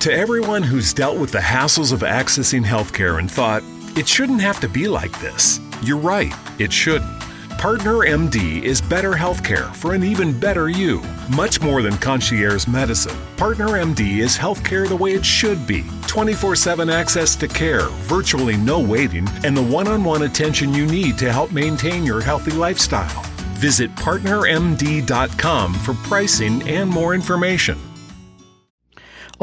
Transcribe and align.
To 0.00 0.10
everyone 0.10 0.62
who's 0.62 0.94
dealt 0.94 1.18
with 1.18 1.30
the 1.30 1.40
hassles 1.40 1.92
of 1.92 2.00
accessing 2.00 2.64
healthcare 2.64 3.18
and 3.18 3.30
thought, 3.30 3.62
it 3.98 4.08
shouldn't 4.08 4.40
have 4.40 4.58
to 4.60 4.68
be 4.68 4.88
like 4.88 5.20
this, 5.20 5.60
you're 5.82 5.98
right, 5.98 6.32
it 6.58 6.72
shouldn't. 6.72 7.20
Partner 7.58 7.96
MD 7.96 8.62
is 8.62 8.80
better 8.80 9.12
healthcare 9.12 9.74
for 9.76 9.92
an 9.92 10.02
even 10.02 10.40
better 10.40 10.70
you. 10.70 11.02
Much 11.36 11.60
more 11.60 11.82
than 11.82 11.98
concierge 11.98 12.66
medicine. 12.66 13.14
Partner 13.36 13.66
MD 13.66 14.20
is 14.20 14.38
healthcare 14.38 14.88
the 14.88 14.96
way 14.96 15.12
it 15.12 15.26
should 15.26 15.66
be 15.66 15.84
24 16.06 16.56
7 16.56 16.88
access 16.88 17.36
to 17.36 17.46
care, 17.46 17.88
virtually 18.08 18.56
no 18.56 18.80
waiting, 18.80 19.28
and 19.44 19.54
the 19.54 19.62
one 19.62 19.86
on 19.86 20.02
one 20.02 20.22
attention 20.22 20.72
you 20.72 20.86
need 20.86 21.18
to 21.18 21.30
help 21.30 21.52
maintain 21.52 22.06
your 22.06 22.22
healthy 22.22 22.52
lifestyle. 22.52 23.22
Visit 23.58 23.94
partnermd.com 23.96 25.74
for 25.74 25.92
pricing 25.92 26.66
and 26.66 26.88
more 26.88 27.14
information. 27.14 27.78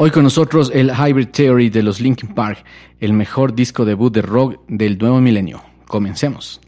Hoy 0.00 0.12
con 0.12 0.22
nosotros 0.22 0.70
el 0.72 0.92
Hybrid 0.92 1.30
Theory 1.30 1.70
de 1.70 1.82
los 1.82 1.98
Linkin 2.00 2.32
Park, 2.32 2.64
el 3.00 3.12
mejor 3.12 3.52
disco 3.52 3.84
debut 3.84 4.14
de 4.14 4.22
rock 4.22 4.60
del 4.68 4.96
nuevo 4.96 5.20
milenio. 5.20 5.60
Comencemos. 5.88 6.60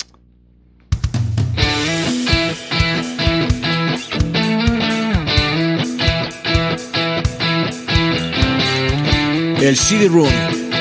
El 9.61 9.77
CD 9.77 10.09
Room, 10.09 10.27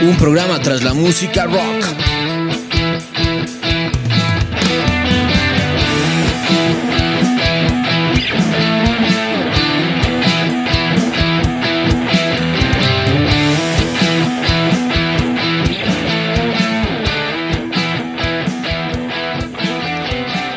un 0.02 0.16
programa 0.17 0.59
tras 0.59 0.84
la 0.84 0.95
música 0.95 1.45
rock. 1.45 2.09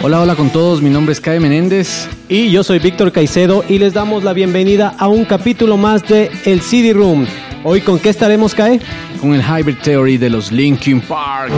Hola, 0.04 0.20
hola 0.20 0.34
con 0.34 0.50
todos, 0.50 0.82
mi 0.82 0.90
nombre 0.90 1.12
es 1.12 1.20
Kai 1.20 1.38
Menéndez. 1.38 2.08
Y 2.28 2.50
yo 2.50 2.64
soy 2.64 2.80
Víctor 2.80 3.12
Caicedo 3.12 3.64
y 3.68 3.78
les 3.78 3.94
damos 3.94 4.24
la 4.24 4.32
bienvenida 4.32 4.96
a 4.98 5.06
un 5.06 5.24
capítulo 5.24 5.76
más 5.76 6.02
de 6.08 6.28
El 6.44 6.60
CD 6.60 6.92
Room. 6.92 7.24
Hoy 7.62 7.82
con 7.82 8.00
qué 8.00 8.08
estaremos, 8.08 8.52
Kai? 8.52 8.80
Con 9.20 9.32
el 9.32 9.40
Hybrid 9.40 9.76
Theory 9.76 10.18
de 10.18 10.28
los 10.28 10.50
Linkin 10.50 11.00
Park. 11.02 11.52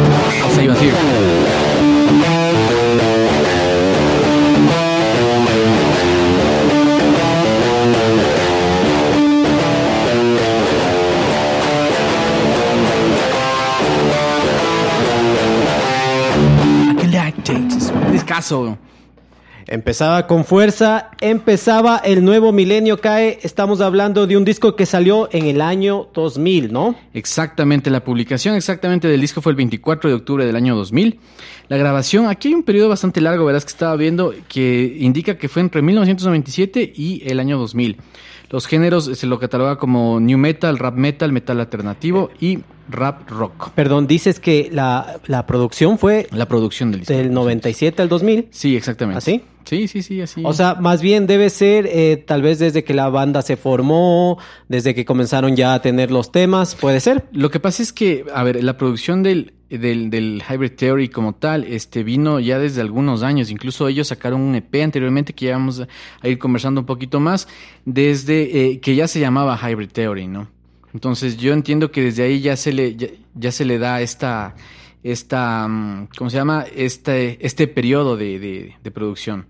Descaso. 18.25 18.79
Empezaba 19.67 20.27
con 20.27 20.47
fuerza, 20.47 21.11
empezaba 21.21 21.99
el 21.99 22.25
nuevo 22.25 22.53
milenio 22.53 22.99
cae. 22.99 23.39
Estamos 23.43 23.83
hablando 23.83 24.27
de 24.27 24.39
un 24.39 24.47
disco 24.47 24.77
que 24.77 24.87
salió 24.87 25.29
en 25.31 25.45
el 25.45 25.61
año 25.61 26.09
2000, 26.15 26.73
¿no? 26.73 26.95
Exactamente, 27.13 27.91
la 27.91 28.03
publicación 28.03 28.55
exactamente 28.55 29.09
del 29.09 29.21
disco 29.21 29.43
fue 29.43 29.53
el 29.53 29.57
24 29.57 30.09
de 30.09 30.17
octubre 30.17 30.47
del 30.47 30.57
año 30.57 30.75
2000. 30.75 31.21
La 31.69 31.77
grabación, 31.77 32.27
aquí 32.29 32.49
hay 32.49 32.55
un 32.55 32.63
periodo 32.63 32.89
bastante 32.89 33.21
largo, 33.21 33.45
verás 33.45 33.67
que 33.67 33.73
estaba 33.73 33.95
viendo, 33.97 34.35
que 34.49 34.97
indica 35.01 35.37
que 35.37 35.51
fue 35.51 35.61
entre 35.61 35.83
1997 35.83 36.95
y 36.97 37.23
el 37.29 37.41
año 37.41 37.59
2000. 37.59 37.99
Los 38.49 38.67
géneros 38.67 39.11
se 39.13 39.27
lo 39.27 39.39
cataloga 39.39 39.77
como 39.77 40.19
new 40.19 40.39
metal, 40.39 40.79
rap 40.79 40.95
metal, 40.95 41.31
metal 41.31 41.61
alternativo 41.61 42.31
y 42.41 42.61
rap 42.89 43.29
rock. 43.31 43.71
Perdón, 43.71 44.07
dices 44.07 44.41
que 44.41 44.69
la, 44.73 45.21
la 45.27 45.47
producción 45.47 45.99
fue 45.99 46.27
La 46.33 46.47
producción 46.47 46.91
del 46.91 47.01
disco. 47.01 47.15
del 47.15 47.33
97 47.33 48.03
al 48.03 48.09
2000. 48.09 48.49
Sí, 48.51 48.77
exactamente. 48.77 49.19
¿Así? 49.19 49.43
Sí, 49.65 49.89
sí, 49.89 50.03
sí, 50.03 50.21
así. 50.21 50.43
O 50.45 50.53
sea, 50.53 50.75
más 50.75 51.01
bien 51.01 51.27
debe 51.27 51.49
ser 51.49 51.87
eh, 51.91 52.23
tal 52.27 52.43
vez 52.43 52.59
desde 52.59 52.85
que 52.85 52.93
la 52.93 53.09
banda 53.09 53.41
se 53.41 53.57
formó, 53.57 54.39
desde 54.69 54.95
que 54.95 55.07
comenzaron 55.07 55.57
ya 55.57 55.73
a 55.73 55.81
tener 55.81 56.11
los 56.11 56.31
temas, 56.31 56.75
puede 56.75 57.01
ser. 57.01 57.25
Lo 57.33 57.51
que 57.51 57.61
pasa 57.61 57.83
es 57.83 57.93
que, 57.95 58.27
a 58.35 58.43
ver, 58.43 58.63
la 58.63 58.77
producción 58.77 59.23
del, 59.23 59.55
del, 59.71 60.11
del 60.11 60.43
Hybrid 60.47 60.73
Theory 60.73 61.09
como 61.09 61.35
tal, 61.35 61.65
este, 61.65 62.03
vino 62.03 62.41
ya 62.41 62.59
desde 62.59 62.83
algunos 62.83 63.23
años. 63.23 63.51
Incluso 63.51 63.89
ellos 63.89 64.09
sacaron 64.09 64.43
un 64.43 64.55
EP 64.55 64.75
anteriormente 64.83 65.33
que 65.33 65.47
ya 65.47 65.53
vamos 65.53 65.81
a 66.21 66.29
ir 66.29 66.39
conversando 66.39 66.83
un 66.83 66.87
poquito 66.87 67.19
más, 67.19 67.49
desde 67.87 68.67
eh, 68.73 68.81
que 68.81 68.95
ya 68.95 69.09
se 69.09 69.19
llamaba 69.19 69.59
Hybrid 69.59 69.93
Theory, 69.93 70.27
¿no? 70.29 70.49
Entonces 70.95 71.37
yo 71.37 71.53
entiendo 71.53 71.91
que 71.91 72.03
desde 72.03 72.23
ahí 72.23 72.41
ya 72.41 72.57
se 72.57 72.73
le, 72.73 72.97
ya, 72.97 73.09
ya 73.35 73.53
se 73.53 73.65
le 73.65 73.79
da 73.79 74.01
esta, 74.01 74.55
esta, 75.03 75.69
mm, 75.69 76.09
¿cómo 76.17 76.31
se 76.31 76.37
llama? 76.37 76.65
Este, 76.75 77.45
este 77.45 77.67
periodo 77.67 78.17
de, 78.17 78.39
de, 78.39 78.77
de 78.83 78.91
producción. 78.91 79.47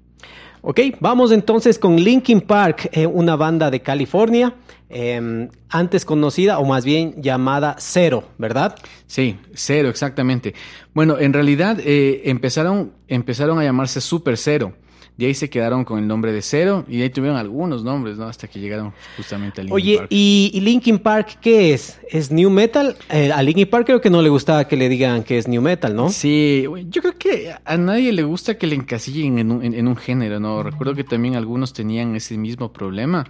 Ok, 0.63 0.81
vamos 0.99 1.31
entonces 1.31 1.79
con 1.79 1.97
Linkin 1.97 2.41
Park, 2.41 2.89
eh, 2.93 3.07
una 3.07 3.37
banda 3.37 3.71
de 3.71 3.81
California, 3.81 4.55
eh, 4.89 5.49
antes 5.69 6.07
conocida 6.07 6.59
o 6.59 6.65
más 6.65 6.87
bien 6.87 7.21
llamada 7.21 7.77
Cero, 7.79 8.25
¿verdad? 8.39 8.75
Sí, 9.07 9.37
cero, 9.53 9.91
exactamente. 9.91 10.55
Bueno, 10.95 11.19
en 11.19 11.35
realidad 11.35 11.79
eh, 11.85 12.23
empezaron, 12.25 12.93
empezaron 13.09 13.59
a 13.59 13.65
llamarse 13.65 14.01
Super 14.01 14.39
Cero. 14.39 14.73
De 15.17 15.27
ahí 15.27 15.35
se 15.35 15.49
quedaron 15.49 15.85
con 15.85 16.01
el 16.01 16.09
nombre 16.09 16.33
de 16.33 16.43
Cero 16.43 16.85
y 16.89 16.97
de 16.97 17.05
ahí 17.05 17.11
tuvieron 17.11 17.39
algunos 17.39 17.85
nombres, 17.85 18.17
¿no? 18.19 18.25
Hasta 18.27 18.49
que 18.49 18.59
llegaron 18.59 18.93
justamente 19.17 19.61
al 19.61 19.69
Linkin 19.69 19.75
Oye, 19.75 19.97
Park. 19.99 20.09
¿y, 20.11 20.51
y 20.55 20.61
Linkin 20.61 20.99
Park 20.99 21.39
qué 21.41 21.73
es? 21.73 22.01
¿Es 22.11 22.33
New 22.33 22.51
Metal? 22.51 22.97
Eh, 23.11 23.31
a 23.33 23.41
Linkin 23.41 23.69
Park 23.71 23.87
creo 23.87 24.01
que 24.01 24.11
no 24.11 24.21
le 24.23 24.29
gustaba 24.29 24.67
que 24.67 24.77
le 24.77 24.89
digan 24.89 25.23
que 25.23 25.39
es 25.39 25.47
New 25.47 25.63
Metal, 25.63 25.95
¿no? 25.95 26.09
Sí, 26.09 26.65
yo 26.89 27.01
creo 27.01 27.17
que 27.17 27.55
a 27.65 27.77
nadie 27.77 28.13
le 28.13 28.25
gusta 28.25 28.59
que 28.59 28.67
le 28.67 28.75
encasillen 28.75 29.39
en 29.39 29.53
un, 29.53 29.65
en- 29.65 29.75
en 29.75 29.87
un 29.87 29.95
género, 29.95 30.41
¿no? 30.41 30.65
Recuerdo 30.65 30.95
que 30.97 31.05
también 31.05 31.37
algunos 31.37 31.73
tenían 31.73 32.17
ese 32.17 32.37
mismo 32.37 32.73
problema. 32.73 33.25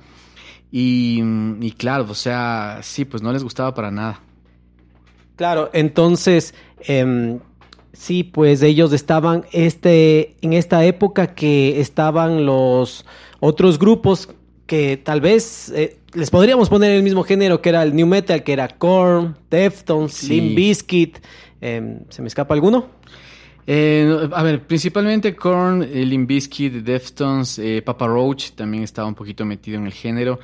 Y, 0.73 1.23
y 1.61 1.71
claro, 1.73 2.07
o 2.09 2.15
sea, 2.15 2.79
sí, 2.83 3.05
pues 3.05 3.23
no 3.23 3.31
les 3.31 3.43
gustaba 3.45 3.75
para 3.75 3.91
nada. 3.91 4.21
Claro, 5.37 5.69
entonces, 5.73 6.55
em, 6.81 7.41
sí, 7.95 8.23
pues 8.25 8.61
ellos 8.63 8.93
estaban 8.93 9.45
este, 9.53 10.37
en 10.43 10.53
esta 10.53 10.85
época 10.85 11.35
que 11.35 11.81
estaban 11.81 12.45
los 12.45 13.07
otros 13.41 13.79
grupos 13.79 14.29
que 14.67 14.97
tal 14.97 15.21
vez 15.21 15.71
eh, 15.75 15.97
les 16.15 16.31
podríamos 16.31 16.69
poner 16.69 16.91
el 16.93 17.03
mismo 17.03 17.23
género 17.23 17.61
que 17.63 17.71
era 17.71 17.83
el 17.83 17.95
New 17.95 18.07
Metal, 18.07 18.43
que 18.43 18.53
era 18.53 18.69
Korn, 18.69 19.37
Deftones, 19.51 20.13
Sí. 20.15 20.29
Limp 20.29 20.57
Bizkit. 20.57 21.19
em, 21.61 22.01
¿Se 22.11 22.21
me 22.23 22.29
escapa 22.29 22.55
alguno? 22.55 22.87
Eh, 23.67 24.29
a 24.33 24.43
ver, 24.43 24.67
principalmente 24.67 25.35
Korn, 25.35 25.83
eh, 25.83 26.05
Limp 26.05 26.29
Bizkit, 26.29 26.73
Deftones, 26.85 27.59
eh, 27.59 27.81
Papa 27.83 28.07
Roach 28.07 28.51
también 28.51 28.83
estaba 28.83 29.09
un 29.09 29.15
poquito 29.15 29.45
metido 29.47 29.79
en 29.79 29.87
el 29.87 29.93
género. 29.93 30.39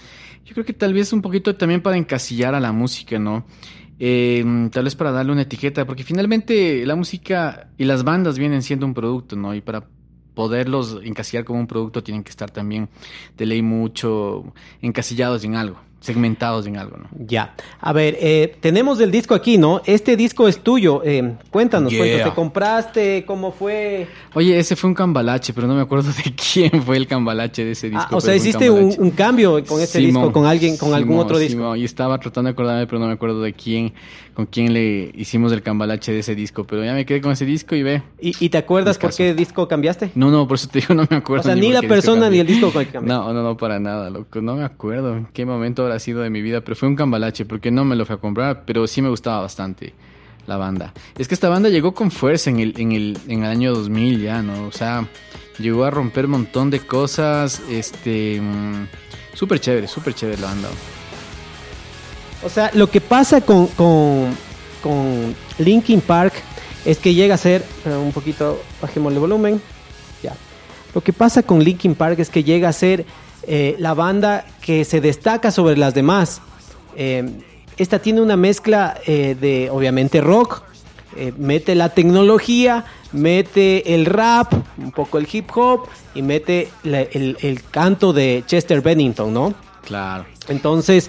Yo 0.44 0.54
creo 0.54 0.64
que 0.64 0.72
tal 0.72 0.94
vez 0.94 1.12
un 1.12 1.20
poquito 1.22 1.54
también 1.54 1.82
para 1.82 1.96
encasillar 1.96 2.54
a 2.54 2.60
la 2.60 2.72
música, 2.72 3.18
¿no? 3.18 3.44
Eh, 4.02 4.42
tal 4.72 4.84
vez 4.84 4.96
para 4.96 5.12
darle 5.12 5.32
una 5.32 5.42
etiqueta, 5.42 5.84
porque 5.84 6.04
finalmente 6.04 6.86
la 6.86 6.96
música 6.96 7.68
y 7.76 7.84
las 7.84 8.02
bandas 8.02 8.38
vienen 8.38 8.62
siendo 8.62 8.86
un 8.86 8.94
producto, 8.94 9.36
¿no? 9.36 9.54
Y 9.54 9.60
para 9.60 9.84
poderlos 10.34 11.00
encasillar 11.04 11.44
como 11.44 11.60
un 11.60 11.66
producto 11.66 12.02
tienen 12.02 12.24
que 12.24 12.30
estar 12.30 12.50
también 12.50 12.88
de 13.36 13.44
ley 13.44 13.60
mucho 13.60 14.54
encasillados 14.80 15.44
en 15.44 15.54
algo, 15.54 15.78
segmentados 16.00 16.66
en 16.66 16.78
algo, 16.78 16.96
¿no? 16.96 17.08
Ya. 17.26 17.54
A 17.80 17.92
ver, 17.92 18.16
eh, 18.20 18.56
tenemos 18.60 19.00
el 19.00 19.10
disco 19.10 19.34
aquí, 19.34 19.58
¿no? 19.58 19.82
Este 19.84 20.16
disco 20.16 20.48
es 20.48 20.58
tuyo. 20.58 21.02
em, 21.04 21.36
cuéntanos, 21.50 21.92
Yeah. 21.92 22.00
cuéntanos, 22.00 22.28
¿te 22.30 22.34
compraste? 22.34 23.24
¿Cómo 23.26 23.52
fue? 23.52 24.08
Oye, 24.34 24.58
ese 24.58 24.76
fue 24.76 24.88
un 24.88 24.94
cambalache, 24.94 25.52
pero 25.52 25.66
no 25.66 25.74
me 25.74 25.82
acuerdo 25.82 26.10
de 26.24 26.34
quién 26.34 26.82
fue 26.82 26.96
el 26.96 27.06
cambalache 27.06 27.64
de 27.64 27.72
ese 27.72 27.90
disco. 27.90 28.06
Ah, 28.10 28.16
o 28.16 28.20
sea, 28.20 28.34
hiciste 28.34 28.70
un, 28.70 29.10
cambio 29.10 29.64
con 29.64 29.86
Simón, 29.86 30.06
disco, 30.06 30.32
con 30.32 30.46
alguien, 30.46 30.76
con 30.76 30.94
algún 30.94 31.12
Simón, 31.12 31.24
otro 31.24 31.38
disco. 31.38 31.58
Simón, 31.58 31.78
y 31.78 31.84
estaba 31.84 32.18
tratando 32.18 32.48
de 32.48 32.52
acordarme, 32.52 32.86
pero 32.86 32.98
no 32.98 33.06
me 33.06 33.12
acuerdo 33.12 33.42
de 33.42 33.52
quién, 33.52 33.92
con 34.40 34.46
quién 34.46 34.72
le 34.72 35.12
hicimos 35.14 35.52
el 35.52 35.62
cambalache 35.62 36.12
de 36.12 36.20
ese 36.20 36.34
disco. 36.34 36.64
Pero 36.64 36.82
ya 36.82 36.94
me 36.94 37.04
quedé 37.04 37.20
con 37.20 37.32
ese 37.32 37.44
disco 37.44 37.74
y 37.74 37.82
ve. 37.82 38.02
¿Y, 38.18 38.32
y 38.42 38.48
te 38.48 38.56
acuerdas 38.56 38.96
por 38.96 39.14
qué 39.14 39.34
disco 39.34 39.68
cambiaste? 39.68 40.12
No, 40.14 40.30
no, 40.30 40.48
por 40.48 40.54
eso 40.54 40.66
te 40.68 40.80
digo, 40.80 40.94
no 40.94 41.06
me 41.10 41.16
acuerdo. 41.18 41.42
O 41.42 41.44
sea, 41.44 41.54
ni 41.54 41.70
la 41.70 41.82
persona 41.82 42.30
ni 42.30 42.38
el 42.38 42.46
disco 42.46 42.72
con 42.72 42.80
el 42.80 42.86
que 42.86 42.94
cambiaste. 42.94 43.22
No, 43.22 43.34
no, 43.34 43.42
no, 43.42 43.56
para 43.58 43.78
nada, 43.78 44.08
loco. 44.08 44.40
No 44.40 44.56
me 44.56 44.64
acuerdo 44.64 45.14
en 45.14 45.26
qué 45.26 45.44
momento 45.44 45.82
habrá 45.82 45.98
sido 45.98 46.22
de 46.22 46.30
mi 46.30 46.40
vida, 46.40 46.62
pero 46.62 46.74
fue 46.74 46.88
un 46.88 46.96
cambalache 46.96 47.44
porque 47.44 47.70
no 47.70 47.84
me 47.84 47.96
lo 47.96 48.06
fui 48.06 48.14
a 48.14 48.18
comprar, 48.18 48.64
pero 48.64 48.86
sí 48.86 49.02
me 49.02 49.10
gustaba 49.10 49.42
bastante 49.42 49.92
la 50.46 50.56
banda. 50.56 50.94
Es 51.18 51.28
que 51.28 51.34
esta 51.34 51.50
banda 51.50 51.68
llegó 51.68 51.92
con 51.92 52.10
fuerza 52.10 52.48
en 52.48 52.60
el, 52.60 52.74
en 52.78 52.92
el, 52.92 53.18
en 53.28 53.44
el 53.44 53.50
año 53.50 53.74
2000 53.74 54.22
ya, 54.22 54.40
¿no? 54.40 54.68
O 54.68 54.72
sea, 54.72 55.06
llegó 55.58 55.84
a 55.84 55.90
romper 55.90 56.24
un 56.24 56.30
montón 56.30 56.70
de 56.70 56.80
cosas, 56.80 57.60
este... 57.70 58.40
Mm, 58.40 58.86
súper 59.34 59.60
chévere, 59.60 59.86
súper 59.86 60.14
chévere 60.14 60.40
la 60.40 60.48
banda. 60.48 60.68
O 62.42 62.48
sea, 62.48 62.70
lo 62.74 62.88
que 62.88 63.00
pasa 63.00 63.40
con, 63.40 63.66
con, 63.68 64.36
con 64.82 65.34
Linkin 65.58 66.00
Park 66.00 66.32
es 66.84 66.98
que 66.98 67.14
llega 67.14 67.34
a 67.34 67.38
ser, 67.38 67.64
eh, 67.84 67.90
un 67.90 68.12
poquito, 68.12 68.62
bajemos 68.80 69.12
el 69.12 69.18
volumen, 69.18 69.60
ya. 70.22 70.34
Lo 70.94 71.02
que 71.02 71.12
pasa 71.12 71.42
con 71.42 71.62
Linkin 71.62 71.94
Park 71.94 72.18
es 72.18 72.30
que 72.30 72.42
llega 72.42 72.68
a 72.68 72.72
ser 72.72 73.04
eh, 73.46 73.76
la 73.78 73.94
banda 73.94 74.46
que 74.62 74.84
se 74.84 75.00
destaca 75.00 75.50
sobre 75.50 75.76
las 75.76 75.94
demás. 75.94 76.40
Eh, 76.96 77.28
esta 77.76 77.98
tiene 77.98 78.20
una 78.20 78.36
mezcla 78.36 78.98
de, 79.06 79.68
obviamente, 79.72 80.20
rock, 80.20 80.62
mete 81.38 81.74
la 81.74 81.88
tecnología, 81.88 82.84
mete 83.12 83.94
el 83.94 84.04
rap, 84.04 84.52
un 84.76 84.92
poco 84.92 85.16
el 85.16 85.26
hip 85.32 85.48
hop 85.54 85.88
y 86.14 86.20
mete 86.20 86.68
el, 86.84 87.38
el, 87.40 87.62
canto 87.70 88.12
de 88.12 88.44
Chester 88.46 88.82
Bennington, 88.82 89.32
¿no? 89.32 89.54
Claro. 89.82 90.26
Entonces, 90.48 91.08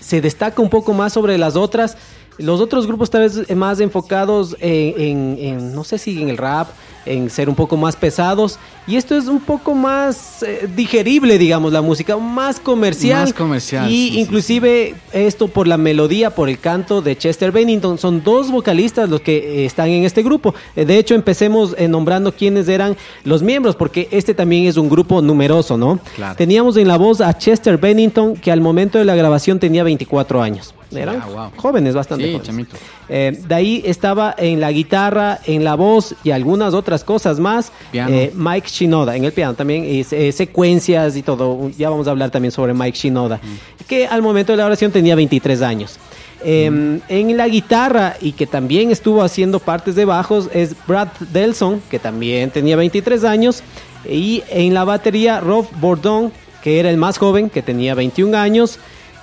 se 0.00 0.20
destaca 0.20 0.62
un 0.62 0.70
poco 0.70 0.92
más 0.92 1.12
sobre 1.12 1.38
las 1.38 1.56
otras 1.56 1.96
los 2.38 2.60
otros 2.60 2.86
grupos 2.86 3.10
tal 3.10 3.22
vez 3.22 3.56
más 3.56 3.80
enfocados 3.80 4.56
en, 4.60 5.74
no 5.74 5.84
sé 5.84 5.98
si 5.98 6.20
en 6.20 6.28
el 6.28 6.36
rap, 6.36 6.68
en 7.06 7.30
ser 7.30 7.48
un 7.48 7.54
poco 7.54 7.76
más 7.76 7.96
pesados. 7.96 8.58
Y 8.86 8.96
esto 8.96 9.16
es 9.16 9.26
un 9.26 9.40
poco 9.40 9.74
más 9.74 10.42
eh, 10.42 10.68
digerible, 10.74 11.38
digamos, 11.38 11.72
la 11.72 11.82
música, 11.82 12.16
más 12.16 12.58
comercial. 12.58 13.22
Más 13.22 13.32
comercial. 13.32 13.90
Y 13.90 14.18
inclusive 14.18 14.94
esto 15.12 15.48
por 15.48 15.68
la 15.68 15.76
melodía, 15.76 16.34
por 16.34 16.48
el 16.48 16.58
canto 16.58 17.00
de 17.00 17.16
Chester 17.16 17.52
Bennington. 17.52 17.98
Son 17.98 18.22
dos 18.22 18.50
vocalistas 18.50 19.08
los 19.08 19.20
que 19.20 19.36
eh, 19.36 19.64
están 19.64 19.88
en 19.88 20.04
este 20.04 20.22
grupo. 20.22 20.54
Eh, 20.74 20.84
de 20.84 20.98
hecho, 20.98 21.14
empecemos 21.14 21.76
nombrando 21.88 22.32
quiénes 22.32 22.68
eran 22.68 22.96
los 23.24 23.42
miembros, 23.42 23.76
porque 23.76 24.08
este 24.10 24.34
también 24.34 24.66
es 24.66 24.76
un 24.76 24.88
grupo 24.88 25.22
numeroso, 25.22 25.76
¿no? 25.76 26.00
Claro. 26.16 26.36
Teníamos 26.36 26.76
en 26.76 26.88
la 26.88 26.96
voz 26.96 27.20
a 27.20 27.36
Chester 27.36 27.78
Bennington, 27.78 28.34
que 28.34 28.50
al 28.50 28.60
momento 28.60 28.98
de 28.98 29.04
la 29.04 29.14
grabación 29.14 29.58
tenía 29.60 29.84
24 29.84 30.42
años. 30.42 30.74
Eran 30.92 31.22
Ah, 31.22 31.26
wow. 31.26 31.50
jóvenes, 31.56 31.94
bastante 31.94 32.24
Sí, 32.26 32.32
jóvenes. 32.38 32.66
Eh, 33.08 33.40
de 33.46 33.54
ahí 33.54 33.82
estaba 33.84 34.34
en 34.36 34.60
la 34.60 34.72
guitarra, 34.72 35.38
en 35.46 35.62
la 35.64 35.74
voz 35.76 36.14
y 36.24 36.30
algunas 36.30 36.74
otras 36.74 37.04
cosas 37.04 37.38
más. 37.38 37.70
Eh, 37.92 38.32
Mike 38.34 38.68
Shinoda, 38.68 39.16
en 39.16 39.24
el 39.24 39.32
piano 39.32 39.54
también, 39.54 39.84
y, 39.84 40.04
eh, 40.10 40.32
secuencias 40.32 41.16
y 41.16 41.22
todo. 41.22 41.70
Ya 41.78 41.90
vamos 41.90 42.08
a 42.08 42.10
hablar 42.10 42.30
también 42.30 42.52
sobre 42.52 42.74
Mike 42.74 42.96
Shinoda, 42.98 43.36
Mm. 43.36 43.84
que 43.86 44.06
al 44.06 44.22
momento 44.22 44.52
de 44.52 44.58
la 44.58 44.66
oración 44.66 44.90
tenía 44.92 45.14
23 45.14 45.62
años. 45.62 45.96
Eh, 46.42 46.70
Mm. 46.70 47.00
En 47.08 47.36
la 47.36 47.46
guitarra 47.48 48.16
y 48.20 48.32
que 48.32 48.46
también 48.46 48.90
estuvo 48.90 49.22
haciendo 49.22 49.58
partes 49.60 49.94
de 49.94 50.04
bajos 50.06 50.48
es 50.54 50.74
Brad 50.86 51.08
Delson, 51.32 51.82
que 51.90 51.98
también 51.98 52.50
tenía 52.50 52.76
23 52.76 53.24
años. 53.24 53.62
Y 54.08 54.42
en 54.48 54.72
la 54.72 54.84
batería 54.84 55.40
Rob 55.40 55.66
Bordon, 55.78 56.32
que 56.62 56.80
era 56.80 56.88
el 56.90 56.96
más 56.96 57.18
joven, 57.18 57.50
que 57.50 57.60
tenía 57.62 57.94
21 57.94 58.34
años. 58.34 58.78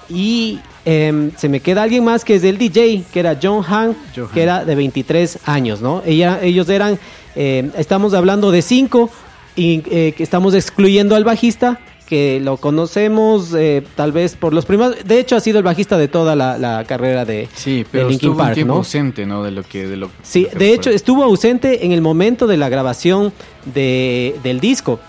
Y 0.09 0.59
em, 0.87 1.31
se 1.35 1.49
me 1.49 1.59
queda 1.59 1.83
alguien 1.83 2.03
más 2.05 2.23
que 2.23 2.35
es 2.35 2.43
el 2.45 2.57
DJ, 2.57 3.03
que 3.11 3.19
era 3.19 3.37
John 3.41 3.61
Han, 3.67 3.95
John 4.15 4.29
que 4.33 4.41
era 4.41 4.63
de 4.63 4.73
23 4.73 5.39
años, 5.45 5.81
¿no? 5.81 6.01
Ella, 6.05 6.39
ellos 6.41 6.69
eran, 6.69 6.97
eh, 7.35 7.69
estamos 7.77 8.13
hablando 8.13 8.51
de 8.51 8.61
cinco 8.61 9.09
y 9.57 9.83
eh, 9.91 10.13
que 10.15 10.23
estamos 10.23 10.53
excluyendo 10.53 11.15
al 11.17 11.25
bajista, 11.25 11.79
que 12.07 12.39
lo 12.39 12.55
conocemos 12.55 13.53
eh, 13.53 13.83
tal 13.95 14.13
vez 14.13 14.35
por 14.37 14.53
los 14.53 14.65
primeros. 14.65 14.95
De 15.03 15.19
hecho, 15.19 15.35
ha 15.35 15.41
sido 15.41 15.57
el 15.57 15.65
bajista 15.65 15.97
de 15.97 16.07
toda 16.07 16.37
la, 16.37 16.57
la 16.57 16.85
carrera 16.85 17.25
de, 17.25 17.49
Sí, 17.53 17.79
de 17.79 17.87
pero 17.91 18.07
Linkin 18.07 18.29
estuvo 18.29 18.37
Park, 18.37 18.49
un 18.49 18.55
tiempo 18.55 18.73
¿no? 18.75 18.77
ausente, 18.79 19.25
¿no? 19.25 19.43
De 19.43 19.51
lo 19.51 19.63
que... 19.63 19.87
De 19.87 19.97
lo, 19.97 20.09
Sí, 20.23 20.43
lo 20.43 20.51
que 20.51 20.57
de 20.57 20.73
hecho 20.73 20.89
estuvo 20.89 21.21
ausente 21.23 21.85
en 21.85 21.91
el 21.91 21.99
momento 22.01 22.47
de 22.47 22.55
la 22.55 22.69
grabación 22.69 23.33
de, 23.65 24.35
del 24.41 24.61
disco. 24.61 25.01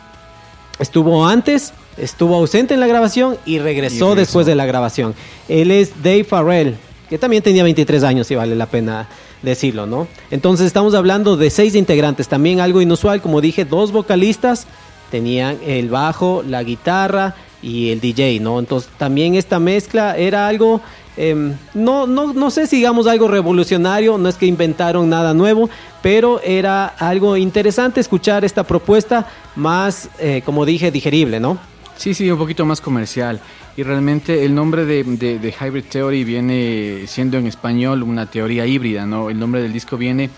Estuvo 0.81 1.25
antes, 1.25 1.73
estuvo 2.01 2.35
ausente 2.37 2.75
en 2.75 2.81
la 2.81 2.87
grabación 2.87 3.37
y 3.45 3.59
regresó, 3.59 3.95
Y 3.95 3.99
regresó. 3.99 4.15
después 4.15 4.47
de 4.47 4.55
la 4.55 4.67
grabación. 4.67 5.15
Él 5.49 5.71
es 5.71 6.03
Dave 6.03 6.25
Farrell, 6.25 6.77
que 7.09 7.19
también 7.19 7.43
tenía 7.43 7.63
23 7.65 8.03
años 8.05 8.31
y 8.31 8.35
vale 8.35 8.55
la 8.55 8.67
pena 8.67 9.09
decirlo, 9.43 9.87
¿no? 9.87 10.09
Entonces 10.31 10.67
estamos 10.67 10.95
hablando 10.95 11.37
de 11.37 11.51
seis 11.51 11.75
integrantes, 11.75 12.29
también 12.29 12.61
algo 12.61 12.81
inusual, 12.83 13.21
como 13.23 13.41
dije, 13.41 13.65
dos 13.65 13.93
vocalistas 13.93 14.67
tenían 15.11 15.59
el 15.65 15.89
bajo, 15.89 16.43
la 16.47 16.63
guitarra 16.63 17.35
y 17.63 17.91
el 17.91 18.01
DJ, 18.01 18.41
¿no? 18.41 18.59
Entonces 18.59 18.91
también 18.99 19.35
esta 19.37 19.59
mezcla 19.59 20.17
era 20.17 20.49
algo, 20.49 20.81
em, 21.17 21.55
no, 21.73 22.07
no, 22.07 22.33
no 22.33 22.51
sé 22.51 22.67
si 22.67 22.77
digamos 22.77 23.07
algo 23.07 23.29
revolucionario, 23.29 24.19
no 24.19 24.29
es 24.29 24.37
que 24.37 24.47
inventaron 24.47 25.09
nada 25.09 25.35
nuevo, 25.35 25.71
pero 26.03 26.41
era 26.43 26.87
algo 26.87 27.37
interesante 27.37 28.01
escuchar 28.01 28.45
esta 28.45 28.65
propuesta 28.65 29.27
más, 29.57 30.09
eh, 30.19 30.43
como 30.45 30.65
dije, 30.67 30.91
digerible, 30.91 31.41
¿no? 31.41 31.59
Sí, 31.99 32.15
sí, 32.15 32.31
un 32.31 32.39
poquito 32.39 32.65
más 32.65 32.81
comercial. 32.81 33.41
Y 33.77 33.83
realmente 33.83 34.45
el 34.45 34.55
nombre 34.55 34.85
de, 34.85 35.03
de- 35.03 35.39
de 35.41 35.49
Hybrid 35.61 35.85
Theory 35.91 36.23
viene 36.23 37.03
siendo 37.09 37.39
en 37.39 37.47
español 37.49 38.03
una 38.05 38.27
teoría 38.31 38.65
híbrida, 38.67 39.05
¿no? 39.05 39.31
El 39.31 39.39
nombre 39.39 39.61
del 39.61 39.73
disco 39.73 39.97
viene, 39.97 40.31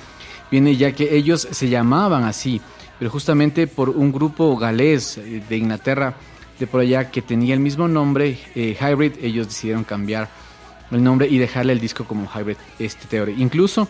viene 0.51 0.75
ya 0.77 0.93
que 0.93 1.15
ellos 1.15 1.47
se 1.51 1.69
llamaban 1.69 2.25
así, 2.25 2.63
pero 2.99 3.11
justamente 3.11 3.67
por 3.67 3.91
un 3.91 4.11
grupo 4.11 4.57
galés 4.57 5.19
eh, 5.19 5.43
de 5.47 5.57
Inglaterra, 5.59 6.15
de 6.59 6.67
por 6.67 6.81
allá, 6.81 7.11
que 7.11 7.21
tenía 7.23 7.53
el 7.55 7.61
mismo 7.61 7.89
nombre, 7.89 8.39
eh, 8.55 8.77
Hybrid, 8.81 9.13
ellos 9.23 9.47
decidieron 9.49 9.85
cambiar 9.85 10.29
el 10.91 11.03
nombre 11.05 11.29
y 11.29 11.37
dejarle 11.39 11.75
el 11.75 11.81
disco 11.81 12.05
como 12.05 12.27
Hybrid 12.35 12.57
este 12.79 13.07
Theory. 13.07 13.35
Incluso 13.39 13.87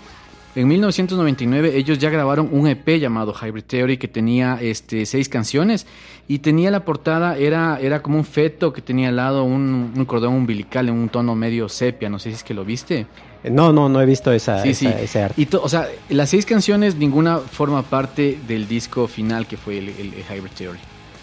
en 0.56 0.67
1999 0.69 1.76
ellos 1.76 1.99
ya 1.99 2.11
grabaron 2.11 2.49
un 2.52 2.67
EP 2.67 2.99
llamado 2.99 3.32
Hybrid 3.35 3.64
Theory 3.64 3.97
que 3.99 4.08
tenía 4.08 4.58
este, 4.61 5.06
seis 5.06 5.29
canciones 5.29 5.87
y 6.29 6.41
tenía 6.41 6.70
la 6.70 6.85
portada, 6.85 7.37
era, 7.37 7.79
era 7.81 8.02
como 8.02 8.17
un 8.19 8.25
feto 8.25 8.73
que 8.73 8.82
tenía 8.82 9.08
al 9.08 9.17
lado 9.17 9.44
un, 9.44 9.93
un 9.97 10.05
cordón 10.05 10.35
umbilical 10.35 10.88
en 10.88 10.94
un 10.94 11.08
tono 11.08 11.35
medio 11.35 11.69
sepia, 11.69 12.08
no 12.08 12.19
sé 12.19 12.31
si 12.31 12.37
es 12.37 12.44
que 12.44 12.55
lo 12.55 12.64
viste. 12.64 13.06
No, 13.44 13.73
no, 13.73 13.88
no 13.88 14.02
he 14.02 14.06
visto 14.06 14.31
esa, 14.32 14.62
Sí, 14.62 14.75
sí. 14.75 14.87
esa- 14.87 15.00
ese 15.00 15.23
arte. 15.23 15.41
Y 15.41 15.49
o 15.56 15.69
sea, 15.69 15.88
las 16.11 16.29
seis 16.31 16.44
canciones 16.44 16.97
ninguna 16.97 17.38
forma 17.38 17.82
parte 17.82 18.38
del 18.47 18.69
disco 18.69 19.08
final 19.08 19.47
que 19.47 19.56
fue 19.56 19.79
el, 19.79 19.88
el- 19.88 20.14
el 20.14 20.25
Hybrid 20.38 20.50
Theory. 20.56 20.79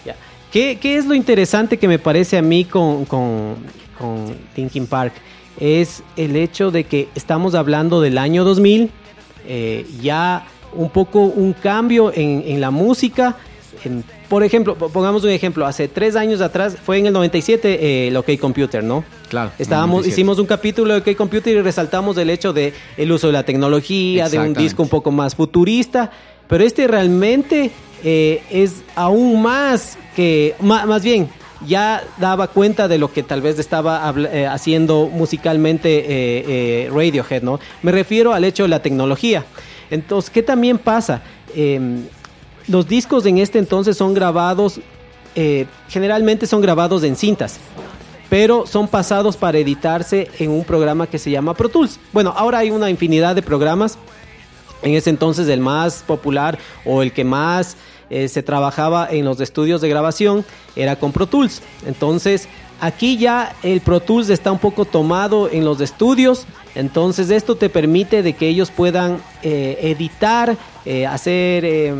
Ya. 0.05 0.15
¿Qué, 0.51 0.77
qué 0.81 0.97
es 0.97 1.05
lo 1.05 1.13
interesante 1.13 1.77
que 1.77 1.87
me 1.87 1.99
parece 1.99 2.37
a 2.37 2.41
mí 2.41 2.65
con, 2.65 3.05
con, 3.05 3.55
con 3.99 4.35
Linkin 4.55 4.87
Park? 4.87 5.13
Es 5.59 6.01
el 6.15 6.35
hecho 6.35 6.71
de 6.71 6.85
que 6.85 7.07
estamos 7.15 7.53
hablando 7.55 7.99
del 8.01 8.17
año 8.17 8.43
2000, 8.43 8.89
eh, 9.47 9.85
ya 10.01 10.45
un 10.73 10.89
poco 10.89 11.21
un 11.21 11.53
cambio 11.53 12.11
en, 12.13 12.43
en 12.45 12.61
la 12.61 12.69
música. 12.71 13.35
En- 13.85 14.03
por 14.27 14.43
ejemplo, 14.43 14.75
po- 14.75 14.89
pongamos 14.89 15.23
un 15.23 15.29
ejemplo, 15.29 15.65
hace 15.65 15.87
tres 15.87 16.17
años 16.17 16.41
atrás, 16.41 16.75
fue 16.83 16.97
en 16.97 17.05
el 17.05 17.13
97 17.13 17.79
eh, 17.81 18.07
el 18.09 18.17
OK 18.17 18.37
Computer, 18.39 18.83
¿no? 18.83 19.05
Claro. 19.29 19.51
Estábamos, 19.57 20.01
97. 20.01 20.09
hicimos 20.13 20.39
un 20.39 20.45
capítulo 20.45 20.93
de 20.93 20.99
OK 21.11 21.15
Computer 21.17 21.55
y 21.55 21.61
resaltamos 21.61 22.17
el 22.17 22.29
hecho 22.29 22.51
de 22.51 22.73
el 22.97 23.09
uso 23.11 23.27
de 23.27 23.33
la 23.33 23.43
tecnología, 23.43 24.27
de 24.29 24.37
un 24.39 24.53
disco 24.53 24.83
un 24.83 24.89
poco 24.89 25.11
más 25.11 25.33
futurista, 25.35 26.11
pero 26.49 26.65
este 26.65 26.87
realmente 26.87 27.71
eh, 28.03 28.41
es 28.51 28.81
aún 28.95 29.41
más 29.41 29.97
que, 30.15 30.55
ma- 30.59 30.85
más 30.85 31.03
bien, 31.03 31.29
ya 31.65 32.03
daba 32.17 32.47
cuenta 32.47 32.87
de 32.87 32.97
lo 32.97 33.11
que 33.11 33.23
tal 33.23 33.41
vez 33.41 33.59
estaba 33.59 34.13
eh, 34.31 34.45
haciendo 34.47 35.09
musicalmente 35.11 35.99
eh, 35.99 36.05
eh, 36.47 36.89
Radiohead, 36.93 37.41
¿no? 37.41 37.59
Me 37.81 37.91
refiero 37.91 38.33
al 38.33 38.43
hecho 38.43 38.63
de 38.63 38.69
la 38.69 38.81
tecnología. 38.81 39.45
Entonces, 39.89 40.29
¿qué 40.29 40.43
también 40.43 40.77
pasa? 40.77 41.21
Em, 41.55 42.03
los 42.67 42.87
discos 42.87 43.25
en 43.25 43.37
este 43.37 43.59
entonces 43.59 43.95
son 43.95 44.13
grabados, 44.13 44.81
generalmente 45.87 46.47
son 46.47 46.61
grabados 46.61 47.03
en 47.03 47.15
cintas, 47.15 47.59
pero 48.27 48.65
son 48.65 48.87
pasados 48.87 49.37
para 49.37 49.59
editarse 49.59 50.29
en 50.39 50.49
un 50.49 50.65
programa 50.65 51.05
que 51.07 51.19
se 51.19 51.29
llama 51.29 51.53
Pro 51.53 51.69
Tools. 51.69 51.99
Bueno, 52.11 52.33
ahora 52.35 52.57
hay 52.57 52.71
una 52.71 52.89
infinidad 52.89 53.35
de 53.35 53.43
programas. 53.43 53.97
En 54.81 54.93
ese 54.93 55.09
entonces 55.09 55.47
el 55.47 55.59
más 55.59 56.03
popular 56.05 56.57
o 56.85 57.01
el 57.01 57.11
que 57.11 57.23
más 57.23 57.77
eh, 58.09 58.27
se 58.27 58.43
trabajaba 58.43 59.07
en 59.09 59.25
los 59.25 59.39
estudios 59.41 59.81
de 59.81 59.89
grabación 59.89 60.45
era 60.75 60.95
con 60.95 61.11
Pro 61.11 61.27
Tools. 61.27 61.61
Entonces 61.85 62.47
aquí 62.79 63.17
ya 63.17 63.55
el 63.63 63.81
Pro 63.81 63.99
Tools 63.99 64.29
está 64.29 64.51
un 64.51 64.59
poco 64.59 64.85
tomado 64.85 65.49
en 65.49 65.65
los 65.65 65.81
estudios. 65.81 66.45
Entonces 66.75 67.29
esto 67.29 67.55
te 67.55 67.69
permite 67.69 68.21
de 68.21 68.33
que 68.33 68.47
ellos 68.47 68.71
puedan 68.71 69.17
eh, 69.43 69.77
editar, 69.81 70.55
eh, 70.85 71.05
hacer... 71.05 71.65
eh, 71.65 71.93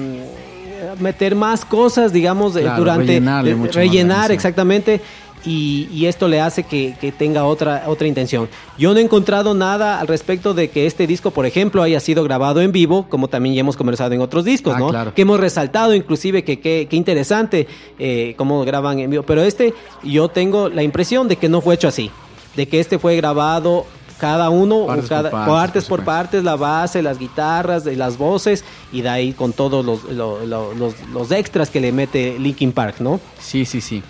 meter 0.99 1.35
más 1.35 1.65
cosas, 1.65 2.13
digamos, 2.13 2.53
Claro, 2.53 2.77
durante 2.77 3.19
más 3.19 3.43
rellenar 3.73 4.31
exactamente 4.31 5.01
y, 5.45 5.87
y 5.93 6.07
esto 6.07 6.27
le 6.27 6.41
hace 6.41 6.63
que, 6.63 6.95
que 6.99 7.11
tenga 7.11 7.45
otra, 7.45 7.83
otra 7.87 8.07
intención. 8.07 8.49
Yo 8.77 8.93
no 8.93 8.99
he 8.99 9.03
encontrado 9.03 9.53
nada 9.53 9.99
al 9.99 10.07
respecto 10.07 10.53
de 10.53 10.69
que 10.69 10.85
este 10.85 11.07
disco, 11.07 11.31
por 11.31 11.45
ejemplo, 11.45 11.81
haya 11.83 11.99
sido 11.99 12.23
grabado 12.23 12.61
en 12.61 12.71
vivo, 12.71 13.07
como 13.09 13.27
también 13.27 13.55
ya 13.55 13.61
hemos 13.61 13.77
conversado 13.77 14.13
en 14.13 14.21
otros 14.21 14.43
discos, 14.45 14.73
Ah, 14.75 14.79
¿no? 14.79 14.89
claro. 14.89 15.13
Que 15.13 15.21
hemos 15.21 15.39
resaltado 15.39 15.93
inclusive 15.93 16.43
que 16.43 16.59
qué 16.59 16.87
interesante 16.91 17.67
eh, 17.99 18.33
cómo 18.37 18.63
graban 18.65 18.99
en 18.99 19.09
vivo. 19.09 19.23
Pero 19.23 19.41
este, 19.43 19.73
yo 20.03 20.27
tengo 20.27 20.69
la 20.69 20.83
impresión 20.83 21.27
de 21.27 21.35
que 21.37 21.47
no 21.49 21.61
fue 21.61 21.75
hecho 21.75 21.87
así, 21.87 22.11
de 22.55 22.67
que 22.67 22.79
este 22.79 22.99
fue 22.99 23.15
grabado 23.15 23.85
cada 24.19 24.49
uno, 24.49 24.77
o 24.77 24.87
Partes 24.87 25.03
por 25.05 25.09
cada, 25.09 25.29
partes, 25.29 25.53
partes 25.53 25.85
por 25.85 25.99
por 25.99 26.05
partes, 26.05 26.43
la 26.43 26.55
base, 26.55 27.03
las 27.03 27.19
guitarras, 27.19 27.85
las 27.85 28.17
voces, 28.17 28.63
y 28.91 29.01
de 29.01 29.09
ahí 29.09 29.33
con 29.33 29.53
todos 29.53 29.85
los, 29.85 30.05
lo- 30.05 30.43
lo- 30.43 30.73
los, 30.73 30.95
los 31.13 31.31
extras 31.31 31.69
que 31.69 31.79
le 31.79 31.91
mete 31.91 32.35
Linkin 32.39 32.71
Park, 32.71 32.95
¿no? 32.99 33.19
Sí, 33.39 33.63
sí, 33.63 33.79
sí. 33.79 34.01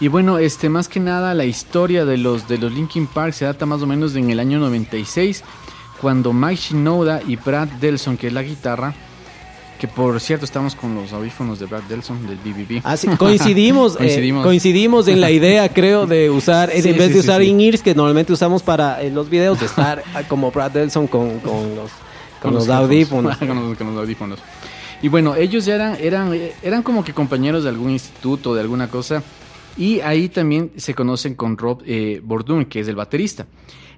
Y 0.00 0.08
bueno, 0.08 0.38
este, 0.38 0.68
más 0.68 0.88
que 0.88 1.00
nada, 1.00 1.34
la 1.34 1.44
historia 1.44 2.04
de 2.04 2.18
los, 2.18 2.48
de 2.48 2.58
los 2.58 2.72
Linkin 2.72 3.06
Park 3.06 3.32
se 3.32 3.44
data 3.44 3.64
más 3.64 3.80
o 3.82 3.86
menos 3.86 4.16
en 4.16 4.28
el 4.30 4.40
año 4.40 4.58
96, 4.58 5.44
cuando 6.00 6.32
Mike 6.32 6.60
Shinoda 6.60 7.20
y 7.26 7.36
Brad 7.36 7.68
Delson, 7.80 8.16
que 8.16 8.26
es 8.26 8.32
la 8.32 8.42
guitarra, 8.42 8.94
que 9.78 9.86
por 9.88 10.20
cierto 10.20 10.44
estamos 10.44 10.74
con 10.74 10.94
los 10.94 11.12
audífonos 11.12 11.58
de 11.60 11.66
Brad 11.66 11.82
Delson, 11.84 12.26
del 12.26 12.38
BBB. 12.38 12.80
Así, 12.84 13.06
coincidimos, 13.08 13.94
eh, 13.96 13.98
Coincidimos. 13.98 14.42
coincidimos 14.44 15.08
en 15.08 15.20
la 15.20 15.30
idea, 15.30 15.68
creo, 15.72 16.06
de 16.06 16.28
usar, 16.28 16.70
Sí, 16.70 16.88
en 16.88 16.98
vez 16.98 17.12
de 17.12 17.20
usar 17.20 17.42
in-ears, 17.42 17.80
que 17.80 17.94
normalmente 17.94 18.32
usamos 18.32 18.62
para 18.62 19.00
eh, 19.00 19.10
los 19.10 19.30
videos, 19.30 19.60
de 19.60 19.66
estar 19.66 20.02
ah, 20.14 20.22
como 20.24 20.50
Brad 20.50 20.72
Delson 20.72 21.06
con, 21.06 21.38
con 21.38 21.76
los, 21.76 21.90
con 22.42 22.52
los 22.52 22.68
audífonos. 22.68 23.36
con, 23.38 23.48
los, 23.48 23.78
con 23.78 23.94
los 23.94 24.02
audífonos. 24.02 24.40
Y 25.02 25.08
bueno, 25.08 25.36
ellos 25.36 25.64
ya 25.64 25.76
eran, 25.76 25.96
eran, 26.00 26.32
eran 26.62 26.82
como 26.82 27.04
que 27.04 27.12
compañeros 27.12 27.62
de 27.62 27.68
algún 27.68 27.90
instituto, 27.90 28.54
de 28.54 28.60
alguna 28.60 28.88
cosa. 28.88 29.22
Y 29.76 30.00
ahí 30.00 30.28
también 30.28 30.72
se 30.76 30.94
conocen 30.94 31.34
con 31.34 31.58
Rob 31.58 31.82
eh, 31.84 32.20
Bordun, 32.22 32.66
que 32.66 32.80
es 32.80 32.88
el 32.88 32.96
baterista. 32.96 33.46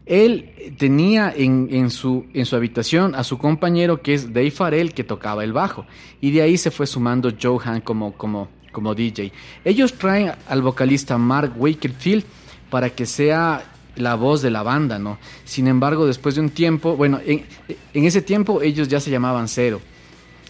Él 0.06 0.74
tenía 0.78 1.32
en, 1.36 1.68
en 1.70 1.90
su, 1.90 2.26
en 2.32 2.46
su 2.46 2.54
habitación 2.54 3.14
a 3.14 3.24
su 3.24 3.38
compañero 3.38 4.00
que 4.00 4.14
es 4.14 4.32
Dave 4.32 4.52
Farrell, 4.52 4.94
que 4.94 5.04
tocaba 5.04 5.42
el 5.42 5.52
bajo. 5.52 5.84
Y 6.20 6.30
de 6.30 6.42
ahí 6.42 6.56
se 6.56 6.70
fue 6.70 6.86
sumando 6.86 7.30
Johan 7.40 7.80
como, 7.80 8.12
como, 8.12 8.48
como 8.70 8.94
DJ. 8.94 9.32
Ellos 9.64 9.94
traen 9.94 10.32
al 10.48 10.62
vocalista 10.62 11.18
Mark 11.18 11.52
Wakefield 11.56 12.24
para 12.70 12.90
que 12.90 13.04
sea 13.04 13.64
la 13.96 14.14
voz 14.14 14.42
de 14.42 14.50
la 14.50 14.62
banda, 14.62 14.98
¿no? 14.98 15.18
Sin 15.44 15.66
embargo, 15.66 16.06
después 16.06 16.36
de 16.36 16.42
un 16.42 16.50
tiempo, 16.50 16.96
bueno, 16.96 17.18
en, 17.26 17.44
en 17.92 18.04
ese 18.04 18.22
tiempo 18.22 18.62
ellos 18.62 18.88
ya 18.88 19.00
se 19.00 19.10
llamaban 19.10 19.48
Cero. 19.48 19.80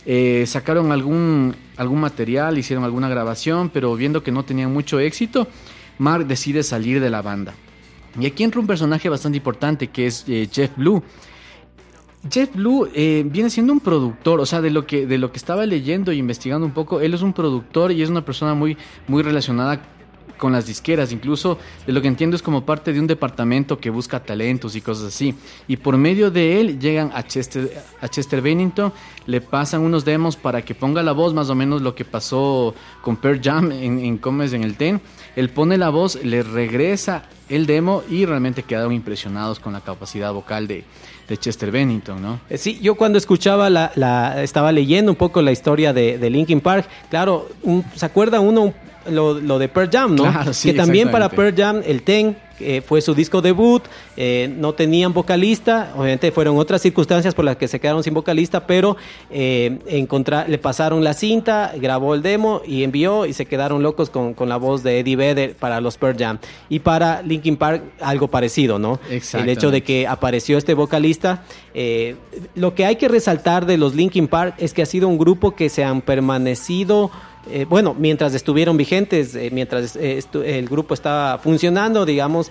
Eh, 0.09 0.45
sacaron 0.47 0.93
algún, 0.93 1.57
algún 1.77 2.01
material, 2.01 2.57
hicieron 2.59 2.85
alguna 2.85 3.09
grabación, 3.09 3.71
pero 3.71 3.95
viendo 3.97 4.23
que 4.23 4.31
no 4.31 4.45
tenían 4.45 4.73
mucho 4.73 5.01
éxito, 5.01 5.49
Mark 5.99 6.27
decide 6.27 6.63
salir 6.63 7.01
de 7.01 7.11
la 7.11 7.23
banda. 7.23 7.55
Y 8.19 8.27
aquí 8.27 8.45
entra 8.45 8.61
un 8.61 8.69
personaje 8.69 9.09
bastante 9.09 9.39
importante 9.39 9.89
que 9.89 10.07
es 10.07 10.25
eh, 10.29 10.49
Jeff 10.51 10.71
Blue. 10.77 11.03
Jeff 12.31 12.55
Blue 12.55 12.89
eh, 12.95 13.25
viene 13.27 13.51
siendo 13.51 13.73
un 13.73 13.81
productor, 13.81 14.41
o 14.41 14.47
sea, 14.47 14.61
de 14.61 14.71
lo 14.71 14.87
que 14.87 15.07
de 15.07 15.19
lo 15.19 15.31
que 15.33 15.39
estaba 15.39 15.67
leyendo 15.67 16.13
e 16.13 16.17
investigando 16.17 16.67
un 16.67 16.73
poco, 16.73 17.01
él 17.01 17.13
es 17.13 17.23
un 17.23 17.33
productor 17.33 17.93
y 17.93 18.03
es 18.03 18.09
una 18.09 18.25
persona 18.25 18.55
muy 18.55 18.77
muy 19.07 19.23
relacionada 19.23 19.83
con 20.37 20.53
las 20.53 20.67
disqueras, 20.67 21.13
incluso 21.13 21.59
de 21.87 21.93
lo 21.93 22.03
que 22.03 22.09
entiendo 22.09 22.37
es 22.37 22.43
como 22.43 22.65
parte 22.65 22.93
de 22.93 23.01
un 23.01 23.07
departamento 23.07 23.79
que 23.79 23.91
busca 23.91 24.23
talentos 24.23 24.77
y 24.77 24.81
cosas 24.81 25.07
así. 25.07 25.35
Y 25.67 25.77
por 25.77 25.97
medio 25.97 26.31
de 26.31 26.61
él 26.61 26.79
llegan 26.79 27.11
a 27.15 27.23
Chester, 27.23 27.83
a 28.01 28.09
Chester 28.09 28.41
Bennington, 28.43 28.93
le 29.27 29.41
pasan 29.41 29.81
unos 29.83 30.05
demos 30.05 30.37
para 30.37 30.63
que 30.63 30.75
ponga 30.75 31.03
la 31.03 31.13
voz, 31.13 31.35
más 31.35 31.51
o 31.51 31.55
menos 31.55 31.83
lo 31.83 31.95
que 31.95 32.05
pasó 32.05 32.75
con 33.03 33.17
Pearl 33.17 33.41
Jam 33.43 33.73
en, 33.73 33.99
en 33.99 34.19
Comes 34.19 34.53
en 34.53 34.63
el 34.63 34.77
Ten. 34.77 35.01
Él 35.35 35.51
pone 35.51 35.79
la 35.79 35.89
voz, 35.89 36.23
le 36.23 36.43
regresa 36.43 37.25
el 37.49 37.67
demo 37.67 38.03
y 38.11 38.25
realmente 38.25 38.63
quedaron 38.63 38.93
impresionados 38.93 39.61
con 39.61 39.73
la 39.73 39.81
capacidad 39.81 40.33
vocal 40.33 40.67
de, 40.67 40.85
de 41.29 41.37
Chester 41.37 41.71
Bennington, 41.71 42.21
¿no? 42.21 42.41
Eh, 42.51 42.59
Sí, 42.59 42.79
yo 42.81 42.95
cuando 42.95 43.19
escuchaba 43.19 43.71
la, 43.71 44.43
estaba 44.43 44.73
leyendo 44.73 45.13
un 45.13 45.17
poco 45.17 45.43
la 45.43 45.53
historia 45.53 45.93
de, 45.93 46.19
de 46.19 46.31
Linkin 46.31 46.61
Park, 46.61 46.89
claro, 47.11 47.49
se 47.95 48.07
acuerda 48.07 48.41
uno 48.41 48.75
lo, 49.11 49.35
lo 49.41 49.59
de 49.59 49.69
Pearl 49.69 49.91
Jam, 49.91 50.15
¿no? 50.15 50.25
Claro, 50.25 50.53
sí, 50.53 50.71
que 50.71 50.77
también 50.77 51.11
para 51.11 51.29
Pearl. 51.29 51.55
Jam 51.57 51.83
el 51.87 52.03
Ten 52.03 52.37
eh, 52.59 52.81
fue 52.81 53.03
su 53.03 53.15
disco 53.15 53.43
debut, 53.43 53.83
eh, 54.17 54.51
no 54.57 54.73
tenían 54.73 55.13
vocalista, 55.13 55.93
obviamente 55.95 56.33
fueron 56.33 56.57
otras 56.57 56.81
circunstancias 56.81 57.35
por 57.35 57.45
las 57.45 57.57
que 57.57 57.69
se 57.69 57.79
quedaron 57.79 58.03
sin 58.03 58.15
vocalista, 58.15 58.67
pero 58.67 58.97
eh, 59.31 59.79
le 60.49 60.59
pasaron 60.59 61.05
la 61.05 61.13
cinta, 61.13 61.73
grabó 61.77 62.15
el 62.15 62.23
demo 62.23 62.63
y 62.67 62.83
envió 62.83 63.27
y 63.27 63.35
se 63.35 63.45
quedaron 63.45 63.83
locos 63.83 64.09
con, 64.09 64.33
con 64.33 64.49
la 64.49 64.57
voz 64.57 64.83
de 64.83 65.01
Eddie 65.01 65.17
Vedder 65.17 65.55
para 65.55 65.81
los 65.83 65.99
Pearl 65.99 66.17
Jam. 66.19 66.39
Y 66.71 66.79
para 66.79 67.21
Linkin 67.23 67.57
Park 67.57 67.83
algo 68.01 68.29
parecido, 68.29 68.79
¿no? 68.79 69.01
El 69.35 69.49
hecho 69.49 69.71
de 69.71 69.83
que 69.83 70.07
apareció 70.07 70.57
este 70.57 70.75
vocalista. 70.75 71.45
eh, 71.75 72.17
lo 72.55 72.75
que 72.75 72.87
hay 72.87 72.97
que 72.97 73.09
resaltar 73.09 73.67
de 73.67 73.77
los 73.77 73.95
Linkin 73.95 74.29
Park 74.29 74.55
es 74.59 74.73
que 74.73 74.83
ha 74.83 74.87
sido 74.87 75.09
un 75.09 75.19
grupo 75.19 75.55
que 75.55 75.69
se 75.69 75.85
han 75.85 76.01
permanecido, 76.01 77.11
eh, 77.51 77.67
bueno, 77.69 77.95
mientras 77.99 78.35
estuvieron 78.35 78.77
vigentes, 78.77 79.35
eh, 79.35 79.51
mientras 79.53 79.97
eh, 79.97 80.19
estu- 80.19 80.45
el 80.45 80.67
grupo 80.69 80.95
estaba 80.95 81.39
funcionando, 81.39 82.05
digamos. 82.07 82.51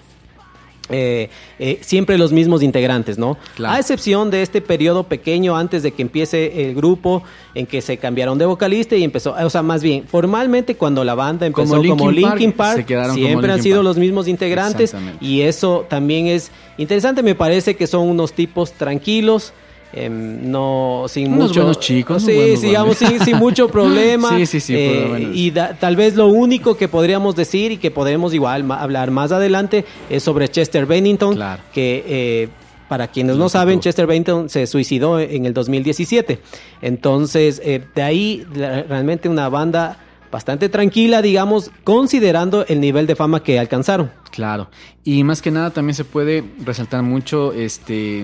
eh, 0.89 1.29
eh, 1.57 1.79
siempre 1.81 2.15
los 2.15 2.31
mismos 2.31 2.61
integrantes, 2.61 3.17
¿no? 3.17 3.37
Claro. 3.55 3.73
A 3.73 3.79
excepción 3.79 4.29
de 4.29 4.43
este 4.43 4.61
periodo 4.61 5.03
pequeño 5.05 5.57
antes 5.57 5.81
de 5.81 5.89
que 5.91 6.03
empiece 6.03 6.69
el 6.69 6.75
grupo, 6.75 7.23
en 7.55 7.65
que 7.65 7.81
se 7.81 7.97
cambiaron 7.97 8.37
de 8.37 8.45
vocalista 8.45 8.95
y 8.95 9.03
empezó, 9.03 9.33
o 9.33 9.49
sea, 9.49 9.63
más 9.63 9.81
bien, 9.81 10.03
formalmente 10.07 10.75
cuando 10.75 11.03
la 11.03 11.15
banda 11.15 11.47
empezó 11.47 11.77
Como 11.77 11.81
como 11.97 12.11
Linkin 12.11 12.51
Park, 12.51 12.75
siempre 13.15 13.51
han 13.51 13.63
sido 13.63 13.81
los 13.81 13.97
mismos 13.97 14.27
integrantes 14.27 14.91
y 15.21 15.41
eso 15.41 15.87
también 15.89 16.27
es 16.27 16.51
interesante. 16.77 17.23
Me 17.23 17.33
parece 17.33 17.75
que 17.75 17.87
son 17.87 18.07
unos 18.07 18.33
tipos 18.33 18.71
tranquilos. 18.73 19.53
Em, 19.95 20.49
no 20.51 21.05
sin 21.07 21.33
Unos 21.33 21.47
mucho 21.49 21.61
buenos 21.61 21.79
chicos, 21.79 22.23
sí 22.23 22.33
buenos 22.33 22.61
digamos 22.61 22.97
sin, 22.97 23.19
sin 23.21 23.37
mucho 23.37 23.67
problema 23.71 24.35
Sí, 24.37 24.45
sí, 24.45 24.59
sí, 24.59 24.73
eh, 24.77 25.31
y 25.33 25.51
da- 25.51 25.73
tal 25.79 25.95
vez 25.95 26.15
lo 26.15 26.27
único 26.27 26.75
que 26.77 26.87
podríamos 26.87 27.35
decir 27.35 27.71
y 27.71 27.77
que 27.77 27.91
podremos 27.91 28.33
igual 28.33 28.63
ma- 28.63 28.81
hablar 28.81 29.11
más 29.11 29.31
adelante 29.31 29.85
es 30.09 30.21
sobre 30.23 30.47
Chester 30.49 30.85
Bennington 30.85 31.35
Claro. 31.35 31.61
que 31.73 32.03
eh, 32.07 32.49
para 32.87 33.07
quienes 33.07 33.35
no 33.37 33.49
saben. 33.49 33.79
Chester 33.79 34.05
Bennington 34.05 34.47
se 34.47 34.67
suicidó 34.67 35.19
en 35.19 35.47
el 35.47 35.55
2017. 35.55 36.39
Entonces, 36.83 37.59
eh, 37.65 37.81
de 37.95 38.01
ahí 38.03 38.45
la- 38.53 38.83
realmente 38.83 39.27
una 39.27 39.49
banda 39.49 39.97
bastante 40.31 40.69
tranquila, 40.69 41.21
digamos, 41.23 41.71
considerando 41.83 42.63
el 42.67 42.79
nivel 42.79 43.07
de 43.07 43.15
fama 43.15 43.41
que 43.41 43.57
alcanzaron. 43.57 44.11
Claro. 44.29 44.69
Y 45.03 45.23
más 45.23 45.41
que 45.41 45.49
nada 45.49 45.71
también 45.71 45.95
se 45.95 46.03
puede 46.03 46.43
resaltar 46.63 47.01
mucho 47.01 47.53
este 47.53 48.23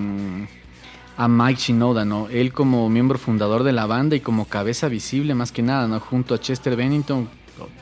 a 1.18 1.27
Mike 1.27 1.60
Shinoda, 1.62 2.06
¿no? 2.06 2.27
Él 2.30 2.53
como 2.53 2.89
miembro 2.89 3.18
fundador 3.20 3.63
de 3.63 3.72
la 3.74 3.86
banda 3.86 4.15
y 4.15 4.20
como 4.22 4.46
cabeza 4.46 4.88
visible 4.88 5.36
más 5.36 5.51
que 5.51 5.62
nada, 5.62 5.88
¿no? 5.88 6.00
Junto 6.00 6.34
a 6.36 6.39
Chester 6.39 6.75
Bennington, 6.75 7.30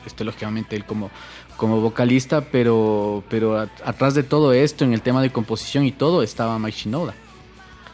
este 0.06 0.24
lógicamente 0.24 0.76
él 0.76 0.84
como 0.84 1.10
como 1.56 1.80
vocalista, 1.80 2.40
pero 2.42 3.22
pero 3.28 3.58
a- 3.58 3.68
atrás 3.84 4.14
de 4.14 4.22
todo 4.22 4.52
esto 4.52 4.84
en 4.84 4.92
el 4.94 5.02
tema 5.02 5.20
de 5.22 5.30
composición 5.30 5.84
y 5.84 5.92
todo 5.92 6.22
estaba 6.22 6.58
Mike 6.58 6.76
Shinoda. 6.78 7.14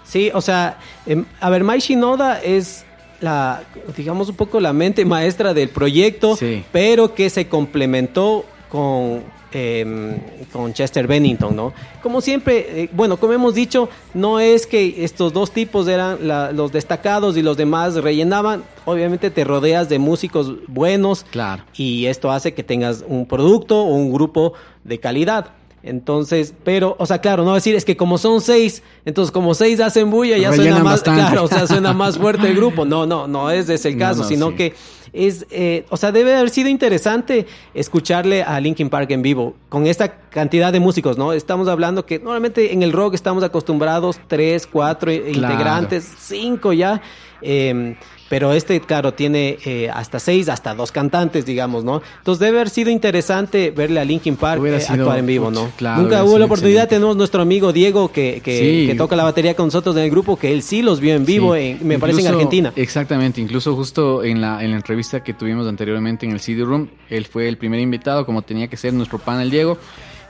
Sí, 0.04 0.30
o 0.34 0.40
sea, 0.40 0.78
em, 1.04 1.24
a 1.40 1.50
ver, 1.50 1.64
Mai 1.64 1.80
Shinoda 1.80 2.40
es 2.40 2.84
la, 3.20 3.64
digamos, 3.96 4.28
un 4.28 4.36
poco 4.36 4.60
la 4.60 4.72
mente 4.72 5.04
maestra 5.04 5.52
del 5.52 5.68
proyecto, 5.68 6.36
Sí. 6.36 6.64
pero 6.72 7.14
que 7.14 7.28
se 7.28 7.48
complementó 7.48 8.44
con, 8.68 9.22
em, 9.52 10.18
con 10.52 10.72
Chester 10.72 11.06
Bennington, 11.06 11.54
¿no? 11.54 11.72
Como 12.02 12.20
siempre, 12.20 12.82
eh, 12.84 12.90
bueno, 12.92 13.16
como 13.16 13.32
hemos 13.32 13.54
dicho, 13.54 13.88
no 14.14 14.40
es 14.40 14.66
que 14.66 15.04
estos 15.04 15.32
dos 15.32 15.50
tipos 15.52 15.88
eran 15.88 16.26
la- 16.28 16.52
los 16.52 16.72
destacados 16.72 17.36
y 17.36 17.42
los 17.42 17.56
demás 17.56 17.94
rellenaban, 17.94 18.64
obviamente 18.84 19.30
te 19.30 19.44
rodeas 19.44 19.88
de 19.88 19.98
músicos 19.98 20.52
buenos, 20.68 21.24
Claro. 21.30 21.62
y 21.76 22.06
esto 22.06 22.30
hace 22.30 22.54
que 22.54 22.62
tengas 22.62 23.04
un 23.06 23.26
producto 23.26 23.80
o 23.82 23.94
un 23.94 24.12
grupo 24.12 24.52
de 24.84 24.98
calidad. 25.00 25.52
Entonces, 25.82 26.52
pero, 26.64 26.96
o 26.98 27.06
sea, 27.06 27.20
claro, 27.20 27.44
no 27.44 27.54
decir 27.54 27.76
es 27.76 27.84
que 27.84 27.96
como 27.96 28.18
son 28.18 28.40
seis, 28.40 28.82
entonces 29.04 29.30
como 29.30 29.54
seis 29.54 29.78
hacen 29.78 30.10
bulla, 30.10 30.36
ya 30.36 30.52
suena 30.52 30.74
más, 30.82 30.94
bastante. 30.94 31.20
claro, 31.22 31.44
o 31.44 31.48
sea, 31.48 31.66
suena 31.68 31.92
más 31.92 32.18
fuerte 32.18 32.48
el 32.48 32.56
grupo. 32.56 32.84
No, 32.84 33.06
no, 33.06 33.28
no 33.28 33.50
es 33.52 33.68
ese 33.68 33.90
el 33.90 33.94
No, 33.96 34.00
caso, 34.04 34.22
no, 34.22 34.28
sino 34.28 34.48
sí. 34.50 34.54
que 34.56 34.74
es, 35.12 35.46
eh, 35.50 35.84
o 35.90 35.96
sea, 35.96 36.12
debe 36.12 36.34
haber 36.34 36.50
sido 36.50 36.68
interesante 36.68 37.46
escucharle 37.74 38.42
a 38.42 38.60
Linkin 38.60 38.88
Park 38.90 39.10
en 39.10 39.22
vivo 39.22 39.54
con 39.68 39.86
esta 39.86 40.18
cantidad 40.30 40.72
de 40.72 40.80
músicos, 40.80 41.18
¿no? 41.18 41.32
Estamos 41.32 41.68
hablando 41.68 42.06
que 42.06 42.18
normalmente 42.18 42.72
en 42.72 42.82
el 42.82 42.92
rock 42.92 43.14
estamos 43.14 43.42
acostumbrados 43.42 44.20
tres, 44.26 44.66
cuatro 44.66 45.12
integrantes, 45.12 46.10
cinco 46.18 46.72
ya. 46.72 47.00
eh, 47.42 47.96
pero 48.28 48.52
este, 48.52 48.80
claro, 48.80 49.14
tiene 49.14 49.58
eh, 49.64 49.88
hasta 49.92 50.18
seis, 50.18 50.48
hasta 50.48 50.74
dos 50.74 50.90
cantantes, 50.92 51.46
digamos, 51.46 51.84
¿no? 51.84 52.02
Entonces 52.18 52.40
debe 52.40 52.58
haber 52.58 52.70
sido 52.70 52.90
interesante 52.90 53.70
verle 53.70 54.00
a 54.00 54.04
Linkin 54.04 54.36
Park 54.36 54.64
eh, 54.64 54.80
sido, 54.80 54.94
actuar 55.02 55.18
en 55.20 55.26
vivo, 55.26 55.50
¿no? 55.50 55.70
claro, 55.76 56.02
Nunca 56.02 56.24
hubo 56.24 56.38
la 56.38 56.46
oportunidad, 56.46 56.84
excelente. 56.84 56.96
tenemos 56.96 57.16
nuestro 57.16 57.42
amigo 57.42 57.72
Diego 57.72 58.10
que, 58.10 58.40
que, 58.44 58.58
Sí. 58.58 58.86
que 58.88 58.94
toca 58.96 59.14
la 59.16 59.24
batería 59.24 59.54
con 59.54 59.66
nosotros 59.66 59.96
en 59.96 60.02
el 60.02 60.10
grupo, 60.10 60.36
que 60.36 60.52
él 60.52 60.62
sí 60.62 60.82
los 60.82 60.98
vio 61.00 61.14
en 61.14 61.24
vivo, 61.24 61.54
Sí. 61.54 61.60
en- 61.80 61.86
me 61.86 61.98
parece 61.98 62.20
en 62.22 62.26
Argentina. 62.28 62.72
Exactamente, 62.74 63.40
incluso 63.40 63.74
justo 63.76 64.24
en 64.24 64.40
la, 64.40 64.62
en 64.64 64.70
la 64.72 64.76
entrevista 64.76 65.22
que 65.22 65.32
tuvimos 65.34 65.66
anteriormente 65.68 66.26
en 66.26 66.32
el 66.32 66.40
CD 66.40 66.64
Room, 66.64 66.88
él 67.08 67.26
fue 67.26 67.48
el 67.48 67.56
primer 67.58 67.78
invitado, 67.80 68.26
como 68.26 68.42
tenía 68.42 68.66
que 68.68 68.76
ser 68.76 68.92
nuestro 68.92 69.18
panel 69.18 69.50
Diego, 69.50 69.78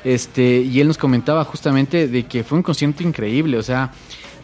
este, 0.04 0.60
y 0.60 0.80
él 0.80 0.86
nos 0.88 0.98
comentaba 0.98 1.44
justamente 1.44 2.08
de 2.08 2.24
que 2.24 2.44
fue 2.44 2.58
un 2.58 2.62
concierto 2.62 3.02
increíble, 3.02 3.56
o 3.58 3.62
sea, 3.62 3.90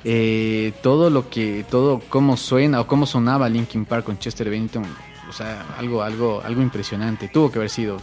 eh, 0.05 0.73
todo 0.83 1.11
lo 1.11 1.29
que, 1.29 1.65
todo 1.69 2.01
cómo 2.09 2.37
suena 2.37 2.81
o 2.81 2.87
cómo 2.87 3.07
sonaba 3.07 3.49
Linkin 3.49 3.85
Park 3.85 4.05
con 4.05 4.19
Chester 4.19 4.49
Bennington, 4.51 4.85
o 5.29 5.33
sea, 5.33 5.65
algo, 5.79 6.03
algo, 6.03 6.43
algo 6.45 6.63
impresionante, 6.63 7.29
tuvo 7.29 7.51
que 7.51 7.59
haber 7.59 7.71
sido. 7.71 7.99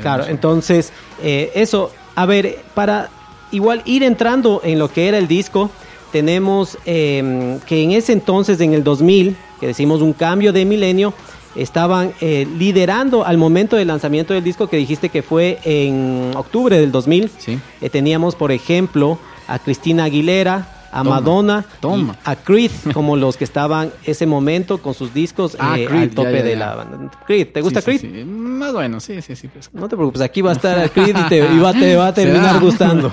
Claro, 0.00 0.24
hermoso. 0.24 0.30
entonces, 0.30 0.92
eh, 1.22 1.52
eso, 1.54 1.90
a 2.14 2.26
ver, 2.26 2.58
para 2.74 3.08
igual 3.50 3.82
ir 3.84 4.02
entrando 4.02 4.60
en 4.64 4.78
lo 4.78 4.90
que 4.90 5.08
era 5.08 5.18
el 5.18 5.28
disco, 5.28 5.70
tenemos 6.12 6.78
eh, 6.86 7.58
que 7.66 7.82
en 7.82 7.92
ese 7.92 8.12
entonces, 8.12 8.60
en 8.60 8.74
el 8.74 8.84
2000, 8.84 9.36
que 9.60 9.66
decimos 9.66 10.02
un 10.02 10.12
cambio 10.12 10.52
de 10.52 10.64
milenio, 10.64 11.12
estaban 11.54 12.12
eh, 12.20 12.46
liderando 12.58 13.24
al 13.24 13.38
momento 13.38 13.76
del 13.76 13.88
lanzamiento 13.88 14.34
del 14.34 14.44
disco 14.44 14.68
que 14.68 14.76
dijiste 14.76 15.08
que 15.08 15.22
fue 15.22 15.58
en 15.64 16.32
octubre 16.36 16.78
del 16.78 16.92
2000. 16.92 17.30
Sí. 17.38 17.58
Eh, 17.80 17.90
teníamos, 17.90 18.34
por 18.34 18.52
ejemplo, 18.52 19.18
a 19.48 19.58
Cristina 19.58 20.04
Aguilera, 20.04 20.75
a 21.00 21.02
Toma, 21.04 21.10
Madonna, 21.20 21.64
toma. 21.80 22.16
a 22.24 22.36
Creed, 22.36 22.70
como 22.94 23.16
los 23.16 23.36
que 23.36 23.44
estaban 23.44 23.90
ese 24.04 24.26
momento 24.26 24.78
con 24.78 24.94
sus 24.94 25.12
discos 25.12 25.56
Ah, 25.58 25.78
eh, 25.78 25.86
Creed, 25.86 26.02
al 26.02 26.10
tope 26.10 26.32
ya, 26.32 26.38
ya, 26.38 26.42
de 26.44 26.56
la 26.56 26.74
banda. 26.74 27.10
Creed, 27.26 27.48
¿te 27.52 27.60
gusta 27.60 27.80
Sí, 27.80 27.84
Creed? 27.84 28.00
sí, 28.00 28.10
sí. 28.14 28.24
Más 28.24 28.72
bueno, 28.72 28.98
sí, 29.00 29.20
sí, 29.22 29.36
sí. 29.36 29.48
pues. 29.48 29.68
No 29.72 29.88
te 29.88 29.96
preocupes, 29.96 30.22
aquí 30.22 30.40
va 30.42 30.50
a 30.50 30.54
estar 30.54 30.90
Creed 30.92 31.16
y 31.16 31.28
te, 31.28 31.38
y 31.54 31.58
va, 31.58 31.72
te 31.72 31.96
va 31.96 32.08
a 32.08 32.14
terminar 32.14 32.58
gustando. 32.60 33.10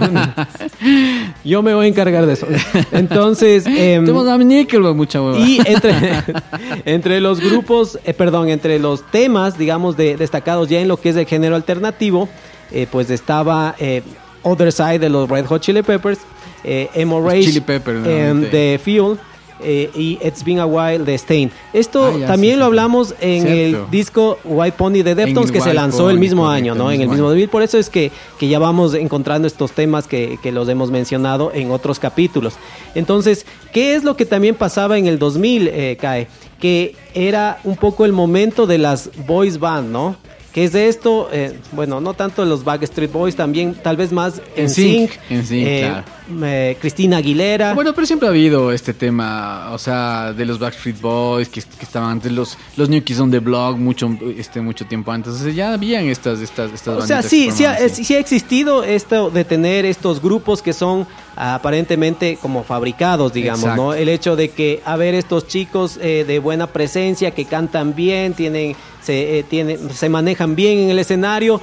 Yo 1.44 1.62
me 1.62 1.74
voy 1.74 1.86
a 1.86 1.90
encargar 1.90 2.26
de 2.26 2.34
eso. 2.34 2.48
Entonces, 2.92 3.64
Tenemos 3.66 4.28
a 4.28 4.38
Nickelback, 4.38 4.96
mucha 4.96 5.22
hueva. 5.22 5.40
y 5.40 5.60
entre, 5.66 5.94
entre 6.86 7.20
los 7.22 7.40
grupos, 7.40 8.00
eh, 8.06 8.14
perdón, 8.14 8.50
entre 8.50 8.80
los 8.80 9.04
temas, 9.12 9.58
digamos, 9.58 9.98
de, 9.98 10.18
destacados 10.18 10.70
ya 10.70 10.80
en 10.80 10.88
lo 10.88 10.98
que 10.98 11.10
es 11.10 11.16
el 11.16 11.26
género 11.26 11.56
alternativo, 11.56 12.30
eh, 12.72 12.88
pues 12.92 13.10
estaba 13.10 13.76
eh, 13.80 14.02
Other 14.44 14.72
Side 14.72 15.00
de 15.00 15.10
los 15.10 15.30
Red 15.30 15.46
Hot 15.46 15.62
Chili 15.62 15.82
Peppers, 15.84 16.20
eh, 16.64 16.90
Rage 16.96 17.44
Chili 17.44 17.62
Peppers, 17.62 18.06
em, 18.08 18.42
de 18.50 18.80
Fuel. 18.84 19.18
eh, 19.66 19.90
y 19.96 20.20
It's 20.22 20.44
Been 20.44 20.60
a 20.60 20.66
While 20.66 21.06
de 21.06 21.14
Stain. 21.16 21.50
Esto 21.72 22.08
Ah, 22.14 22.18
ya, 22.20 22.28
también 22.28 22.56
sí, 22.56 22.60
lo 22.60 22.66
hablamos 22.66 23.16
en 23.22 23.44
Cierto. 23.44 23.86
el 23.86 23.92
disco 23.92 24.38
White 24.44 24.76
Pony 24.78 25.04
de 25.04 25.16
Deftones 25.16 25.52
que 25.54 25.62
se 25.62 25.74
lanzó 25.74 26.10
el 26.10 26.20
mismo 26.20 26.50
año, 26.50 26.76
¿no? 26.76 26.90
el 26.90 26.96
En 26.96 27.02
el 27.04 27.08
mismo 27.08 27.14
mismo 27.14 27.28
año. 27.28 27.36
2000. 27.36 27.50
Por 27.50 27.64
eso 27.64 27.78
es 27.78 27.90
que, 27.90 28.12
que 28.38 28.50
ya 28.50 28.60
vamos 28.60 28.94
encontrando 28.94 29.48
estos 29.48 29.72
temas 29.72 30.06
que, 30.06 30.38
que 30.44 30.52
los 30.52 30.68
hemos 30.68 30.92
mencionado 30.92 31.52
en 31.54 31.72
otros 31.72 31.98
capítulos. 31.98 32.56
Entonces, 32.94 33.46
¿qué 33.72 33.96
es 33.96 34.04
lo 34.04 34.18
que 34.18 34.26
también 34.26 34.56
pasaba 34.56 34.98
en 34.98 35.08
el 35.08 35.18
2000, 35.18 35.70
eh, 35.70 35.98
Cae? 36.02 36.28
Que 36.60 36.96
era 37.14 37.60
un 37.64 37.78
poco 37.78 38.04
el 38.04 38.12
momento 38.12 38.68
de 38.68 38.80
las 38.80 39.12
boys 39.26 39.60
band, 39.60 39.92
¿no? 39.92 40.18
¿Qué 40.54 40.66
es 40.66 40.72
de 40.72 40.88
esto? 40.88 41.30
Eh, 41.32 41.60
bueno, 41.72 42.00
no 42.00 42.14
tanto 42.14 42.46
los 42.46 42.64
Backstreet 42.64 43.12
Boys, 43.12 43.36
también 43.36 43.74
tal 43.74 43.98
vez 43.98 44.12
más 44.12 44.40
en 44.56 44.70
Sync, 44.70 45.10
NSYNC, 45.32 45.80
claro. 45.80 46.04
eh, 46.46 46.78
Cristina 46.80 47.18
Aguilera. 47.18 47.74
Bueno, 47.74 47.94
pero 47.94 48.06
siempre 48.06 48.28
ha 48.28 48.32
habido 48.32 48.72
este 48.72 48.94
tema, 48.94 49.72
o 49.72 49.80
sea, 49.80 50.32
de 50.32 50.46
los 50.46 50.60
Backstreet 50.60 51.02
Boys 51.02 51.50
que, 51.50 51.60
que 51.62 51.84
estaban 51.84 52.12
antes, 52.12 52.32
los, 52.32 52.56
los 52.78 52.88
New 52.88 53.04
Kids 53.04 53.20
on 53.20 53.32
the 53.32 53.40
Block 53.40 53.78
mucho, 53.78 54.16
este, 54.38 54.62
mucho 54.62 54.86
tiempo 54.86 55.12
antes. 55.12 55.34
O 55.34 55.38
sea, 55.38 55.52
ya 55.52 55.74
habían 55.74 56.06
estas, 56.06 56.40
estas, 56.40 56.72
estas 56.72 57.04
O 57.04 57.08
sea, 57.08 57.24
sí, 57.24 57.48
que 57.48 57.52
sí 57.52 57.66
ha, 57.66 57.90
sí 57.90 58.14
ha 58.14 58.20
existido 58.20 58.84
esto 58.84 59.32
de 59.32 59.46
tener 59.46 59.86
estos 59.86 60.22
grupos 60.22 60.62
que 60.62 60.74
son 60.74 61.08
aparentemente 61.36 62.38
como 62.42 62.64
fabricados, 62.64 63.34
digamos, 63.34 63.64
Exacto. 63.64 63.84
¿no? 63.84 63.94
El 63.94 64.10
hecho 64.10 64.36
de 64.36 64.50
que, 64.50 64.82
a 64.86 64.96
ver, 64.98 65.16
estos 65.16 65.48
chicos 65.48 65.98
eh, 66.02 66.26
de 66.28 66.40
buena 66.40 66.68
presencia, 66.68 67.32
que 67.32 67.46
cantan 67.46 67.96
bien, 67.96 68.34
tienen, 68.34 68.76
se, 69.02 69.40
eh, 69.40 69.44
tienen, 69.44 69.90
se 69.90 70.10
manejan 70.10 70.43
bien 70.48 70.80
en 70.80 70.90
el 70.90 71.00
escenario. 71.00 71.60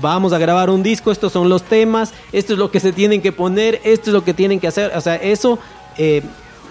Vamos 0.00 0.32
a 0.32 0.38
grabar 0.38 0.70
un 0.70 0.82
disco, 0.82 1.12
estos 1.12 1.32
son 1.32 1.48
los 1.48 1.62
temas, 1.62 2.12
esto 2.32 2.54
es 2.54 2.58
lo 2.58 2.70
que 2.70 2.80
se 2.80 2.92
tienen 2.92 3.20
que 3.20 3.30
poner, 3.30 3.80
esto 3.84 4.10
es 4.10 4.14
lo 4.14 4.24
que 4.24 4.32
tienen 4.32 4.58
que 4.58 4.66
hacer. 4.66 4.92
O 4.96 5.00
sea, 5.00 5.16
eso 5.16 5.58
eh, 5.98 6.22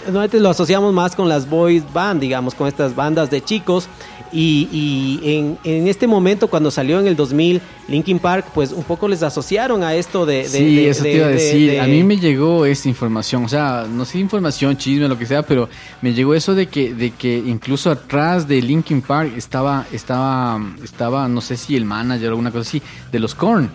normalmente 0.06 0.40
lo 0.40 0.50
asociamos 0.50 0.94
más 0.94 1.16
con 1.16 1.30
las 1.30 1.48
boys 1.48 1.84
band, 1.94 2.20
digamos, 2.20 2.56
con 2.56 2.68
estas 2.68 2.96
bandas 2.96 3.30
de 3.30 3.42
chicos. 3.42 3.88
Y, 4.34 4.70
y 4.72 5.20
en, 5.36 5.58
en 5.64 5.88
este 5.88 6.08
momento, 6.08 6.48
cuando 6.48 6.72
salió 6.72 7.00
en 7.00 7.08
el 7.08 7.16
2000 7.18 7.62
Linkin 7.90 8.20
Park, 8.20 8.46
pues 8.54 8.72
un 8.72 8.84
poco 8.84 9.08
les 9.10 9.24
asociaron 9.24 9.84
a 9.84 9.94
esto 9.96 10.26
de... 10.26 10.38
de- 10.44 10.46
Sí, 10.50 10.76
de- 10.76 10.90
eso 10.90 11.04
de- 11.04 11.10
te 11.12 11.16
iba 11.18 11.26
a 11.26 11.30
de- 11.30 11.34
decir. 11.36 11.72
de- 11.72 11.82
A 11.82 11.88
mí 11.88 12.04
me 12.04 12.18
llegó 12.18 12.66
esta 12.66 12.88
información, 12.88 13.44
o 13.44 13.50
sea, 13.50 13.86
no 13.92 14.06
sé 14.06 14.20
información, 14.20 14.78
chisme, 14.78 15.08
lo 15.10 15.18
que 15.18 15.26
sea, 15.26 15.42
pero 15.44 15.68
me 16.02 16.14
llegó 16.14 16.34
eso 16.34 16.56
de 16.56 16.68
que, 16.68 16.94
de 16.94 17.12
que 17.12 17.38
incluso 17.38 17.92
atrás 17.92 18.48
de 18.48 18.62
Linkin 18.62 19.02
Park 19.02 19.34
estaba, 19.36 19.86
estaba, 19.92 20.62
estaba, 20.84 21.28
no 21.28 21.42
sé 21.42 21.58
si 21.58 21.76
el 21.76 21.84
manager 21.84 22.28
o 22.28 22.30
alguna 22.30 22.52
cosa 22.52 22.62
así, 22.70 22.82
de 23.12 23.20
los 23.20 23.36
Korn. 23.36 23.70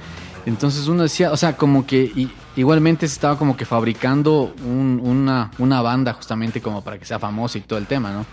Entonces 0.47 0.87
uno 0.89 1.03
decía, 1.03 1.33
o 1.33 1.37
sea, 1.37 1.57
como 1.57 1.85
que 1.87 2.05
i- 2.17 2.31
igualmente 2.57 3.07
se 3.09 3.13
estaba 3.15 3.37
como 3.37 3.57
que 3.57 3.67
fabricando 3.67 4.55
un- 4.65 5.01
una, 5.05 5.51
una 5.59 5.83
banda 5.83 6.13
justamente 6.15 6.63
como 6.63 6.83
para 6.83 6.99
que 6.99 7.05
sea 7.05 7.19
famosa 7.19 7.59
y 7.59 7.63
todo 7.63 7.79
el 7.79 7.87
tema, 7.87 8.13
¿no? 8.13 8.25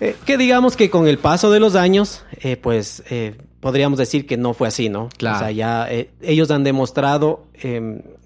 Eh, 0.00 0.16
que 0.26 0.36
digamos 0.36 0.76
que 0.76 0.90
con 0.90 1.06
el 1.08 1.18
paso 1.18 1.50
de 1.50 1.60
los 1.60 1.74
años, 1.76 2.24
eh, 2.42 2.56
pues 2.56 3.02
eh, 3.10 3.36
podríamos 3.60 3.98
decir 3.98 4.26
que 4.26 4.36
no 4.36 4.52
fue 4.54 4.68
así, 4.68 4.88
¿no? 4.88 5.08
Claro. 5.16 5.36
O 5.36 5.38
sea, 5.40 5.50
ya 5.50 5.86
eh, 5.90 6.10
ellos 6.20 6.50
han 6.50 6.64
demostrado 6.64 7.44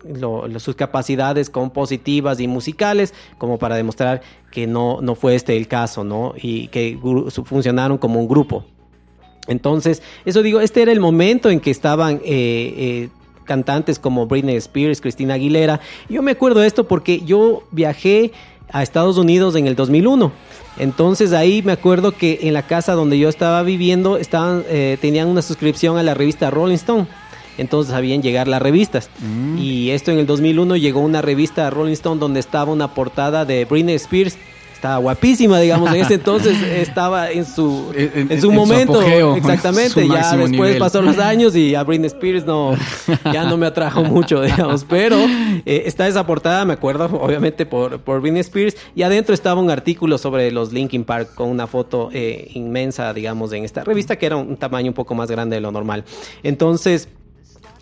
lo- 0.04 0.48
lo- 0.48 0.58
sus 0.60 0.74
capacidades 0.74 1.50
compositivas 1.50 2.40
y 2.40 2.48
musicales 2.48 3.14
como 3.36 3.58
para 3.58 3.76
demostrar 3.76 4.22
que 4.50 4.66
no, 4.66 5.00
no 5.02 5.14
fue 5.14 5.34
este 5.34 5.56
el 5.56 5.68
caso, 5.68 6.02
¿no? 6.04 6.34
Y 6.40 6.68
que 6.68 6.98
funcionaron 7.44 7.98
como 7.98 8.18
un 8.18 8.26
grupo. 8.28 8.64
Entonces, 9.46 10.02
eso 10.24 10.42
digo, 10.42 10.60
este 10.60 10.82
era 10.82 10.92
el 10.92 11.00
momento 11.00 11.50
en 11.50 11.60
que 11.60 11.70
estaban 11.70 12.20
eh, 12.24 13.08
cantantes 13.44 13.98
como 13.98 14.26
Britney 14.26 14.56
Spears, 14.56 15.00
Cristina 15.00 15.34
Aguilera. 15.34 15.80
Yo 16.08 16.22
me 16.22 16.32
acuerdo 16.32 16.60
de 16.60 16.66
esto 16.66 16.86
porque 16.88 17.20
yo 17.20 17.62
viajé 17.70 18.32
a 18.72 18.82
Estados 18.82 19.18
Unidos 19.18 19.54
en 19.56 19.66
el 19.66 19.76
2001. 19.76 20.32
Entonces 20.78 21.32
ahí 21.32 21.62
me 21.62 21.72
acuerdo 21.72 22.12
que 22.12 22.40
en 22.42 22.54
la 22.54 22.62
casa 22.62 22.92
donde 22.92 23.18
yo 23.18 23.28
estaba 23.28 23.62
viviendo 23.62 24.16
estaban, 24.16 24.64
eh, 24.68 24.96
tenían 25.00 25.28
una 25.28 25.42
suscripción 25.42 25.98
a 25.98 26.02
la 26.02 26.14
revista 26.14 26.50
Rolling 26.50 26.76
Stone. 26.76 27.06
Entonces 27.56 27.92
sabían 27.92 28.22
llegar 28.22 28.46
las 28.46 28.62
revistas. 28.62 29.10
Y 29.58 29.90
esto 29.90 30.12
en 30.12 30.18
el 30.18 30.26
2001 30.26 30.76
llegó 30.76 31.00
una 31.00 31.22
revista 31.22 31.68
Rolling 31.70 31.94
Stone 31.94 32.20
donde 32.20 32.38
estaba 32.38 32.70
una 32.70 32.94
portada 32.94 33.44
de 33.44 33.64
Britney 33.64 33.96
Spears. 33.96 34.38
Estaba 34.78 34.98
guapísima, 34.98 35.58
digamos. 35.58 35.92
En 35.92 36.00
ese 36.02 36.14
entonces 36.22 36.56
estaba 36.62 37.32
en 37.32 37.44
su, 37.44 37.92
En- 37.96 38.28
su 38.28 38.32
en 38.34 38.40
su 38.42 38.52
momento. 38.52 38.92
apogeo, 39.00 39.34
exactamente. 39.34 39.90
su 39.90 40.00
Ya 40.12 40.36
después 40.36 40.50
nivel. 40.52 40.78
pasó 40.78 41.02
los 41.02 41.18
años 41.18 41.56
y 41.56 41.74
a 41.74 41.82
Britney 41.82 42.06
Spears 42.06 42.46
no, 42.46 42.76
ya 43.32 43.42
no 43.44 43.56
me 43.56 43.66
atrajo 43.66 44.04
mucho, 44.04 44.40
digamos. 44.40 44.84
Pero 44.88 45.16
eh, 45.66 45.82
está 45.86 46.06
esa 46.06 46.24
portada, 46.24 46.64
me 46.64 46.74
acuerdo, 46.74 47.06
obviamente, 47.20 47.66
por, 47.66 47.98
por 48.02 48.20
Britney 48.20 48.38
Spears. 48.42 48.76
Y 48.94 49.02
adentro 49.02 49.34
estaba 49.34 49.60
un 49.60 49.68
artículo 49.68 50.16
sobre 50.16 50.52
los 50.52 50.72
Linkin 50.72 51.02
Park 51.02 51.34
con 51.34 51.48
una 51.48 51.66
foto 51.66 52.10
eh, 52.12 52.48
inmensa, 52.54 53.12
digamos, 53.12 53.52
en 53.52 53.64
esta 53.64 53.82
revista, 53.82 54.14
que 54.14 54.26
era 54.26 54.36
un 54.36 54.56
tamaño 54.56 54.90
un 54.90 54.94
poco 54.94 55.12
más 55.16 55.28
grande 55.28 55.56
de 55.56 55.60
lo 55.60 55.72
normal. 55.72 56.04
Entonces. 56.44 57.08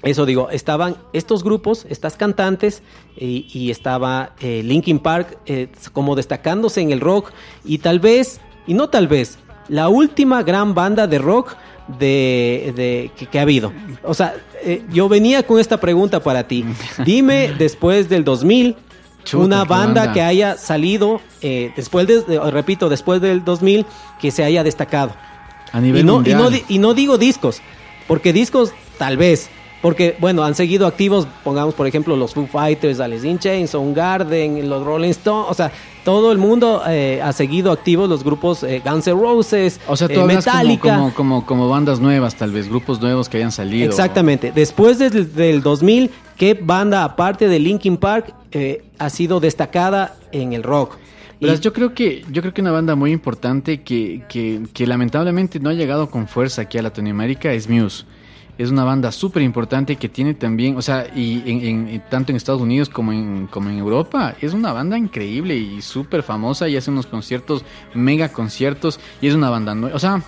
Eso 0.03 0.27
digo, 0.27 0.51
estaban 0.51 0.97
estos 1.13 1.43
grupos, 1.43 1.87
estas 1.89 2.17
cantantes, 2.17 2.83
y, 3.17 3.47
y 3.53 3.71
estaba 3.71 4.33
eh, 4.41 4.63
Linkin 4.65 4.99
Park 4.99 5.39
eh, 5.47 5.69
como 5.93 6.15
destacándose 6.15 6.81
en 6.81 6.93
el 6.93 7.01
rock, 7.01 7.31
y 7.65 7.79
tal 7.79 7.99
vez, 7.99 8.41
y 8.67 8.75
no 8.75 8.89
tal 8.89 9.09
vez, 9.09 9.39
la 9.69 9.89
última 9.89 10.43
gran 10.43 10.75
banda 10.75 11.07
de 11.07 11.19
rock 11.19 11.57
de, 11.99 12.73
de- 12.77 13.11
que, 13.17 13.27
que 13.27 13.39
ha 13.39 13.43
habido. 13.43 13.73
O 14.05 14.13
sea, 14.15 14.35
eh, 14.63 14.85
yo 14.93 15.09
venía 15.09 15.45
con 15.45 15.59
esta 15.59 15.79
pregunta 15.81 16.21
para 16.21 16.47
ti. 16.47 16.65
Dime, 17.05 17.55
después 17.59 18.09
del 18.09 18.23
2000, 18.25 18.77
Chuta, 19.25 19.45
una 19.45 19.65
banda, 19.65 20.03
banda. 20.03 20.13
que 20.13 20.23
haya 20.23 20.57
salido, 20.57 21.21
después 21.41 22.07
de, 22.07 22.39
repito, 22.51 22.89
después 22.89 23.21
del 23.21 23.45
2000, 23.45 23.85
que 24.21 24.31
se 24.31 24.45
haya 24.45 24.63
destacado. 24.63 25.15
A 25.73 25.81
nivel 25.81 26.03
y 26.03 26.05
no, 26.05 26.23
y, 26.25 26.33
no, 26.35 26.49
y 26.69 26.79
no 26.79 26.95
digo 26.95 27.19
discos, 27.19 27.61
porque 28.07 28.33
discos 28.33 28.73
tal 28.99 29.17
vez. 29.17 29.51
Porque, 29.83 30.17
bueno, 30.19 30.43
han 30.43 30.55
seguido 30.55 30.87
activos, 30.87 31.29
pongamos 31.45 31.75
por 31.75 31.87
ejemplo 31.87 32.17
los 32.17 32.35
Foo 32.35 32.47
Fighters, 32.47 32.99
Alice 32.99 33.29
in 33.29 33.39
Chains, 33.39 33.71
Soundgarden, 33.71 34.69
los 34.69 34.85
Rolling 34.85 35.11
Stones, 35.11 35.47
o 35.51 35.55
sea, 35.55 35.71
todo 36.05 36.33
el 36.33 36.39
mundo 36.39 36.83
eh, 36.89 37.21
ha 37.23 37.33
seguido 37.33 37.73
activos 37.73 38.09
los 38.09 38.25
grupos 38.25 38.63
eh, 38.63 38.81
Guns 38.85 39.07
N' 39.07 39.21
Roses, 39.21 39.81
O 39.87 39.97
sea, 39.97 40.09
eh, 40.09 40.15
como, 40.15 40.29
Metallica. 40.29 40.97
como, 40.97 41.15
como, 41.15 41.47
como 41.47 41.69
bandas 41.69 42.01
nuevas, 42.01 42.37
tal 42.37 42.53
vez, 42.53 42.69
grupos 42.69 43.01
nuevos 43.01 43.29
que 43.29 43.37
hayan 43.37 43.53
salido. 43.53 43.89
Exactamente. 43.89 44.51
Después 44.51 44.99
del, 44.99 45.35
del 45.35 45.63
2000, 45.63 46.11
¿qué 46.37 46.55
banda, 46.55 47.05
aparte 47.05 47.47
de 47.49 47.59
Linkin 47.59 47.97
Park, 47.97 48.33
eh, 48.53 48.85
ha 48.99 49.11
sido 49.11 49.41
destacada 49.41 50.17
en 50.33 50.53
el 50.53 50.63
rock? 50.63 50.97
Y... 51.39 51.55
yo 51.59 51.73
creo 51.75 51.93
que 51.93 52.25
yo 52.31 52.41
creo 52.41 52.55
que 52.55 52.63
una 52.63 52.73
banda 52.73 52.95
muy 52.95 53.13
importante 53.13 53.83
que, 53.83 54.23
que, 54.27 54.63
que 54.73 54.87
lamentablemente 54.87 55.61
no 55.61 55.69
ha 55.69 55.75
llegado 55.75 56.09
con 56.09 56.29
fuerza 56.29 56.63
aquí 56.63 56.79
a 56.79 56.83
Latinoamérica 56.83 57.53
es 57.53 57.69
Muse 57.69 58.07
es 58.59 58.71
una 58.71 58.85
banda 58.85 59.13
súper 59.13 59.43
importante 59.43 59.97
que 59.97 60.09
tiene 60.09 60.35
también, 60.35 60.77
o 60.77 60.83
sea, 60.83 61.07
y 61.15 61.43
en, 61.47 62.03
tanto 62.09 62.33
en 62.33 62.37
Estados 62.37 62.61
Unidos 62.61 62.89
como 62.89 63.13
en, 63.13 63.47
como 63.49 63.69
en 63.69 63.79
Europa, 63.79 64.35
es 64.41 64.55
una 64.55 64.73
banda 64.73 64.97
increíble 64.97 65.57
y 65.57 65.83
súper 65.83 66.23
famosa 66.23 66.69
y 66.69 66.77
hace 66.77 66.91
unos 66.91 67.07
conciertos, 67.07 67.65
mega 67.95 68.31
conciertos, 68.31 68.99
y 69.21 69.29
es 69.29 69.35
una 69.35 69.51
banda 69.51 69.75
nueva, 69.75 69.97
o 69.97 69.99
sea, 69.99 70.23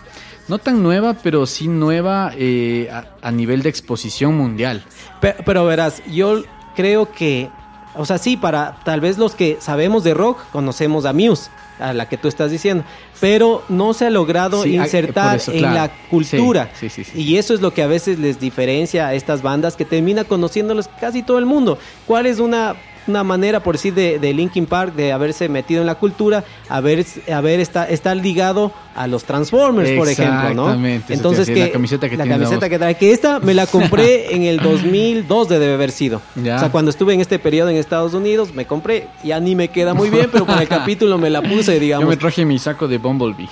no 0.49 0.59
tan 0.59 0.83
nueva, 0.83 1.15
pero 1.23 1.47
sí 1.47 1.69
nueva 1.69 2.33
eh, 2.37 2.91
a, 3.23 3.31
nivel 3.31 3.63
de 3.63 3.69
exposición 3.69 4.37
mundial. 4.37 4.83
pero 5.21 5.65
verás, 5.65 6.03
yo 6.11 6.43
creo 6.75 7.13
que, 7.13 7.51
o 7.95 8.05
sea, 8.05 8.19
sí, 8.19 8.37
para 8.37 8.79
tal 8.85 9.01
vez 9.01 9.19
los 9.19 9.35
que 9.35 9.59
sabemos 9.61 10.05
de 10.05 10.15
rock, 10.15 10.39
conocemos 10.53 11.05
a 11.05 11.13
Muse 11.13 11.51
a 11.79 11.93
la 11.93 12.09
que 12.09 12.17
tú 12.17 12.29
estás 12.29 12.51
diciendo, 12.51 12.85
pero 13.21 13.63
no 13.69 13.95
se 13.95 14.07
ha 14.07 14.11
logrado 14.11 14.67
insertar 14.67 15.41
en 15.49 15.63
la 15.63 15.91
cultura. 16.11 16.71
y 17.15 17.37
eso 17.37 17.55
es 17.55 17.61
lo 17.61 17.73
que 17.73 17.83
a 17.83 17.87
veces 17.87 18.19
les 18.19 18.41
diferencia 18.41 19.09
a 19.09 19.15
estas 19.15 19.43
bandas 19.43 19.77
que 19.77 19.85
termina 19.85 20.25
conociéndolos 20.25 20.89
casi 21.01 21.23
todo 21.23 21.39
el 21.39 21.47
mundo. 21.47 21.79
¿Cuál 22.07 22.27
es 22.27 22.39
una 22.39 22.77
una 23.09 23.25
manera, 23.25 23.61
por 23.61 23.75
decir, 23.75 23.95
de, 23.95 24.19
de 24.19 24.35
Linkin 24.35 24.67
Park, 24.67 24.95
de 24.95 25.13
haberse 25.13 25.49
metido 25.49 25.81
en 25.81 25.87
la 25.87 25.97
cultura, 25.97 26.45
haber, 26.69 27.05
haber 27.33 27.61
está, 27.61 27.85
estar 27.89 28.17
ligado 28.17 28.73
a 28.95 29.07
los 29.07 29.25
Transformers, 29.25 29.91
por 29.93 30.09
ejemplo, 30.09 30.55
¿no? 30.55 30.87
Entonces, 31.09 31.47
que, 31.47 31.67
la 31.67 31.71
camiseta 31.71 32.09
que 32.09 32.17
la 32.17 32.27
camiseta 32.27 32.69
que 32.69 32.79
trae, 32.79 32.97
que 32.97 33.13
esta 33.13 33.39
me 33.39 33.55
la 33.55 33.67
compré 33.67 34.35
en 34.35 34.43
el 34.43 34.59
2002 34.59 35.49
de 35.49 35.59
debe 35.59 35.75
haber 35.75 35.93
sido. 35.93 36.21
O 36.37 36.43
sea, 36.43 36.71
cuando 36.71 36.91
estuve 36.91 37.15
en 37.15 37.21
este 37.21 37.39
periodo 37.39 37.71
en 37.71 37.77
Estados 37.77 38.15
Unidos, 38.15 38.53
me 38.55 38.67
compré, 38.67 39.09
ya 39.23 39.39
ni 39.39 39.55
me 39.55 39.69
queda 39.69 39.95
muy 39.95 40.11
bien, 40.11 40.29
pero 40.33 40.47
para 40.47 40.63
el 40.63 40.69
capítulo 40.79 41.17
me 41.17 41.31
la 41.31 41.43
puse, 41.43 41.79
digamos. 41.79 42.07
Yo 42.07 42.11
me 42.11 42.17
traje 42.17 42.45
mi 42.45 42.59
saco 42.59 42.89
de 42.89 42.99
Bumblebee. 42.99 43.49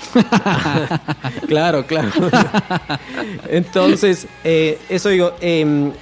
claro, 1.47 1.87
claro. 1.87 2.11
Entonces, 3.49 4.27
eh, 4.43 4.79
eso 4.89 5.11
digo, 5.11 5.35
eh, 5.41 5.93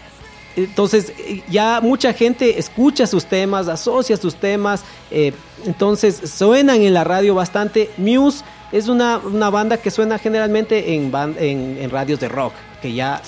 entonces, 0.57 1.13
ya 1.49 1.81
mucha 1.81 2.13
gente 2.13 2.59
escucha 2.59 3.07
sus 3.07 3.27
temas, 3.27 3.69
asocia 3.69 4.17
sus 4.17 4.37
temas, 4.37 4.85
eh, 5.11 5.33
entonces 5.65 6.21
suenan 6.31 6.83
en 6.83 6.95
la 6.95 7.05
radio 7.05 7.35
bastante. 7.35 7.91
Muse 7.97 8.45
es 8.75 8.89
una, 8.89 9.19
banda 9.51 9.77
que 9.77 9.91
suena 9.93 10.19
generalmente 10.19 10.95
en, 10.95 11.13
en, 11.39 11.91
radios 11.91 12.19
de 12.19 12.29
rock, 12.29 12.53
que 12.83 12.93
ya 12.93 13.23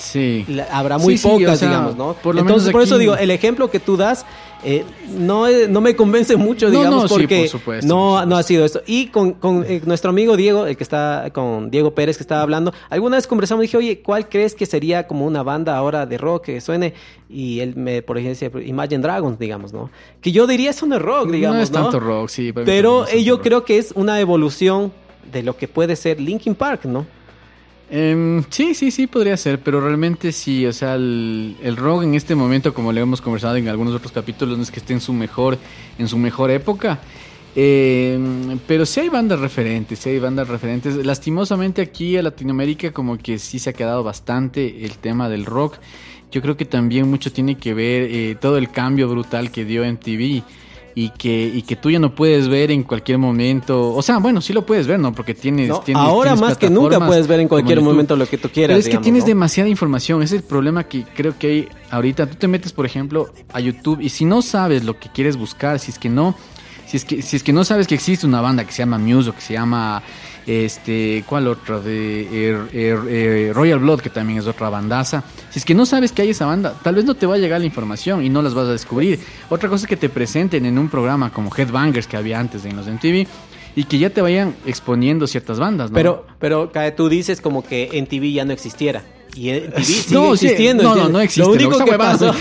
habrá 0.69 0.97
muy 0.97 1.17
pocas, 1.17 1.61
digamos, 1.61 1.95
¿no? 1.95 2.17
entonces, 2.37 2.71
por 2.71 2.81
eso 2.81 2.97
digo, 2.97 3.15
el 3.15 3.31
ejemplo 3.31 3.71
que 3.71 3.79
tú 3.79 3.95
das 3.95 4.25
eh, 4.63 4.83
no, 5.09 5.47
no 5.69 5.79
me 5.79 5.95
convence 5.95 6.35
mucho, 6.35 6.69
digamos, 6.69 7.09
porque 7.09 7.49
no, 7.83 8.25
no 8.25 8.35
ha 8.35 8.43
sido 8.43 8.65
esto. 8.65 8.81
Y 8.85 9.07
con, 9.07 9.33
con 9.33 9.63
eh, 9.63 9.81
nuestro 9.85 10.09
amigo 10.09 10.35
Diego, 10.35 10.65
el 10.65 10.75
que 10.75 10.83
está 10.83 11.29
con 11.31 11.71
Diego 11.71 11.91
Pérez, 11.91 12.17
que 12.17 12.23
estaba 12.23 12.41
hablando, 12.41 12.73
alguna 12.89 13.15
vez 13.15 13.25
conversamos 13.25 13.63
y 13.63 13.67
dije, 13.67 13.77
oye, 13.77 14.01
¿cuál 14.01 14.27
crees 14.27 14.53
que 14.53 14.65
sería 14.65 15.07
como 15.07 15.25
una 15.25 15.43
banda 15.43 15.77
ahora 15.77 16.05
de 16.05 16.17
rock 16.17 16.45
que 16.45 16.59
suene? 16.59 16.93
Y 17.29 17.61
él 17.61 17.75
me, 17.77 18.01
por 18.01 18.17
ejemplo, 18.17 18.61
Imagine 18.61 19.01
Dragons, 19.01 19.39
digamos, 19.39 19.71
¿no? 19.71 19.89
Que 20.19 20.33
yo 20.33 20.45
diría 20.45 20.71
eso 20.71 20.85
no 20.87 20.95
es 20.95 21.01
rock, 21.01 21.29
digamos. 21.29 21.57
No 21.57 21.63
es 21.63 21.71
tanto 21.71 22.01
rock, 22.01 22.27
sí. 22.27 22.51
Pero 22.51 23.07
yo 23.09 23.41
creo 23.41 23.63
que 23.63 23.77
es 23.77 23.93
una 23.95 24.19
evolución 24.19 24.91
de 25.31 25.43
lo 25.43 25.57
que 25.57 25.67
puede 25.67 25.95
ser 25.95 26.19
Linkin 26.19 26.55
Park, 26.55 26.85
¿no? 26.85 27.05
Em, 27.89 28.43
sí, 28.49 28.73
sí, 28.73 28.91
sí, 28.91 29.07
podría 29.07 29.37
ser, 29.37 29.59
pero 29.59 29.79
realmente 29.79 30.33
sí, 30.33 30.65
o 30.65 30.73
sea, 30.73 30.95
el, 30.95 31.75
rock 31.77 32.03
en 32.03 32.15
este 32.15 32.35
momento, 32.35 32.73
como 32.73 32.91
le 32.91 32.99
hemos 32.99 33.21
conversado 33.21 33.55
en 33.55 33.69
algunos 33.69 33.93
otros 33.93 34.11
capítulos, 34.11 34.57
no 34.57 34.63
es 34.63 34.71
que 34.71 34.79
esté 34.79 34.93
en 34.93 34.99
su 34.99 35.13
mejor, 35.13 35.57
en 35.97 36.07
su 36.07 36.17
mejor 36.17 36.51
época. 36.51 36.99
Em, 37.55 38.59
pero 38.67 38.85
sí 38.85 38.99
hay 38.99 39.09
bandas 39.09 39.39
referentes, 39.39 39.99
sí 39.99 40.09
hay 40.09 40.19
bandas 40.19 40.47
referentes. 40.49 40.95
Lastimosamente 41.05 41.81
aquí 41.81 42.17
en 42.17 42.25
Latinoamérica 42.25 42.91
como 42.91 43.17
que 43.17 43.39
sí 43.39 43.57
se 43.57 43.69
ha 43.69 43.73
quedado 43.73 44.03
bastante 44.03 44.85
el 44.85 44.97
tema 44.97 45.29
del 45.29 45.45
rock. 45.45 45.77
Yo 46.29 46.41
creo 46.41 46.57
que 46.57 46.65
también 46.65 47.09
mucho 47.09 47.31
tiene 47.31 47.55
que 47.55 47.73
ver 47.73 48.03
eh, 48.11 48.35
todo 48.39 48.57
el 48.57 48.69
cambio 48.69 49.07
brutal 49.07 49.49
que 49.49 49.63
dio 49.63 49.85
en 49.85 49.97
TV 49.97 50.43
y 50.99 51.11
que, 51.11 51.51
y 51.53 51.61
que 51.61 51.75
tú 51.75 51.91
ya 51.91 51.99
no 51.99 52.15
puedes 52.15 52.47
ver 52.47 52.71
en 52.71 52.81
cualquier 52.81 53.19
momento. 53.19 53.93
O 53.93 54.01
sea, 54.01 54.17
bueno, 54.17 54.41
sí 54.41 54.51
lo 54.51 54.65
puedes 54.65 54.87
ver, 54.87 54.99
¿no? 54.99 55.13
Porque 55.13 55.35
tienes. 55.35 55.69
ahora 55.93 56.35
más 56.35 56.57
que 56.57 56.71
nunca 56.71 57.05
puedes 57.05 57.27
ver 57.27 57.39
en 57.39 57.47
cualquier 57.47 57.81
momento 57.81 58.15
lo 58.15 58.25
que 58.25 58.39
tú 58.39 58.49
quieras. 58.49 58.75
Pero 58.75 58.79
es 58.79 58.89
que 58.89 58.97
tienes 58.97 59.23
demasiada 59.23 59.69
información. 59.69 60.23
Ese 60.23 60.37
es 60.37 60.41
el 60.41 60.47
problema 60.47 60.85
que 60.85 61.03
creo 61.03 61.37
que 61.37 61.47
hay 61.47 61.69
ahorita. 61.91 62.25
Tú 62.25 62.37
te 62.37 62.47
metes, 62.47 62.73
por 62.73 62.87
ejemplo, 62.87 63.31
a 63.53 63.59
YouTube 63.59 64.01
y 64.01 64.09
si 64.09 64.25
no 64.25 64.41
sabes 64.41 64.85
lo 64.85 64.97
que 64.99 65.09
quieres 65.09 65.37
buscar, 65.37 65.77
si 65.77 65.91
es 65.91 65.99
que 65.99 66.09
no. 66.09 66.35
Si 66.87 66.97
es 66.97 67.05
que, 67.05 67.21
si 67.21 67.35
es 67.35 67.43
que 67.43 67.53
no 67.53 67.63
sabes 67.63 67.85
que 67.85 67.93
existe 67.93 68.25
una 68.25 68.41
banda 68.41 68.65
que 68.65 68.71
se 68.71 68.79
llama 68.79 68.97
Muse 68.97 69.29
o 69.29 69.35
que 69.35 69.41
se 69.41 69.53
llama 69.53 70.01
este, 70.47 71.25
¿cuál 71.27 71.47
otra? 71.47 71.79
De 71.79 72.49
er, 72.49 72.69
er, 72.73 73.07
er, 73.09 73.53
Royal 73.53 73.79
Blood, 73.79 73.99
que 73.99 74.09
también 74.09 74.39
es 74.39 74.47
otra 74.47 74.69
bandaza. 74.69 75.23
Si 75.49 75.59
es 75.59 75.65
que 75.65 75.75
no 75.75 75.85
sabes 75.85 76.13
que 76.13 76.21
hay 76.21 76.29
esa 76.29 76.45
banda, 76.45 76.73
tal 76.81 76.95
vez 76.95 77.05
no 77.05 77.15
te 77.15 77.25
va 77.25 77.35
a 77.35 77.37
llegar 77.37 77.59
la 77.59 77.65
información 77.65 78.23
y 78.23 78.29
no 78.29 78.41
las 78.41 78.53
vas 78.53 78.67
a 78.67 78.71
descubrir. 78.71 79.19
Otra 79.49 79.67
cosa 79.69 79.85
es 79.85 79.89
que 79.89 79.97
te 79.97 80.09
presenten 80.09 80.65
en 80.65 80.79
un 80.79 80.89
programa 80.89 81.31
como 81.31 81.53
Headbangers 81.53 82.07
que 82.07 82.17
había 82.17 82.39
antes 82.39 82.63
en 82.65 82.77
los 82.77 82.87
MTV 82.87 83.27
y 83.75 83.83
que 83.83 83.99
ya 83.99 84.09
te 84.09 84.21
vayan 84.21 84.55
exponiendo 84.65 85.27
ciertas 85.27 85.59
bandas, 85.59 85.91
¿no? 85.91 85.95
Pero, 85.95 86.25
pero 86.39 86.71
tú 86.95 87.09
dices 87.09 87.41
como 87.41 87.63
que 87.63 87.89
en 87.93 88.07
TV 88.07 88.31
ya 88.31 88.45
no 88.45 88.53
existiera. 88.53 89.03
Y 89.35 89.49
TV 89.49 89.73
sigue 89.83 90.15
no, 90.15 90.33
existiendo. 90.33 90.83
no, 90.83 90.95
no, 90.95 91.09
no 91.09 91.19
existe. 91.19 91.47
Lo 91.47 91.53
único 91.53 91.83
que 91.85 91.97
pasó. 91.97 92.25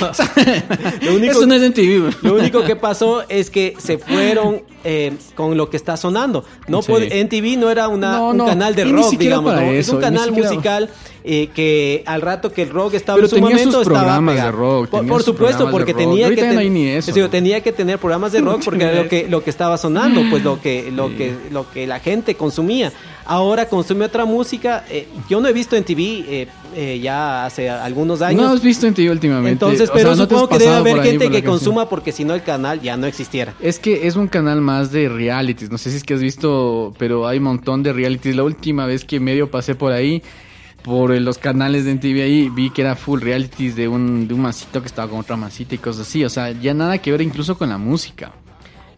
lo 1.02 1.14
único, 1.14 1.32
Eso 1.32 1.46
no 1.46 1.54
es. 1.54 2.12
Lo 2.22 2.34
único 2.34 2.64
que 2.64 2.76
pasó 2.76 3.24
es 3.28 3.50
que 3.50 3.74
se 3.78 3.98
fueron 3.98 4.62
eh, 4.84 5.12
con 5.34 5.56
lo 5.56 5.68
que 5.68 5.76
está 5.76 5.96
sonando. 5.96 6.44
No 6.68 6.80
en 6.88 7.28
TV 7.28 7.56
no 7.56 7.70
era 7.70 7.88
una, 7.88 8.22
un 8.22 8.38
canal 8.38 8.74
de 8.74 8.84
rock, 8.84 9.16
digamos. 9.16 9.60
es 9.62 9.88
un 9.88 10.00
canal 10.00 10.32
musical 10.32 10.90
eh, 11.28 11.48
que 11.52 12.04
al 12.06 12.22
rato 12.22 12.52
que 12.52 12.62
el 12.62 12.70
rock 12.70 12.94
estaba 12.94 13.18
en 13.18 13.28
su 13.28 13.40
momento 13.40 13.82
estaba 13.82 14.20
de 14.20 14.52
rock, 14.52 14.90
por, 14.90 15.24
supuesto 15.24 15.68
porque 15.72 15.92
tenía 15.92 16.28
que 16.32 16.36
tenía 17.28 17.60
que 17.62 17.72
tener 17.72 17.98
programas 17.98 18.30
de 18.30 18.40
rock 18.42 18.62
porque 18.64 18.84
era 18.84 19.02
lo 19.02 19.08
que 19.08 19.26
lo 19.28 19.42
que 19.42 19.50
estaba 19.50 19.76
sonando 19.76 20.22
pues 20.30 20.44
lo 20.44 20.60
que 20.60 20.92
lo 20.92 21.08
que 21.16 21.34
lo 21.50 21.68
que 21.68 21.88
la 21.88 21.98
gente 21.98 22.36
consumía 22.36 22.92
ahora 23.26 23.68
consume 23.68 24.04
otra 24.04 24.24
música 24.24 24.84
eh, 24.88 25.08
yo 25.28 25.40
no 25.40 25.48
he 25.48 25.52
visto 25.52 25.76
en 25.76 25.84
TV 25.84 26.48
eh, 26.74 27.00
ya 27.00 27.46
hace 27.46 27.70
algunos 27.70 28.20
años. 28.20 28.42
No 28.42 28.48
has 28.52 28.62
visto 28.62 28.86
en 28.86 28.92
TV 28.92 29.10
últimamente. 29.10 29.52
Entonces 29.52 29.90
pero 29.92 30.14
supongo 30.14 30.48
que 30.48 30.58
debe 30.58 30.74
haber 30.74 31.02
gente 31.02 31.30
que 31.30 31.42
consuma 31.42 31.88
porque 31.88 32.12
si 32.12 32.24
no 32.24 32.34
el 32.34 32.42
canal 32.42 32.80
ya 32.82 32.96
no 32.96 33.06
existiera. 33.06 33.54
Es 33.60 33.78
que 33.78 34.06
es 34.06 34.16
un 34.16 34.28
canal 34.28 34.60
más 34.60 34.92
de 34.92 35.08
realities. 35.08 35.70
No 35.70 35.78
sé 35.78 35.90
si 35.90 35.96
es 35.96 36.04
que 36.04 36.14
has 36.14 36.20
visto 36.20 36.94
pero 36.98 37.26
hay 37.26 37.38
un 37.38 37.44
montón 37.44 37.82
de 37.82 37.92
realities. 37.92 38.36
La 38.36 38.44
última 38.44 38.86
vez 38.86 39.04
que 39.04 39.20
medio 39.20 39.50
pasé 39.50 39.74
por 39.74 39.92
ahí 39.92 40.22
por 40.82 41.10
los 41.20 41.38
canales 41.38 41.84
de 41.84 41.96
TV 41.96 42.22
ahí 42.22 42.48
vi 42.48 42.70
que 42.70 42.82
era 42.82 42.94
full 42.94 43.20
realities 43.20 43.74
de 43.74 43.88
un, 43.88 44.28
de 44.28 44.34
un 44.34 44.42
masito 44.42 44.80
que 44.80 44.86
estaba 44.86 45.10
con 45.10 45.18
otra 45.18 45.36
masita 45.36 45.74
y 45.74 45.78
cosas 45.78 46.06
así. 46.06 46.24
O 46.24 46.28
sea, 46.28 46.52
ya 46.52 46.74
nada 46.74 46.98
que 46.98 47.10
ver 47.10 47.22
incluso 47.22 47.56
con 47.58 47.70
la 47.70 47.78
música. 47.78 48.32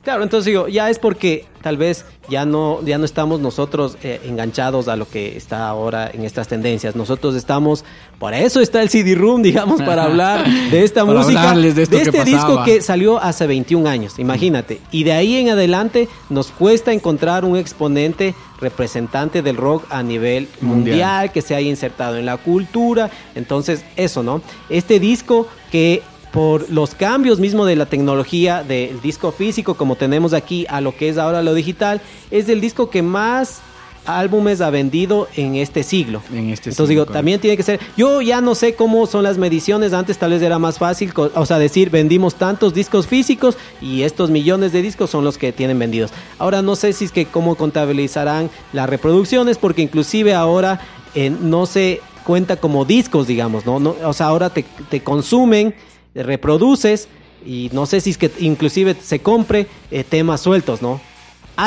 Claro, 0.03 0.23
entonces 0.23 0.47
digo, 0.47 0.69
ya 0.69 0.89
es 0.89 0.99
porque 0.99 1.47
tal 1.61 1.77
vez 1.77 2.05
ya 2.29 2.45
no, 2.45 2.83
ya 2.85 2.99
no 2.99 3.05
estamos 3.05 3.41
nosotros 3.41 3.99
eh, 4.03 4.21
enganchados 4.25 4.89
a 4.89 4.97
lo 4.97 5.09
que 5.09 5.37
está 5.37 5.69
ahora 5.69 6.11
en 6.13 6.25
estas 6.25 6.47
tendencias. 6.49 6.95
Nosotros 6.95 7.35
estamos, 7.35 7.85
por 8.19 8.33
eso 8.33 8.61
está 8.61 8.81
el 8.81 8.91
CD 8.91 9.15
Room, 9.15 9.43
digamos, 9.43 9.83
para 9.83 10.05
hablar 10.05 10.47
de 10.47 10.85
esta 10.85 11.05
música, 11.05 11.55
de, 11.55 11.83
este 11.83 12.25
disco 12.25 12.63
que 12.65 12.81
salió 12.81 13.19
hace 13.21 13.47
21 13.47 13.89
años, 13.89 14.19
imagínate. 14.19 14.81
Y 14.93 15.05
de 15.05 15.13
ahí 15.13 15.37
en 15.37 15.51
adelante 15.51 16.09
nos 16.31 16.53
cuesta 16.53 16.93
encontrar 16.93 17.45
un 17.45 17.57
exponente 17.57 18.35
representante 18.61 19.43
del 19.43 19.57
rock 19.57 19.85
a 19.91 20.03
nivel 20.03 20.49
mundial 20.61 21.33
que 21.33 21.43
se 21.43 21.55
haya 21.55 21.69
insertado 21.69 22.17
en 22.17 22.27
la 22.27 22.37
cultura. 22.37 23.11
Entonces, 23.35 23.85
eso, 23.97 24.23
¿no? 24.23 24.43
Este 24.69 25.01
disco 25.01 25.47
que 25.71 26.03
por 26.39 26.71
los 26.71 26.95
cambios 26.95 27.41
mismo 27.41 27.67
de 27.67 27.75
la 27.75 27.87
tecnología 27.87 28.63
del 28.63 29.01
disco 29.01 29.33
físico 29.33 29.75
como 29.75 29.97
tenemos 29.97 30.35
aquí 30.35 30.67
a 30.69 30.81
lo 30.81 30.97
que 30.97 31.09
es 31.09 31.19
ahora 31.19 31.43
lo 31.43 31.53
digital, 31.53 32.01
es 32.31 32.49
el 32.49 32.61
disco 32.61 32.91
que 32.91 33.03
más 33.03 33.59
álbumes 34.07 34.61
ha 34.61 34.71
vendido 34.71 35.27
en 35.35 35.57
este 35.57 35.83
siglo. 35.83 36.23
En 36.33 36.51
este 36.51 36.71
Entonces 36.71 36.91
digo, 36.91 37.07
también 37.07 37.41
tiene 37.41 37.57
que 37.57 37.65
ser. 37.65 37.81
Yo 37.97 38.23
ya 38.23 38.41
no 38.41 38.55
sé 38.55 38.77
cómo 38.77 39.09
son 39.09 39.25
las 39.25 39.37
mediciones. 39.37 39.93
Antes 39.93 40.17
tal 40.17 40.31
vez 40.31 40.41
era 40.41 40.61
más 40.61 40.79
fácil, 40.79 41.13
o 41.17 41.45
sea, 41.45 41.59
decir 41.59 41.91
vendimos 41.91 42.37
tantos 42.37 42.73
discos 42.73 43.09
físicos 43.09 43.57
y 43.83 44.03
estos 44.03 44.31
millones 44.31 44.71
de 44.71 44.81
discos 44.81 45.11
son 45.11 45.25
los 45.25 45.39
que 45.39 45.51
tienen 45.51 45.77
vendidos. 45.81 46.13
Ahora 46.39 46.63
no 46.63 46.77
sé 46.77 46.93
si 46.93 47.07
es 47.07 47.11
que 47.11 47.27
cómo 47.27 47.57
contabilizarán 47.57 48.49
las 48.73 48.89
reproducciones, 48.89 49.59
porque 49.59 49.83
inclusive 49.83 50.35
ahora 50.35 50.79
eh, 51.17 51.31
no 51.31 51.67
se 51.67 52.01
cuenta 52.23 52.59
como 52.59 52.85
discos, 52.85 53.27
digamos, 53.27 53.67
¿no? 53.67 53.81
no 53.81 53.97
o 54.05 54.13
sea, 54.13 54.27
ahora 54.27 54.51
te, 54.51 54.65
te 54.89 55.03
consumen 55.03 55.75
reproduces 56.15 57.09
y 57.45 57.71
no 57.73 57.87
sé 57.87 58.01
si 58.01 58.11
es 58.11 58.19
que 58.19 58.31
inclusive 58.41 58.97
se 59.01 59.21
compre 59.21 59.67
eh, 59.91 60.05
temas 60.05 60.41
sueltos, 60.41 60.83
¿no? 60.83 61.01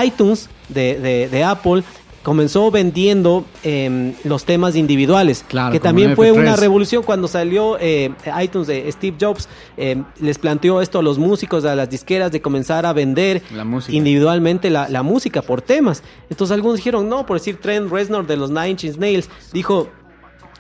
iTunes 0.04 0.50
de, 0.70 1.28
de, 1.30 1.44
Apple 1.44 1.84
comenzó 2.24 2.70
vendiendo 2.72 3.46
eh, 3.64 4.14
los 4.24 4.46
temas 4.46 4.76
individuales, 4.76 5.44
Claro, 5.48 5.72
que 5.72 5.80
también 5.80 6.12
MP3. 6.12 6.16
fue 6.16 6.32
una 6.32 6.56
revolución 6.56 7.04
cuando 7.04 7.28
salió 7.28 7.78
eh, 7.80 8.12
iTunes 8.42 8.68
de 8.68 8.90
Steve 8.92 9.18
Jobs, 9.20 9.50
eh, 9.76 10.02
les 10.20 10.38
planteó 10.38 10.82
esto 10.82 11.00
a 11.00 11.04
los 11.04 11.18
músicos, 11.18 11.66
a 11.66 11.76
las 11.76 11.90
disqueras, 11.90 12.32
de 12.32 12.42
comenzar 12.42 12.86
a 12.86 12.94
vender 12.94 13.42
La 13.54 13.66
individualmente 13.90 14.70
la, 14.70 14.88
la 14.88 15.04
música 15.04 15.42
por 15.42 15.62
temas. 15.62 16.04
Entonces 16.30 16.54
algunos 16.54 16.78
dijeron, 16.78 17.10
no, 17.10 17.26
por 17.26 17.38
decir 17.40 17.60
Trent 17.60 17.92
Reznor 17.92 18.28
de 18.28 18.38
los 18.38 18.50
Nine 18.50 18.70
Inch 18.70 18.98
Nails, 18.98 19.30
dijo, 19.52 19.90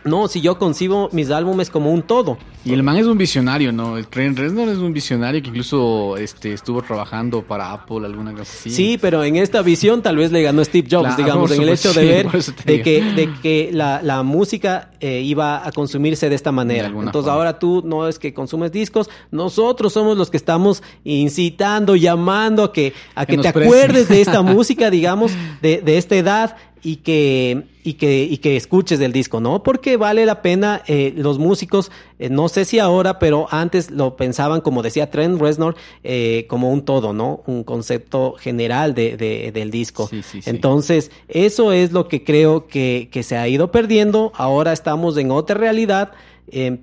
no, 0.03 0.27
si 0.27 0.41
yo 0.41 0.57
concibo 0.57 1.09
mis 1.11 1.29
álbumes 1.31 1.69
como 1.69 1.91
un 1.91 2.01
todo. 2.01 2.37
Y 2.63 2.73
el 2.73 2.83
man 2.83 2.95
es 2.97 3.07
un 3.07 3.17
visionario, 3.17 3.71
¿no? 3.71 3.97
El 3.97 4.07
Trent 4.07 4.37
Reznor 4.37 4.69
es 4.69 4.77
un 4.77 4.93
visionario 4.93 5.41
que 5.41 5.49
incluso 5.49 6.15
este, 6.17 6.53
estuvo 6.53 6.83
trabajando 6.83 7.41
para 7.41 7.71
Apple, 7.71 8.05
alguna 8.05 8.31
cosa 8.33 8.43
así. 8.43 8.69
Sí, 8.69 8.99
pero 9.01 9.23
en 9.23 9.35
esta 9.37 9.63
visión 9.63 10.03
tal 10.03 10.17
vez 10.17 10.31
le 10.31 10.43
ganó 10.43 10.63
Steve 10.63 10.87
Jobs, 10.89 11.07
Claro, 11.07 11.23
digamos, 11.23 11.51
en 11.51 11.61
el 11.63 11.69
hecho 11.69 11.91
de 11.91 12.05
ver 12.05 12.27
de 12.31 12.81
que, 12.83 13.03
de 13.03 13.33
que 13.41 13.69
la, 13.73 14.01
la 14.03 14.21
música 14.21 14.91
eh, 14.99 15.21
iba 15.21 15.65
a 15.67 15.71
consumirse 15.71 16.29
de 16.29 16.35
esta 16.35 16.51
manera. 16.51 16.87
Entonces 16.89 17.11
forma. 17.13 17.33
ahora 17.33 17.57
tú 17.57 17.81
no 17.83 18.07
es 18.07 18.19
que 18.19 18.31
consumes 18.31 18.71
discos, 18.71 19.09
nosotros 19.31 19.93
somos 19.93 20.15
los 20.15 20.29
que 20.29 20.37
estamos 20.37 20.83
incitando, 21.03 21.95
llamando 21.95 22.63
a 22.63 22.73
que, 22.73 22.93
a 23.15 23.25
Que 23.25 23.37
te 23.37 23.51
presten. 23.51 23.63
acuerdes 23.63 24.07
de 24.07 24.21
esta 24.21 24.41
música, 24.43 24.91
digamos, 24.91 25.31
de, 25.63 25.81
de 25.81 25.97
esta 25.97 26.15
edad 26.15 26.55
y 26.83 26.97
que, 26.97 27.63
y 27.83 27.93
que, 27.93 28.23
y 28.23 28.37
que 28.37 28.55
escuches 28.57 28.97
del 28.99 29.11
disco, 29.13 29.39
¿no? 29.39 29.61
Porque 29.63 29.97
vale 29.97 30.25
la 30.25 30.41
pena, 30.41 30.81
eh, 30.87 31.13
los 31.15 31.37
músicos, 31.37 31.91
eh, 32.17 32.29
no 32.29 32.49
sé 32.49 32.65
si 32.65 32.79
ahora, 32.79 33.19
pero 33.19 33.47
antes 33.51 33.91
lo 33.91 34.15
pensaban, 34.15 34.61
como 34.61 34.81
decía 34.81 35.11
Trent 35.11 35.39
Reznor, 35.39 35.75
eh, 36.03 36.45
como 36.49 36.71
un 36.71 36.83
todo, 36.83 37.13
¿no? 37.13 37.43
Un 37.45 37.63
concepto 37.63 38.33
general 38.39 38.95
de, 38.95 39.15
de- 39.17 39.51
del 39.51 39.69
disco. 39.69 40.07
Sí, 40.07 40.23
sí, 40.23 40.41
sí. 40.41 40.49
Entonces, 40.49 41.11
eso 41.27 41.71
es 41.71 41.91
lo 41.91 42.07
que 42.07 42.23
creo 42.23 42.67
que, 42.67 43.09
que 43.11 43.21
se 43.23 43.37
ha 43.37 43.47
ido 43.47 43.71
perdiendo. 43.71 44.31
Ahora 44.35 44.73
estamos 44.73 45.17
en 45.17 45.29
otra 45.31 45.55
realidad, 45.57 46.11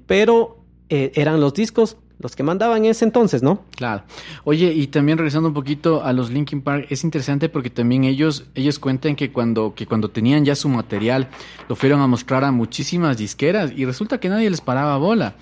pero 0.06 0.58
eran 0.88 1.40
los 1.40 1.52
discos 1.54 1.96
los 2.18 2.34
que 2.34 2.42
mandaban 2.42 2.84
en 2.84 2.90
ese 2.90 3.04
entonces, 3.04 3.42
¿no? 3.42 3.64
Claro. 3.76 4.02
Oye, 4.44 4.72
y 4.72 4.88
también 4.88 5.18
regresando 5.18 5.48
un 5.48 5.54
poquito 5.54 6.02
a 6.02 6.12
los 6.12 6.30
Linkin 6.30 6.62
Park, 6.62 6.86
es 6.90 7.04
interesante 7.04 7.48
porque 7.48 7.70
también 7.70 8.04
ellos, 8.04 8.46
ellos 8.54 8.78
cuentan 8.78 9.14
que 9.14 9.30
cuando, 9.30 9.74
que 9.74 9.86
cuando 9.86 10.10
tenían 10.10 10.44
ya 10.44 10.56
su 10.56 10.68
material, 10.68 11.28
lo 11.68 11.76
fueron 11.76 12.00
a 12.00 12.06
mostrar 12.06 12.44
a 12.44 12.50
muchísimas 12.50 13.18
disqueras 13.18 13.72
y 13.74 13.84
resulta 13.84 14.18
que 14.18 14.28
nadie 14.28 14.50
les 14.50 14.60
paraba 14.60 14.96
bola. 14.98 15.36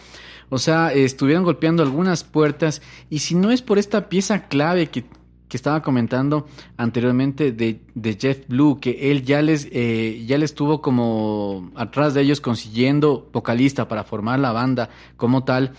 O 0.49 0.59
sea, 0.59 0.93
estuvieron 0.93 1.45
golpeando 1.45 1.83
algunas 1.83 2.25
puertas 2.25 2.83
y 3.11 3.19
si 3.21 3.35
no 3.35 3.51
es 3.51 3.63
por 3.63 3.79
esta 3.79 4.09
pieza 4.09 4.47
clave 4.47 4.89
que, 4.89 5.05
que 5.49 5.57
estaba 5.57 5.83
comentando 5.83 6.47
anteriormente 6.77 7.53
de, 7.53 7.81
de 7.95 8.19
Jeff 8.21 8.47
Blue, 8.49 8.79
que 8.81 9.11
él 9.11 9.25
ya 9.25 9.43
les, 9.43 9.69
eh, 9.73 10.25
ya 10.27 10.39
les 10.39 10.55
tuvo 10.55 10.83
como 10.83 11.71
atrás 11.75 12.15
de 12.15 12.21
ellos 12.21 12.41
consiguiendo 12.41 13.29
vocalista 13.33 13.89
para 13.89 14.05
formar 14.05 14.39
la 14.39 14.53
banda 14.53 14.89
como 15.17 15.43
tal, 15.45 15.73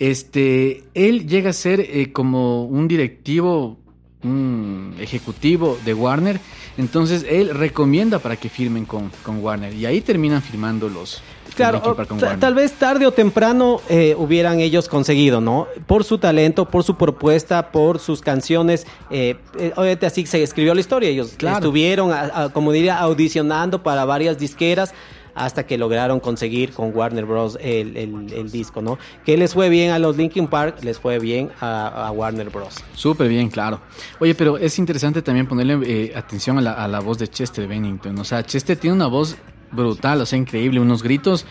este, 0.00 0.82
él 0.94 1.28
llega 1.28 1.50
a 1.50 1.52
ser 1.52 1.78
eh, 1.80 2.10
como 2.12 2.64
un 2.64 2.88
directivo, 2.88 3.76
un 4.24 4.94
ejecutivo 4.98 5.78
de 5.84 5.94
Warner. 5.94 6.40
Entonces 6.78 7.24
él 7.28 7.50
recomienda 7.50 8.18
para 8.18 8.36
que 8.36 8.48
firmen 8.48 8.86
con, 8.86 9.10
con 9.22 9.38
Warner. 9.44 9.72
Y 9.74 9.86
ahí 9.86 10.00
terminan 10.00 10.40
firmando 10.42 10.88
los. 10.88 11.22
Claro, 11.54 11.82
con 11.82 12.18
tal 12.38 12.54
vez 12.54 12.72
tarde 12.74 13.06
o 13.06 13.12
temprano 13.12 13.82
eh, 13.88 14.14
hubieran 14.16 14.60
ellos 14.60 14.88
conseguido, 14.88 15.40
¿no? 15.40 15.66
Por 15.86 16.04
su 16.04 16.16
talento, 16.16 16.64
por 16.70 16.84
su 16.84 16.96
propuesta, 16.96 17.70
por 17.72 17.98
sus 17.98 18.20
canciones. 18.22 18.86
Eh, 19.10 19.36
eh, 19.58 19.72
obviamente 19.76 20.06
así 20.06 20.24
se 20.26 20.42
escribió 20.42 20.74
la 20.74 20.80
historia. 20.80 21.08
Ellos 21.10 21.34
Claro. 21.36 21.56
estuvieron, 21.56 22.12
a- 22.12 22.44
a- 22.44 22.48
como 22.50 22.72
diría, 22.72 22.98
audicionando 23.00 23.82
para 23.82 24.04
varias 24.06 24.38
disqueras 24.38 24.94
hasta 25.44 25.64
que 25.66 25.78
lograron 25.78 26.20
conseguir 26.20 26.72
con 26.72 26.94
Warner 26.94 27.24
Bros. 27.26 27.58
El, 27.60 27.96
el- 27.96 28.50
disco, 28.50 28.82
¿no? 28.82 28.98
Que 29.24 29.36
les 29.36 29.54
fue 29.54 29.68
bien 29.68 29.90
a 29.92 29.98
los 29.98 30.16
Linkin 30.16 30.48
Park, 30.48 30.82
les 30.82 30.98
fue 30.98 31.18
bien 31.18 31.50
a, 31.60 32.06
a 32.06 32.10
Warner 32.10 32.50
Bros. 32.50 32.74
Súper 32.94 33.28
bien, 33.28 33.48
claro. 33.48 33.80
Oye, 34.18 34.34
pero 34.34 34.58
es 34.58 34.78
interesante 34.78 35.22
también 35.22 35.46
ponerle 35.46 35.78
eh, 35.84 36.12
atención 36.16 36.58
a 36.58 36.60
la, 36.60 36.72
a 36.72 36.88
la 36.88 37.00
voz 37.00 37.18
de 37.18 37.28
Chester 37.28 37.68
Bennington. 37.68 38.18
O 38.18 38.24
sea, 38.24 38.42
Chester 38.44 38.76
tiene 38.76 38.96
una 38.96 39.06
voz 39.06 39.36
brutal, 39.72 40.20
o 40.20 40.26
sea, 40.26 40.38
increíble, 40.38 40.80
unos 40.80 41.02
gritos 41.02 41.46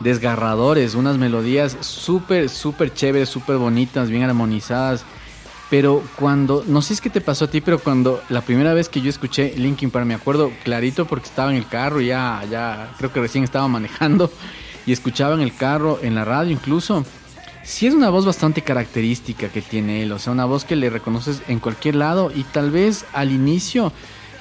desgarradores, 0.00 0.94
unas 0.94 1.18
melodías 1.18 1.76
súper, 1.80 2.48
súper 2.48 2.92
chéveres, 2.92 3.28
súper 3.28 3.56
bonitas, 3.56 4.08
bien 4.10 4.22
armonizadas. 4.24 5.04
Pero 5.70 6.02
cuando, 6.16 6.64
no 6.66 6.82
sé 6.82 6.88
si 6.88 6.94
es 6.94 7.00
que 7.00 7.10
te 7.10 7.20
pasó 7.20 7.44
a 7.44 7.48
ti, 7.48 7.60
pero 7.60 7.78
cuando 7.78 8.20
la 8.28 8.40
primera 8.40 8.74
vez 8.74 8.88
que 8.88 9.00
yo 9.00 9.08
escuché 9.08 9.54
Linkin 9.56 9.90
Park, 9.90 10.04
me 10.04 10.14
acuerdo 10.14 10.50
clarito 10.64 11.06
porque 11.06 11.28
estaba 11.28 11.52
en 11.52 11.56
el 11.56 11.68
carro, 11.68 12.00
ya, 12.00 12.42
ya, 12.50 12.92
creo 12.98 13.12
que 13.12 13.20
recién 13.20 13.44
estaba 13.44 13.68
manejando 13.68 14.32
y 14.86 14.92
escuchaba 14.92 15.34
en 15.34 15.40
el 15.42 15.54
carro, 15.54 16.00
en 16.02 16.16
la 16.16 16.24
radio 16.24 16.50
incluso. 16.50 17.04
Sí 17.62 17.86
es 17.86 17.94
una 17.94 18.10
voz 18.10 18.26
bastante 18.26 18.62
característica 18.62 19.48
que 19.48 19.62
tiene 19.62 20.02
él, 20.02 20.10
o 20.10 20.18
sea, 20.18 20.32
una 20.32 20.44
voz 20.44 20.64
que 20.64 20.74
le 20.74 20.90
reconoces 20.90 21.42
en 21.46 21.60
cualquier 21.60 21.94
lado 21.94 22.32
y 22.34 22.42
tal 22.42 22.72
vez 22.72 23.04
al 23.12 23.30
inicio, 23.30 23.92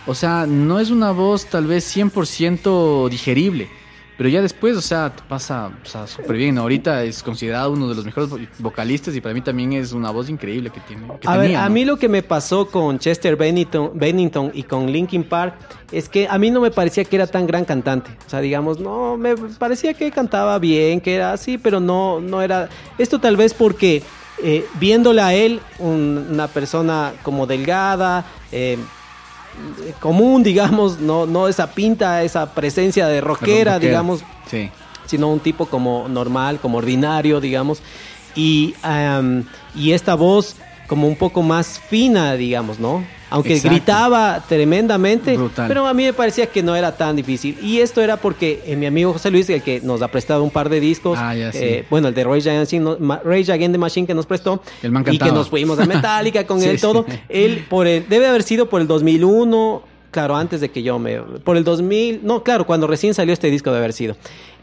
o 0.08 0.16
sea, 0.16 0.48
no 0.48 0.80
es 0.80 0.90
una 0.90 1.12
voz 1.12 1.46
tal 1.46 1.68
vez 1.68 1.96
100% 1.96 3.08
digerible, 3.10 3.70
pero 4.20 4.30
ya 4.30 4.42
después, 4.42 4.76
o 4.78 4.82
sea, 4.82 5.10
te 5.16 5.24
pasa 5.30 5.72
o 5.82 5.88
sea, 5.88 6.06
súper 6.06 6.36
bien. 6.36 6.58
Ahorita 6.58 7.04
es 7.06 7.24
considerado 7.24 7.72
uno 7.72 7.88
de 7.88 7.96
los 7.96 8.04
mejores 8.04 8.30
vo- 8.30 8.48
vocalistas 8.60 9.16
y 9.16 9.22
para 9.22 9.34
mí 9.34 9.40
también 9.42 9.72
es 9.74 9.94
una 9.94 10.12
voz 10.12 10.30
increíble 10.30 10.70
que 10.70 10.82
tiene. 10.82 11.08
que 11.22 11.56
A 11.56 11.70
mí 11.70 11.86
lo 11.86 11.98
que 11.98 12.10
me 12.10 12.22
pasó 12.22 12.68
con 12.68 13.00
Chester 13.00 13.38
Bennington, 13.38 13.92
Bennington 13.96 14.52
y 14.54 14.64
con 14.64 14.92
Linkin 14.92 15.24
Park 15.24 15.56
es 15.92 16.10
que 16.10 16.28
a 16.28 16.38
mí 16.38 16.52
no 16.52 16.60
me 16.60 16.70
parecía 16.70 17.06
que 17.06 17.16
era 17.16 17.28
tan 17.28 17.48
gran 17.48 17.64
cantante. 17.64 18.12
O 18.28 18.30
sea, 18.30 18.42
digamos, 18.42 18.78
no, 18.80 19.16
me 19.16 19.36
parecía 19.38 19.94
que 19.94 20.12
cantaba 20.12 20.60
bien, 20.60 21.00
que 21.02 21.16
era 21.16 21.32
así, 21.34 21.58
pero 21.58 21.80
no, 21.80 22.20
no 22.20 22.42
era... 22.42 22.68
Esto 22.98 23.20
tal 23.20 23.38
vez 23.38 23.54
porque 23.54 24.04
eh, 24.44 24.66
viéndole 24.82 25.22
a 25.22 25.34
él, 25.34 25.62
un- 25.80 26.28
una 26.30 26.48
persona 26.48 27.14
como 27.24 27.48
delgada, 27.48 28.26
eh, 28.52 28.78
común, 30.00 30.44
digamos, 30.44 31.00
no, 31.00 31.26
no 31.26 31.48
esa 31.48 31.72
pinta, 31.72 32.24
esa 32.24 32.54
presencia 32.54 33.08
de 33.08 33.22
rockera, 33.22 33.74
Rockera. 33.74 33.80
digamos, 33.80 34.24
Sí. 34.50 34.70
sino 35.06 35.28
un 35.30 35.40
tipo 35.40 35.66
como 35.66 36.08
normal, 36.08 36.60
como 36.60 36.78
ordinario, 36.78 37.40
digamos. 37.42 37.82
Y, 38.36 38.76
am, 38.84 39.46
y 39.76 39.92
esta 39.94 40.16
voz 40.16 40.56
como 40.88 41.08
un 41.08 41.16
poco 41.16 41.42
más 41.44 41.80
fina, 41.80 42.34
digamos, 42.36 42.80
¿no? 42.80 43.04
Aunque 43.32 43.54
Exacto. 43.54 43.76
gritaba 43.76 44.44
tremendamente, 44.48 45.38
Brutal. 45.38 45.68
pero 45.68 45.86
a 45.88 45.94
mí 45.94 46.04
me 46.04 46.14
parecía 46.14 46.48
que 46.48 46.64
no 46.64 46.76
era 46.76 46.96
tan 46.98 47.16
difícil. 47.16 47.58
Y 47.62 47.80
esto 47.80 48.02
era 48.02 48.18
porque 48.18 48.64
eh, 48.66 48.76
mi 48.76 48.86
amigo 48.86 49.14
José 49.14 49.30
Luis, 49.32 49.50
el 49.50 49.62
que 49.62 49.82
nos 49.82 50.02
ha 50.02 50.08
prestado 50.10 50.44
un 50.44 50.50
par 50.50 50.70
de 50.70 50.80
discos, 50.80 51.18
Ah, 51.22 51.36
ya, 51.36 51.52
sí. 51.52 51.60
eh, 51.62 51.86
bueno, 51.90 52.08
el 52.08 52.14
de 52.14 52.24
Rage 52.24 52.50
Against, 52.50 52.72
the- 52.72 52.80
Ma- 53.00 53.22
Rage 53.24 53.52
Against 53.52 53.74
the 53.74 53.78
Machine 53.78 54.08
que 54.08 54.14
nos 54.16 54.26
prestó, 54.26 54.62
El 54.82 54.92
man 54.92 55.06
y 55.12 55.18
que 55.20 55.32
nos 55.32 55.50
fuimos 55.50 55.80
a 55.80 55.86
Metallica 55.86 56.46
con 56.48 56.60
Sí, 56.62 56.70
él 56.70 56.82
todo, 56.82 57.06
sí. 57.08 57.20
él 57.30 57.66
por 57.70 57.86
el, 57.88 58.08
debe 58.10 58.28
haber 58.28 58.44
sido 58.44 58.68
por 58.70 58.82
el 58.82 58.88
2001, 58.88 59.84
claro, 60.12 60.36
antes 60.36 60.60
de 60.62 60.70
que 60.72 60.82
yo 60.82 60.98
me... 61.00 61.20
Por 61.20 61.56
el 61.58 61.64
2000, 61.64 62.22
no, 62.24 62.44
claro, 62.44 62.66
cuando 62.66 62.88
recién 62.88 63.14
salió 63.14 63.34
este 63.34 63.52
disco 63.52 63.72
de 63.72 63.78
haber 63.78 63.94
sido. 63.94 64.16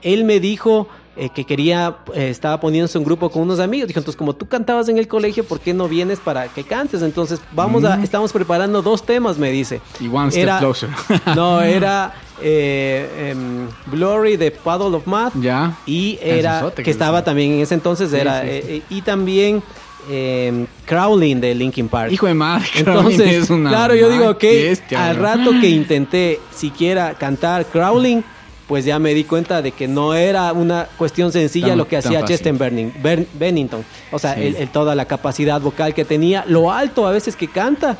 Él 0.03 0.25
me 0.25 0.41
dijo 0.41 0.89
eh, 1.17 1.31
que 1.31 1.45
quería, 1.45 1.97
eh, 2.15 2.29
estaba 2.31 2.61
poniéndose 2.61 2.99
un 2.99 3.05
grupo 3.05 3.31
con 3.31 3.43
unos 3.43 3.59
amigos. 3.59 3.89
Dijo, 3.89 4.01
entonces 4.01 4.19
como 4.19 4.35
tú 4.35 4.47
cantabas 4.49 4.89
en 4.89 4.99
el 4.99 5.09
colegio, 5.09 5.45
¿por 5.45 5.61
qué 5.61 5.73
no 5.75 5.89
vienes 5.89 6.19
para 6.21 6.49
que 6.49 6.63
cantes? 6.65 7.01
Entonces 7.03 7.41
vamos 7.53 7.85
a, 7.85 7.97
Mm. 7.97 8.05
estamos 8.05 8.33
preparando 8.33 8.83
dos 8.83 9.05
temas, 9.07 9.39
me 9.39 9.51
dice. 9.51 9.81
Y 10.01 10.09
One 10.09 10.31
Step 10.31 10.43
Era- 10.43 10.59
Closer. 10.59 10.89
no, 11.37 11.61
era 11.63 12.13
eh, 12.43 13.31
em, 13.31 13.67
Glory 13.91 14.37
de 14.37 14.51
Puddle 14.51 14.95
of 14.97 15.07
Math. 15.07 15.33
Ya. 15.41 15.77
Y 15.87 16.19
era, 16.23 16.71
que 16.77 16.83
que 16.83 16.91
estaba 16.91 17.25
también 17.25 17.53
en 17.53 17.61
ese 17.61 17.75
entonces, 17.75 18.11
Sí, 18.11 18.17
era, 18.17 18.43
sí, 18.43 18.49
sí. 18.49 18.61
eh, 18.69 18.83
y 18.91 19.01
también 19.03 19.63
em, 20.11 20.67
Crawling 20.85 21.41
de 21.41 21.55
Linkin 21.55 21.89
Park. 21.89 22.13
Hijo 22.13 22.27
de 22.27 22.35
madre, 22.35 22.67
Entonces, 22.77 23.21
es 23.45 23.51
una 23.51 23.71
claro, 23.71 23.95
yo 23.95 24.09
digo 24.11 24.37
que 24.39 24.69
bestia, 24.69 25.07
al 25.09 25.17
rato 25.17 25.51
que 25.61 25.69
intenté 25.71 26.41
siquiera 26.55 27.15
cantar 27.15 27.65
Crawling, 27.67 28.23
pues 28.67 28.85
ya 28.85 28.99
me 28.99 29.15
di 29.15 29.25
cuenta 29.25 29.63
de 29.63 29.73
que 29.73 29.87
no 29.89 30.15
era 30.15 30.53
una 30.53 30.89
cuestión 30.99 31.31
sencilla 31.33 31.69
Tan- 31.69 31.79
lo 31.79 31.87
que 31.89 31.97
hacía. 31.99 32.25
Chester 32.25 32.53
Bennington. 32.55 33.85
O 34.13 34.19
sea, 34.19 34.35
Sí. 34.35 34.43
el- 34.43 34.57
el- 34.57 34.69
toda 34.69 34.95
la 34.95 35.05
capacidad 35.05 35.61
vocal 35.61 35.95
que 35.95 36.05
tenía, 36.05 36.45
lo 36.49 36.73
alto 36.73 37.07
a 37.07 37.13
veces 37.13 37.37
que 37.37 37.49
canta, 37.49 37.97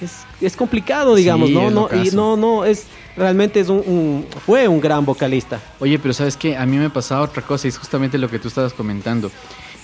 es, 0.00 0.20
es 0.40 0.56
complicado, 0.56 1.14
digamos, 1.14 1.48
Sí, 1.48 1.54
¿no? 1.54 1.70
no 1.70 1.88
y 1.92 2.10
no, 2.10 2.36
no, 2.36 2.64
es 2.64 2.86
realmente 3.16 3.60
es 3.60 3.68
un, 3.68 3.78
un- 3.86 4.26
fue 4.44 4.66
un 4.66 4.80
gran 4.80 5.04
vocalista. 5.04 5.60
Oye, 5.78 5.98
pero 5.98 6.12
¿sabes 6.14 6.36
qué? 6.36 6.56
A 6.56 6.66
mí 6.66 6.76
me 6.78 6.90
pasaba 6.90 7.22
otra 7.22 7.42
cosa 7.42 7.66
y 7.66 7.70
es 7.70 7.78
justamente 7.78 8.18
lo 8.18 8.28
que 8.28 8.38
tú 8.38 8.48
estabas 8.48 8.72
comentando. 8.72 9.30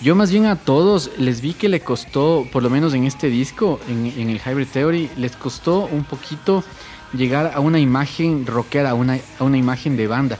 Yo 0.00 0.14
más 0.14 0.30
bien 0.30 0.46
a 0.46 0.56
todos 0.56 1.10
les 1.18 1.40
vi 1.40 1.54
que 1.54 1.68
le 1.68 1.80
costó, 1.80 2.46
por 2.52 2.62
lo 2.62 2.70
menos 2.70 2.94
en 2.94 3.04
este 3.04 3.28
disco, 3.28 3.80
en, 3.88 4.06
en 4.16 4.30
el 4.30 4.40
Hybrid 4.44 4.68
Theory, 4.72 5.10
les 5.16 5.34
costó 5.36 5.88
un 5.92 6.04
poquito 6.04 6.62
llegar 7.12 7.52
a 7.54 7.60
una 7.60 7.78
imagen 7.78 8.46
rockera, 8.46 8.90
a 8.90 8.94
una, 8.94 9.18
a 9.38 9.44
una 9.44 9.56
imagen 9.56 9.96
de 9.96 10.06
banda. 10.06 10.38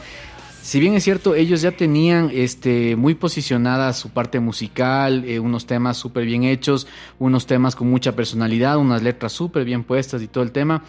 Si 0.62 0.80
bien 0.80 0.94
es 0.94 1.04
cierto, 1.04 1.34
ellos 1.34 1.62
ya 1.62 1.70
tenían 1.70 2.30
este, 2.30 2.94
muy 2.94 3.14
posicionada 3.14 3.92
su 3.94 4.10
parte 4.10 4.38
musical, 4.38 5.24
eh, 5.24 5.38
unos 5.38 5.64
temas 5.64 5.96
súper 5.96 6.26
bien 6.26 6.44
hechos, 6.44 6.86
unos 7.18 7.46
temas 7.46 7.74
con 7.74 7.88
mucha 7.88 8.14
personalidad, 8.14 8.76
unas 8.76 9.02
letras 9.02 9.32
súper 9.32 9.64
bien 9.64 9.82
puestas 9.82 10.20
y 10.20 10.28
todo 10.28 10.44
el 10.44 10.52
tema. 10.52 10.82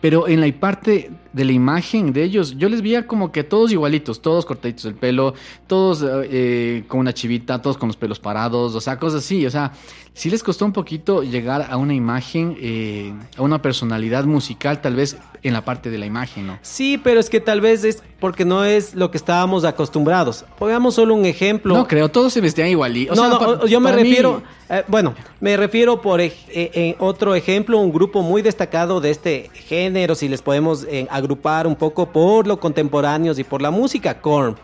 Pero 0.00 0.26
en 0.26 0.40
la 0.40 0.52
parte 0.58 1.12
de 1.34 1.44
la 1.44 1.52
imagen 1.52 2.12
de 2.12 2.22
ellos, 2.22 2.56
yo 2.56 2.68
les 2.68 2.80
veía 2.80 3.06
como 3.06 3.32
que 3.32 3.42
todos 3.42 3.72
igualitos, 3.72 4.22
todos 4.22 4.46
cortaditos 4.46 4.84
el 4.84 4.94
pelo, 4.94 5.34
todos 5.66 6.04
eh, 6.06 6.84
con 6.86 7.00
una 7.00 7.12
chivita, 7.12 7.60
todos 7.60 7.76
con 7.76 7.88
los 7.88 7.96
pelos 7.96 8.20
parados, 8.20 8.74
o 8.74 8.80
sea, 8.80 8.98
cosas 8.98 9.24
así. 9.24 9.44
O 9.44 9.50
sea, 9.50 9.72
sí 10.14 10.30
les 10.30 10.44
costó 10.44 10.64
un 10.64 10.72
poquito 10.72 11.24
llegar 11.24 11.66
a 11.68 11.76
una 11.76 11.92
imagen, 11.92 12.56
eh, 12.60 13.12
a 13.36 13.42
una 13.42 13.60
personalidad 13.60 14.24
musical, 14.24 14.80
tal 14.80 14.94
vez 14.94 15.18
en 15.42 15.52
la 15.52 15.64
parte 15.64 15.90
de 15.90 15.98
la 15.98 16.06
imagen, 16.06 16.46
¿no? 16.46 16.58
Sí, 16.62 16.98
pero 17.02 17.20
es 17.20 17.28
que 17.28 17.40
tal 17.40 17.60
vez 17.60 17.84
es 17.84 18.02
porque 18.20 18.44
no 18.44 18.64
es 18.64 18.94
lo 18.94 19.10
que 19.10 19.18
estábamos 19.18 19.64
acostumbrados. 19.64 20.44
Pongamos 20.58 20.94
solo 20.94 21.14
un 21.14 21.26
ejemplo. 21.26 21.74
No 21.74 21.86
creo, 21.86 22.08
todos 22.08 22.32
se 22.32 22.40
vestían 22.40 22.68
igualito. 22.68 23.14
no, 23.14 23.28
no, 23.28 23.66
yo 23.66 23.80
me 23.80 23.92
refiero, 23.92 24.42
eh, 24.70 24.84
bueno, 24.86 25.14
me 25.40 25.56
refiero 25.56 26.00
por 26.00 26.20
eh, 26.22 26.96
otro 27.00 27.34
ejemplo, 27.34 27.78
un 27.78 27.92
grupo 27.92 28.22
muy 28.22 28.40
destacado 28.40 29.00
de 29.00 29.10
este 29.10 29.50
género, 29.52 30.14
si 30.14 30.28
les 30.28 30.40
podemos 30.40 30.86
agrupar 31.24 31.66
un 31.66 31.74
poco 31.74 32.06
por 32.06 32.46
lo 32.46 32.60
contemporáneos 32.60 33.38
y 33.38 33.44
por 33.44 33.62
la 33.62 33.70
música, 33.70 34.20
Korn. 34.20 34.56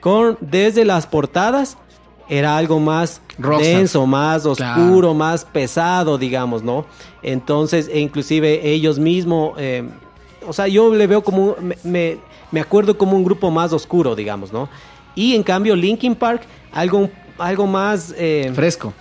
Korn, 0.00 0.36
desde 0.40 0.84
las 0.84 1.06
portadas 1.06 1.78
era 2.28 2.56
algo 2.56 2.80
más 2.80 3.20
denso, 3.38 4.06
más 4.06 4.44
oscuro, 4.46 5.14
más 5.14 5.44
pesado, 5.44 6.18
digamos, 6.18 6.62
¿no? 6.62 6.84
Entonces, 7.22 7.88
e 7.92 8.00
inclusive 8.00 8.68
ellos 8.68 8.98
mismos, 8.98 9.54
eh, 9.58 9.88
o 10.46 10.52
sea, 10.52 10.66
yo 10.66 10.92
le 10.94 11.06
veo 11.06 11.22
como, 11.22 11.56
me, 11.84 12.18
me, 12.50 12.60
acuerdo 12.60 12.98
como 12.98 13.16
un 13.16 13.24
grupo 13.24 13.50
más 13.50 13.72
oscuro, 13.72 14.16
digamos, 14.16 14.52
¿no? 14.52 14.68
Y 15.14 15.34
en 15.34 15.42
cambio, 15.42 15.76
Linkin 15.76 16.14
Park, 16.14 16.42
algo, 16.72 17.10
algo 17.38 17.66
más... 17.66 18.14
Eh, 18.16 18.50
fresco. 18.54 18.92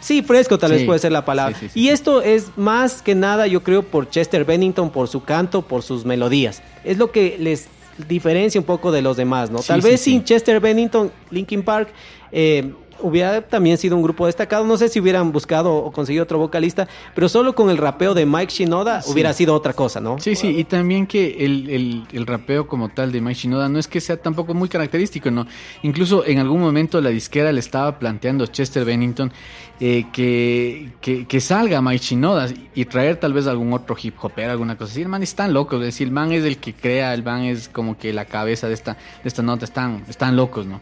Sí, 0.00 0.22
fresco 0.22 0.58
tal 0.58 0.72
vez 0.72 0.84
puede 0.84 0.98
ser 0.98 1.12
la 1.12 1.24
palabra. 1.24 1.56
y 1.74 1.88
esto 1.88 2.22
es 2.22 2.50
más 2.56 3.02
que 3.02 3.14
nada, 3.14 3.46
yo 3.46 3.62
creo, 3.62 3.82
por 3.82 4.08
Chester 4.08 4.44
Bennington, 4.44 4.90
por 4.90 5.08
su 5.08 5.24
canto, 5.24 5.62
por 5.62 5.82
sus 5.82 6.04
melodías. 6.04 6.62
Es 6.84 6.98
lo 6.98 7.10
que 7.10 7.36
les 7.38 7.68
diferencia 8.08 8.60
un 8.60 8.64
poco 8.66 8.92
de 8.92 9.02
los 9.02 9.16
demás, 9.16 9.50
¿no? 9.50 9.60
Tal 9.60 9.80
vez 9.80 10.00
sin 10.00 10.24
Chester 10.24 10.60
Bennington, 10.60 11.10
Linkin 11.30 11.62
Park 11.62 11.88
eh, 12.30 12.72
hubiera 13.00 13.42
también 13.42 13.78
sido 13.78 13.96
un 13.96 14.02
grupo 14.02 14.26
destacado. 14.26 14.64
No 14.64 14.76
sé 14.76 14.88
si 14.88 15.00
hubieran 15.00 15.32
buscado 15.32 15.74
o 15.74 15.90
conseguido 15.92 16.24
otro 16.24 16.38
vocalista, 16.38 16.88
pero 17.14 17.28
solo 17.28 17.54
con 17.54 17.70
el 17.70 17.76
rapeo 17.76 18.14
de 18.14 18.26
Mike 18.26 18.52
Shinoda 18.52 19.02
hubiera 19.06 19.32
sido 19.32 19.54
otra 19.54 19.72
cosa, 19.72 20.00
¿no? 20.00 20.18
Sí, 20.18 20.34
sí, 20.34 20.48
y 20.48 20.64
también 20.64 21.06
que 21.06 21.44
el, 21.44 22.06
el, 22.12 22.26
rapeo 22.26 22.66
como 22.66 22.88
tal 22.88 23.12
de 23.12 23.20
Mike 23.20 23.40
Shinoda 23.40 23.68
no 23.68 23.78
es 23.78 23.88
que 23.88 24.00
sea 24.00 24.16
tampoco 24.16 24.54
muy 24.54 24.68
característico, 24.68 25.30
¿no? 25.30 25.46
Incluso 25.82 26.24
en 26.24 26.38
algún 26.38 26.60
momento 26.60 27.00
la 27.00 27.10
disquera 27.10 27.52
le 27.52 27.60
estaba 27.60 27.98
planteando 27.98 28.44
a 28.44 28.48
Chester 28.48 28.84
Bennington 28.84 29.32
eh, 29.80 30.06
que, 30.12 30.90
que, 31.00 31.40
salga 31.40 31.80
Mike 31.80 32.04
Shinoda 32.04 32.48
y 32.74 32.84
traer 32.86 33.16
tal 33.16 33.32
vez 33.32 33.46
algún 33.46 33.72
otro 33.72 33.96
hip 34.00 34.16
hopper, 34.20 34.50
alguna 34.50 34.76
cosa 34.76 34.90
así. 34.90 35.02
El 35.02 35.08
man 35.08 35.22
están 35.22 35.52
locos, 35.52 35.78
es 35.80 35.86
decir, 35.86 36.08
el 36.08 36.12
man 36.12 36.32
es 36.32 36.44
el 36.44 36.58
que 36.58 36.74
crea, 36.74 37.14
el 37.14 37.22
man 37.22 37.42
es 37.42 37.68
como 37.68 37.96
que 37.96 38.12
la 38.12 38.24
cabeza 38.24 38.66
de 38.66 38.74
esta, 38.74 38.94
de 38.94 39.28
esta 39.28 39.42
nota, 39.42 39.64
están, 39.64 40.04
están 40.08 40.34
locos, 40.34 40.66
¿no? 40.66 40.80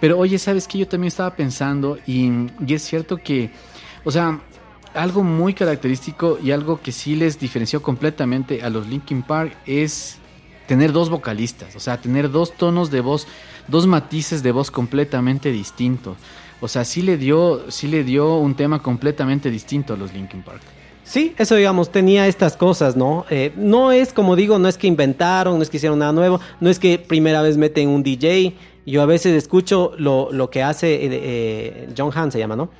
Pero 0.00 0.18
oye, 0.18 0.38
¿sabes 0.38 0.68
qué? 0.68 0.78
Yo 0.78 0.88
también 0.88 1.08
estaba 1.08 1.34
pensando 1.34 1.98
y, 2.06 2.30
es 2.68 2.82
cierto 2.82 3.16
que, 3.16 3.50
o 4.04 4.10
sea, 4.10 4.40
algo 4.92 5.22
muy 5.22 5.54
característico 5.54 6.38
y 6.42 6.50
algo 6.50 6.80
que 6.80 6.92
sí 6.92 7.16
les 7.16 7.38
diferenció 7.38 7.80
completamente 7.80 8.62
a 8.62 8.68
los 8.68 8.86
Linkin 8.86 9.22
Park 9.22 9.56
es 9.64 10.18
tener 10.66 10.92
dos 10.92 11.08
vocalistas, 11.08 11.74
o 11.76 11.80
sea, 11.80 12.00
tener 12.00 12.30
dos 12.30 12.52
tonos 12.54 12.90
de 12.90 13.00
voz, 13.00 13.26
dos 13.68 13.86
matices 13.86 14.42
de 14.42 14.52
voz 14.52 14.70
completamente 14.70 15.50
distintos. 15.52 16.18
O 16.60 16.68
sea, 16.68 16.84
sí 16.84 17.02
le 17.02 17.16
dio, 17.16 17.70
sí 17.70 17.88
le 17.88 18.04
dio 18.04 18.36
un 18.36 18.54
tema 18.54 18.82
completamente 18.82 19.50
distinto 19.50 19.94
a 19.94 19.96
los 19.96 20.12
Linkin 20.12 20.42
Park. 20.42 20.62
Sí, 21.04 21.34
eso 21.38 21.54
digamos, 21.54 21.92
tenía 21.92 22.26
estas 22.26 22.56
cosas, 22.56 22.96
¿no? 22.96 23.26
Eh, 23.30 23.52
no 23.56 23.92
es, 23.92 24.12
como 24.12 24.34
digo, 24.34 24.58
no 24.58 24.66
es 24.66 24.76
que 24.76 24.88
inventaron, 24.88 25.56
no 25.56 25.62
es 25.62 25.70
que 25.70 25.76
hicieron 25.76 26.00
nada 26.00 26.12
nuevo, 26.12 26.40
no 26.60 26.68
es 26.68 26.78
que 26.80 26.98
primera 26.98 27.42
vez 27.42 27.56
meten 27.56 27.88
un 27.88 28.02
DJ, 28.02 28.54
yo 28.86 29.02
a 29.02 29.06
veces 29.06 29.34
escucho 29.34 29.92
lo, 29.98 30.30
lo 30.32 30.48
que 30.48 30.62
hace 30.62 30.94
eh, 30.94 31.08
eh, 31.12 31.88
John 31.96 32.10
Hamm, 32.14 32.30
se 32.30 32.38
llama, 32.38 32.56
¿no? 32.56 32.70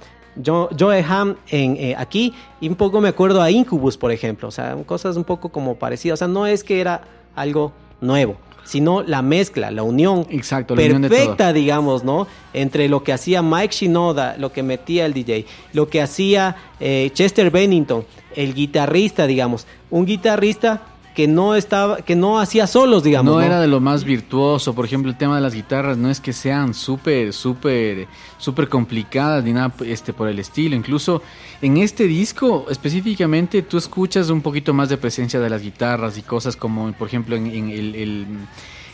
Joe 0.44 1.04
Ham 1.08 1.36
en, 1.48 1.76
eh, 1.76 1.94
aquí 1.96 2.34
y 2.60 2.68
un 2.68 2.76
poco 2.76 3.00
me 3.00 3.08
acuerdo 3.08 3.42
a 3.42 3.50
Incubus, 3.50 3.96
por 3.96 4.12
ejemplo. 4.12 4.48
O 4.48 4.50
sea, 4.50 4.76
cosas 4.84 5.16
un 5.16 5.24
poco 5.24 5.48
como 5.48 5.76
parecidas. 5.76 6.18
O 6.18 6.20
sea, 6.20 6.28
no 6.28 6.46
es 6.46 6.62
que 6.62 6.80
era 6.80 7.02
algo 7.34 7.72
nuevo, 8.00 8.36
sino 8.66 9.02
la 9.02 9.22
mezcla, 9.22 9.70
la 9.70 9.82
unión 9.82 10.26
Exacto, 10.28 10.74
perfecta, 10.74 11.52
digamos, 11.52 12.04
¿no? 12.04 12.26
Entre 12.52 12.88
lo 12.88 13.02
que 13.02 13.12
hacía 13.12 13.40
Mike 13.40 13.74
Shinoda, 13.74 14.36
lo 14.38 14.52
que 14.52 14.62
metía 14.62 15.06
el 15.06 15.14
DJ, 15.14 15.46
lo 15.72 15.88
que 15.88 16.02
hacía 16.02 16.56
Chester 16.78 17.50
Bennington, 17.50 18.04
el 18.34 18.52
guitarrista, 18.52 19.26
digamos. 19.26 19.66
Un 19.88 20.04
guitarrista 20.04 20.82
que 21.16 21.26
no 21.26 21.54
estaba, 21.54 22.02
que 22.02 22.14
no 22.14 22.38
hacía 22.38 22.66
solos, 22.66 23.02
digamos. 23.02 23.32
No, 23.34 23.40
era 23.40 23.58
de 23.58 23.66
lo 23.66 23.80
más 23.80 24.04
virtuoso. 24.04 24.74
Por 24.74 24.84
ejemplo, 24.84 25.10
el 25.10 25.16
tema 25.16 25.36
de 25.36 25.40
las 25.40 25.54
guitarras 25.54 25.96
no 25.96 26.10
es 26.10 26.20
que 26.20 26.34
sean 26.34 26.74
súper, 26.74 27.32
súper, 27.32 28.06
súper 28.36 28.68
complicadas 28.68 29.42
ni 29.42 29.54
nada 29.54 29.72
este, 29.86 30.12
por 30.12 30.28
el 30.28 30.38
estilo. 30.38 30.76
Incluso 30.76 31.22
en 31.62 31.78
este 31.78 32.04
disco 32.04 32.66
específicamente 32.68 33.62
tú 33.62 33.78
escuchas 33.78 34.28
un 34.28 34.42
poquito 34.42 34.74
más 34.74 34.90
de 34.90 34.98
presencia 34.98 35.40
de 35.40 35.48
las 35.48 35.62
guitarras 35.62 36.18
y 36.18 36.22
cosas 36.22 36.54
como, 36.54 36.92
por 36.92 37.08
ejemplo, 37.08 37.34
en, 37.34 37.70
el, 37.70 38.26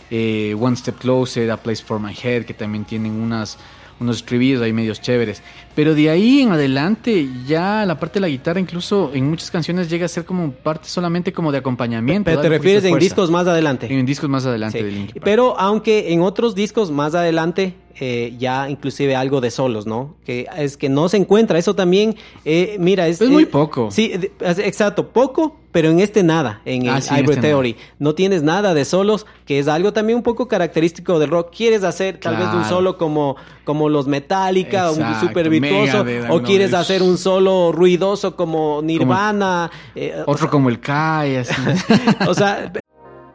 eh, 0.09 0.57
One 0.57 0.77
Step 0.77 0.99
Closer, 0.99 1.51
A 1.51 1.57
Place 1.57 1.83
for 1.83 1.99
My 1.99 2.15
Head, 2.15 2.45
que 2.45 2.55
también 2.55 2.85
tienen 2.85 3.21
unas 3.21 3.59
unos 4.03 4.17
estribillos 4.17 4.62
ahí 4.62 4.73
medios 4.73 5.01
chéveres. 5.01 5.43
Pero 5.75 5.95
de 5.95 6.11
ahí 6.11 6.43
en 6.43 6.53
adelante, 6.53 7.29
ya 7.47 7.87
la 7.87 7.99
parte 7.99 8.15
de 8.15 8.21
la 8.21 8.29
guitarra, 8.29 8.61
incluso 8.61 9.11
en 9.15 9.29
muchas 9.29 9.51
canciones, 9.51 9.88
llega 9.88 10.07
a 10.07 10.09
ser 10.09 10.25
como 10.25 10.53
parte 10.53 10.88
solamente 10.88 11.33
como 11.33 11.51
de 11.51 11.59
acompañamiento. 11.59 12.31
Pero 12.31 12.41
te 12.41 12.49
refieres 12.49 12.85
en 12.85 12.99
discos 12.99 13.31
más 13.31 13.47
adelante. 13.47 13.87
En 13.91 14.05
discos 14.05 14.29
más 14.29 14.45
adelante 14.45 14.83
de 14.83 15.21
Pero 15.25 15.59
aunque 15.59 16.12
en 16.12 16.21
otros 16.21 16.55
discos 16.55 16.91
más 16.91 17.15
adelante 17.15 17.75
eh, 18.01 18.35
ya 18.39 18.69
inclusive 18.69 19.17
algo 19.17 19.41
de 19.41 19.51
solos, 19.51 19.87
¿no? 19.87 20.15
Que 20.25 20.47
es 20.57 20.77
que 20.77 20.89
no 20.89 21.09
se 21.09 21.17
encuentra. 21.17 21.59
Eso 21.59 21.75
también, 21.75 22.17
eh, 22.45 22.77
mira, 22.79 23.07
es... 23.09 23.21
Es 23.21 23.29
muy 23.29 23.47
poco. 23.47 23.91
Sí, 23.91 24.13
exacto, 24.41 25.09
poco, 25.09 25.57
pero 25.73 25.89
en 25.91 26.01
este 26.01 26.23
nada, 26.23 26.61
en 26.65 26.89
ah, 26.89 26.99
el 26.99 27.03
Hybrid 27.03 27.31
este 27.31 27.49
Theory. 27.49 27.77
No 27.99 28.15
tienes 28.15 28.43
nada 28.43 28.75
de 28.75 28.85
solos, 28.85 29.27
que 29.47 29.59
es 29.59 29.69
algo 29.69 29.93
también 29.93 30.19
un 30.19 30.23
poco 30.23 30.49
característico 30.49 31.19
del 31.19 31.31
rock. 31.31 31.55
¿Quieres 31.55 31.83
hacer 31.85 32.19
tal 32.19 32.37
vez 32.37 32.49
un 32.55 32.65
solo 32.65 32.99
como, 32.99 33.37
como 33.65 33.89
los 33.89 34.07
Metallica, 34.07 34.91
un 34.91 35.21
super 35.21 35.49
virtuoso? 35.49 36.05
O 36.31 36.43
quieres 36.43 36.75
hacer 36.75 37.03
un 37.03 37.17
solo 37.19 37.73
ruidoso 37.73 38.37
como 38.37 38.83
Nirvana. 38.83 39.71
Eh, 39.95 40.23
otro 40.27 40.51
como 40.51 40.69
el 40.69 40.81
Kai, 40.81 41.37
así. 41.37 41.55
o 42.27 42.35
sea... 42.35 42.73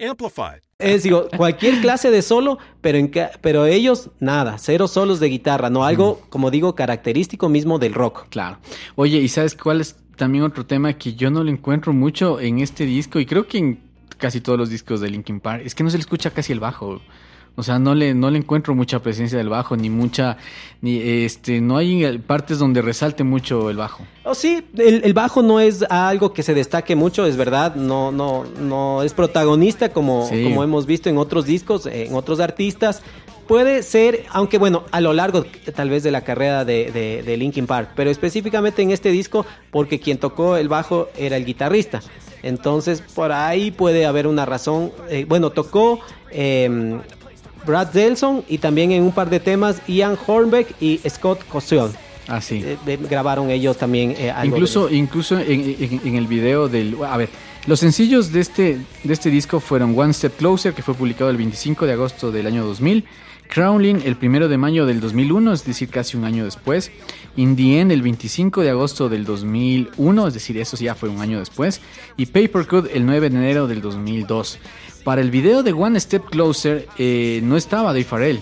Amplified. 0.00 0.62
Es 0.78 1.02
digo, 1.02 1.28
cualquier 1.36 1.80
clase 1.80 2.10
de 2.10 2.22
solo, 2.22 2.58
pero, 2.80 2.98
en, 2.98 3.10
pero 3.40 3.66
ellos 3.66 4.10
nada, 4.18 4.56
cero 4.58 4.88
solos 4.88 5.20
de 5.20 5.28
guitarra, 5.28 5.68
no 5.68 5.84
algo, 5.84 6.22
como 6.30 6.50
digo, 6.50 6.74
característico 6.74 7.48
mismo 7.48 7.78
del 7.78 7.94
rock. 7.94 8.28
Claro. 8.30 8.58
Oye, 8.96 9.18
¿y 9.18 9.28
sabes 9.28 9.54
cuál 9.54 9.80
es 9.80 9.96
también 10.16 10.44
otro 10.44 10.66
tema 10.66 10.94
que 10.94 11.14
yo 11.14 11.30
no 11.30 11.44
lo 11.44 11.50
encuentro 11.50 11.92
mucho 11.92 12.40
en 12.40 12.60
este 12.60 12.86
disco 12.86 13.20
y 13.20 13.26
creo 13.26 13.46
que 13.46 13.58
en 13.58 13.80
casi 14.16 14.40
todos 14.40 14.58
los 14.58 14.70
discos 14.70 15.00
de 15.00 15.10
Linkin 15.10 15.40
Park? 15.40 15.62
Es 15.64 15.74
que 15.74 15.84
no 15.84 15.90
se 15.90 15.98
le 15.98 16.02
escucha 16.02 16.30
casi 16.30 16.52
el 16.52 16.60
bajo. 16.60 17.00
O 17.60 17.62
sea, 17.62 17.78
no 17.78 17.94
le, 17.94 18.12
no 18.14 18.30
le 18.30 18.38
encuentro 18.38 18.74
mucha 18.74 18.98
presencia 19.00 19.38
del 19.38 19.48
bajo, 19.48 19.76
ni 19.76 19.88
mucha, 19.88 20.36
ni 20.80 20.98
este, 20.98 21.60
no 21.60 21.76
hay 21.76 22.18
partes 22.18 22.58
donde 22.58 22.82
resalte 22.82 23.22
mucho 23.22 23.70
el 23.70 23.76
bajo. 23.76 24.04
Oh, 24.24 24.34
sí, 24.34 24.64
el, 24.76 25.02
el 25.04 25.12
bajo 25.14 25.42
no 25.42 25.60
es 25.60 25.82
algo 25.88 26.32
que 26.32 26.42
se 26.42 26.54
destaque 26.54 26.96
mucho, 26.96 27.24
es 27.26 27.36
verdad, 27.36 27.74
no, 27.76 28.10
no, 28.10 28.44
no 28.60 29.02
es 29.02 29.14
protagonista 29.14 29.90
como, 29.90 30.26
Sí. 30.28 30.42
como 30.42 30.64
hemos 30.64 30.86
visto 30.86 31.08
en 31.08 31.18
otros 31.18 31.44
discos, 31.46 31.86
en 31.86 32.14
otros 32.14 32.40
artistas. 32.40 33.02
Puede 33.46 33.82
ser, 33.82 34.24
aunque 34.30 34.58
bueno, 34.58 34.84
a 34.92 35.00
lo 35.00 35.12
largo 35.12 35.44
tal 35.74 35.90
vez 35.90 36.02
de 36.04 36.12
la 36.12 36.20
carrera 36.20 36.64
de, 36.64 36.92
de, 36.92 37.22
de 37.24 37.36
Linkin 37.36 37.66
Park, 37.66 37.90
pero 37.96 38.08
específicamente 38.08 38.80
en 38.82 38.92
este 38.92 39.10
disco 39.10 39.44
porque 39.72 39.98
quien 39.98 40.18
tocó 40.18 40.56
el 40.56 40.68
bajo 40.68 41.08
era 41.16 41.36
el 41.36 41.44
guitarrista. 41.44 42.00
Entonces, 42.44 43.02
por 43.02 43.32
ahí 43.32 43.70
puede 43.70 44.06
haber 44.06 44.26
una 44.26 44.46
razón. 44.46 44.92
Eh, 45.10 45.26
bueno, 45.28 45.50
tocó 45.50 45.98
eh, 46.30 46.98
Brad 47.66 47.88
Delson 47.88 48.44
y 48.48 48.58
también 48.58 48.92
en 48.92 49.02
un 49.02 49.12
par 49.12 49.28
de 49.30 49.40
temas 49.40 49.80
Ian 49.86 50.16
Hornbeck 50.26 50.74
y 50.80 51.00
Scott 51.08 51.46
Cosell. 51.48 51.90
Ah, 52.28 52.40
sí. 52.40 52.62
Eh, 52.64 52.98
grabaron 53.08 53.50
ellos 53.50 53.76
también 53.76 54.14
eh, 54.16 54.30
algo 54.30 54.56
incluso 54.56 54.86
de- 54.88 54.96
incluso 54.96 55.38
en, 55.38 55.50
en- 55.78 56.00
en 56.04 56.14
el 56.16 56.26
video 56.26 56.68
del... 56.68 56.96
A 57.08 57.16
ver, 57.16 57.28
los 57.66 57.80
sencillos 57.80 58.32
de 58.32 58.40
este, 58.40 58.78
de 59.04 59.12
este 59.12 59.30
disco 59.30 59.58
fueron 59.60 59.98
One 59.98 60.12
Step 60.12 60.36
Closer, 60.36 60.72
que 60.72 60.82
fue 60.82 60.94
publicado 60.94 61.28
el 61.30 61.36
25 61.36 61.86
de 61.86 61.92
agosto 61.94 62.30
del 62.30 62.46
año 62.46 62.64
2000, 62.64 63.04
Crowling 63.48 64.02
el 64.04 64.16
1 64.22 64.46
de 64.48 64.56
mayo 64.58 64.86
del 64.86 65.00
2001, 65.00 65.52
es 65.52 65.64
decir, 65.64 65.88
casi 65.88 66.16
un 66.16 66.24
año 66.24 66.44
después, 66.44 66.92
In 67.34 67.56
the 67.56 67.80
End 67.80 67.90
el 67.90 68.00
25 68.00 68.60
de 68.62 68.70
agosto 68.70 69.08
del 69.08 69.24
2001, 69.24 70.28
es 70.28 70.34
decir, 70.34 70.56
eso 70.58 70.76
ya 70.76 70.94
fue 70.94 71.08
un 71.08 71.20
año 71.20 71.40
después, 71.40 71.80
y 72.16 72.26
Paper 72.26 72.66
Cut 72.68 72.86
el 72.94 73.04
9 73.04 73.28
de 73.28 73.36
enero 73.36 73.66
del 73.66 73.80
2002. 73.82 74.58
Para 75.04 75.20
el 75.22 75.30
video 75.30 75.62
de 75.62 75.72
One 75.72 75.98
Step 75.98 76.24
Closer 76.30 76.86
eh, 76.98 77.40
no 77.42 77.56
estaba 77.56 77.92
Dave 77.92 78.04
Farrell. 78.04 78.40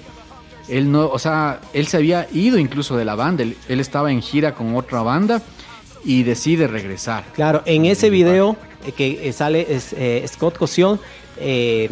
Él 0.69 0.91
no, 0.91 1.07
o 1.09 1.19
sea, 1.19 1.61
él 1.73 1.87
se 1.87 1.97
había 1.97 2.27
ido 2.33 2.59
incluso 2.59 2.97
de 2.97 3.05
la 3.05 3.15
banda, 3.15 3.43
él, 3.43 3.57
él 3.69 3.81
estaba 3.81 4.11
en 4.13 4.21
gira 4.21 4.55
con 4.55 4.77
otra 4.77 5.01
banda 5.03 5.41
y 6.05 6.25
decide 6.25 6.67
regresar. 6.67 7.25
Claro, 7.35 7.63
en 7.65 7.87
ese 7.87 8.11
video 8.11 8.57
eh, 8.87 8.93
que 8.93 9.29
eh, 9.29 9.33
sale 9.33 9.67
es, 9.71 9.95
eh, 9.95 10.25
Scott 10.29 10.59
Cosell 10.59 10.99
eh, 11.39 11.89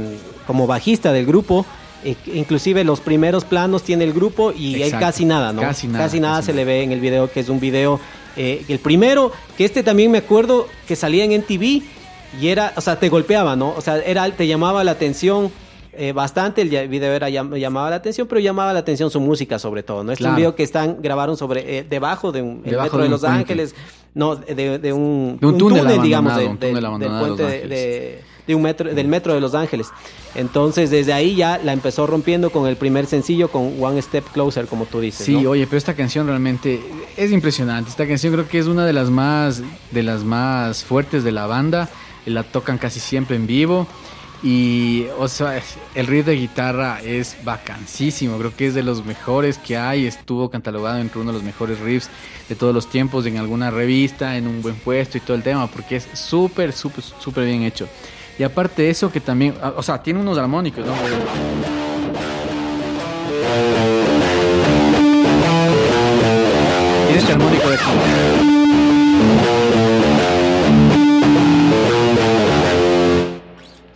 como 0.47 0.67
bajista 0.67 1.13
del 1.13 1.25
grupo. 1.27 1.65
eh, 2.05 2.17
inclusive 2.35 2.85
los 2.85 3.01
primeros 3.01 3.45
planos 3.45 3.83
tiene 3.83 4.05
el 4.05 4.13
grupo 4.13 4.53
y 4.53 4.75
Exacto. 4.83 4.99
casi 5.07 5.25
nada, 5.25 5.53
¿no? 5.53 5.63
Casi 5.63 5.87
nada, 5.87 6.05
casi 6.05 6.17
se 6.17 6.21
nada. 6.21 6.43
le 6.53 6.65
ve 6.65 6.83
en 6.83 6.93
el 6.93 7.01
video, 7.01 7.31
que 7.31 7.41
es 7.41 7.49
un 7.49 7.61
video. 7.61 7.99
el 8.37 8.79
primero, 8.81 9.33
que 9.57 9.65
este 9.65 9.83
también 9.83 10.11
me 10.11 10.19
acuerdo 10.19 10.69
que 10.87 10.95
salía 10.97 11.25
en 11.25 11.33
NTV 11.33 11.83
y 12.41 12.49
era, 12.49 12.73
o 12.77 12.81
sea, 12.81 12.99
te 12.99 13.09
golpeaba, 13.09 13.57
¿no? 13.57 13.71
O 13.77 13.81
sea, 13.81 13.99
era, 13.99 14.29
te 14.31 14.47
llamaba 14.47 14.85
la 14.85 14.93
atención 14.93 15.51
eh, 15.99 16.13
bastante, 16.13 16.61
el 16.63 16.89
video 16.89 17.13
era, 17.15 17.31
llam- 17.31 17.57
llamaba 17.59 17.89
la 17.91 17.97
atención, 17.97 18.27
pero 18.29 18.41
llamaba 18.41 18.73
la 18.75 18.81
atención 18.81 19.11
su 19.11 19.19
música 19.21 19.59
sobre 19.59 19.83
todo, 19.83 20.05
¿no? 20.05 20.13
Este 20.13 20.25
es 20.25 20.31
un 20.31 20.37
video 20.37 20.55
que 20.55 20.63
están, 20.63 20.99
grabaron 21.01 21.37
sobre, 21.39 21.79
eh, 21.79 21.87
debajo 21.89 22.33
de 22.33 22.43
un, 22.43 22.61
el 22.65 22.73
Debajo 22.73 22.85
metro 22.89 23.03
de 23.03 23.09
Los 23.09 23.21
puente. 23.23 23.39
Ángeles, 23.39 23.75
no, 24.13 24.37
de, 24.37 24.79
de 24.79 24.93
un, 24.93 25.39
De 25.41 25.47
un 25.47 25.57
túnel 25.59 26.03
digamos, 26.03 26.33
un 26.37 26.59
túnel 26.59 26.75
del 27.01 27.11
puente 27.19 27.43
de, 27.45 27.67
de- 27.69 28.37
de 28.47 28.55
un 28.55 28.63
metro, 28.63 28.95
del 28.95 29.09
metro 29.09 29.35
de 29.35 29.41
Los 29.41 29.57
Ángeles. 29.57 29.89
Entonces, 30.37 30.89
desde 30.91 31.13
ahí 31.13 31.35
ya 31.35 31.59
la 31.59 31.73
empezó 31.73 32.07
rompiendo 32.07 32.51
con 32.51 32.69
el 32.69 32.77
primer 32.77 33.07
sencillo, 33.07 33.49
con 33.49 33.83
One 33.83 34.01
Step 34.01 34.25
Closer, 34.33 34.67
como 34.67 34.85
tú 34.85 35.01
dices. 35.01 35.27
Sí, 35.27 35.43
¿no? 35.43 35.51
oye, 35.51 35.67
pero 35.67 35.79
esta 35.79 35.95
canción 35.95 36.29
realmente 36.29 36.81
es 37.17 37.33
impresionante. 37.33 37.91
Esta 37.91 38.07
canción 38.07 38.33
creo 38.35 38.47
que 38.49 38.59
es 38.61 38.67
una 38.67 38.87
de 38.87 38.93
las 38.93 39.11
más 39.11 39.63
de 39.91 40.03
las 40.05 40.23
más 40.23 40.85
fuertes 40.85 41.25
de 41.25 41.33
la 41.33 41.47
banda. 41.47 41.89
La 42.27 42.43
tocan 42.43 42.77
casi 42.79 43.01
siempre 43.01 43.37
en 43.37 43.47
vivo 43.47 43.87
y 44.43 45.07
o 45.19 45.29
sea, 45.29 45.61
el 45.95 46.07
riff 46.07 46.27
de 46.27 46.37
guitarra 46.37 47.01
es 47.03 47.37
vacancísimo. 47.45 48.39
Creo 48.39 48.55
que 48.55 48.67
es 48.67 48.75
de 48.75 48.83
los 48.83 49.05
mejores 49.05 49.59
que 49.59 49.77
hay. 49.77 50.07
Estuvo 50.07 50.51
catalogado 50.51 50.99
entre 50.99 51.21
uno 51.21 51.33
de 51.33 51.39
los 51.39 51.43
mejores 51.43 51.81
riffs 51.81 52.11
de 52.49 52.55
todos 52.55 52.75
los 52.75 52.89
tiempos 52.89 53.27
en 53.27 53.39
alguna 53.39 53.71
revista, 53.71 54.37
en 54.37 54.47
un 54.47 54.63
buen 54.63 54.77
puesto 54.77 55.19
y 55.19 55.21
todo 55.21 55.37
el 55.37 55.43
tema, 55.43 55.67
porque 55.67 55.97
es 55.97 56.07
súper, 56.13 56.73
súper, 56.73 57.03
súper 57.03 57.45
bien 57.47 57.63
hecho. 57.63 57.89
Y 58.39 58.43
aparte 58.43 58.83
de 58.83 58.91
eso, 58.91 59.11
que 59.11 59.21
también, 59.21 59.55
ah, 59.63 59.73
o 59.77 59.83
sea, 59.83 60.03
tiene 60.03 60.21
unos 60.21 60.37
armónicos, 60.37 60.85
¿no? 60.85 60.93
Tiene 67.07 67.19
este 67.19 67.33
armónico 67.33 67.71
de 67.71 67.77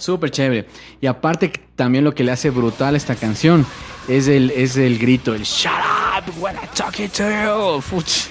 Súper 0.01 0.30
chévere. 0.30 0.66
Y 1.01 1.07
aparte 1.07 1.53
también 1.76 2.05
lo 2.05 2.14
que 2.14 2.24
le 2.24 2.32
hace 2.32 2.51
brutal 2.51 2.94
a 2.94 2.96
esta 2.96 3.14
canción 3.14 3.66
es 4.09 4.28
el, 4.28 4.51
es 4.51 4.76
el 4.76 4.98
grito, 4.98 5.34
el 5.34 5.42
shut 5.42 5.70
up 5.70 6.09
when 6.41 6.57
I'm 6.57 6.68
talking 6.75 7.09
to 7.11 7.23
you. 7.25 7.83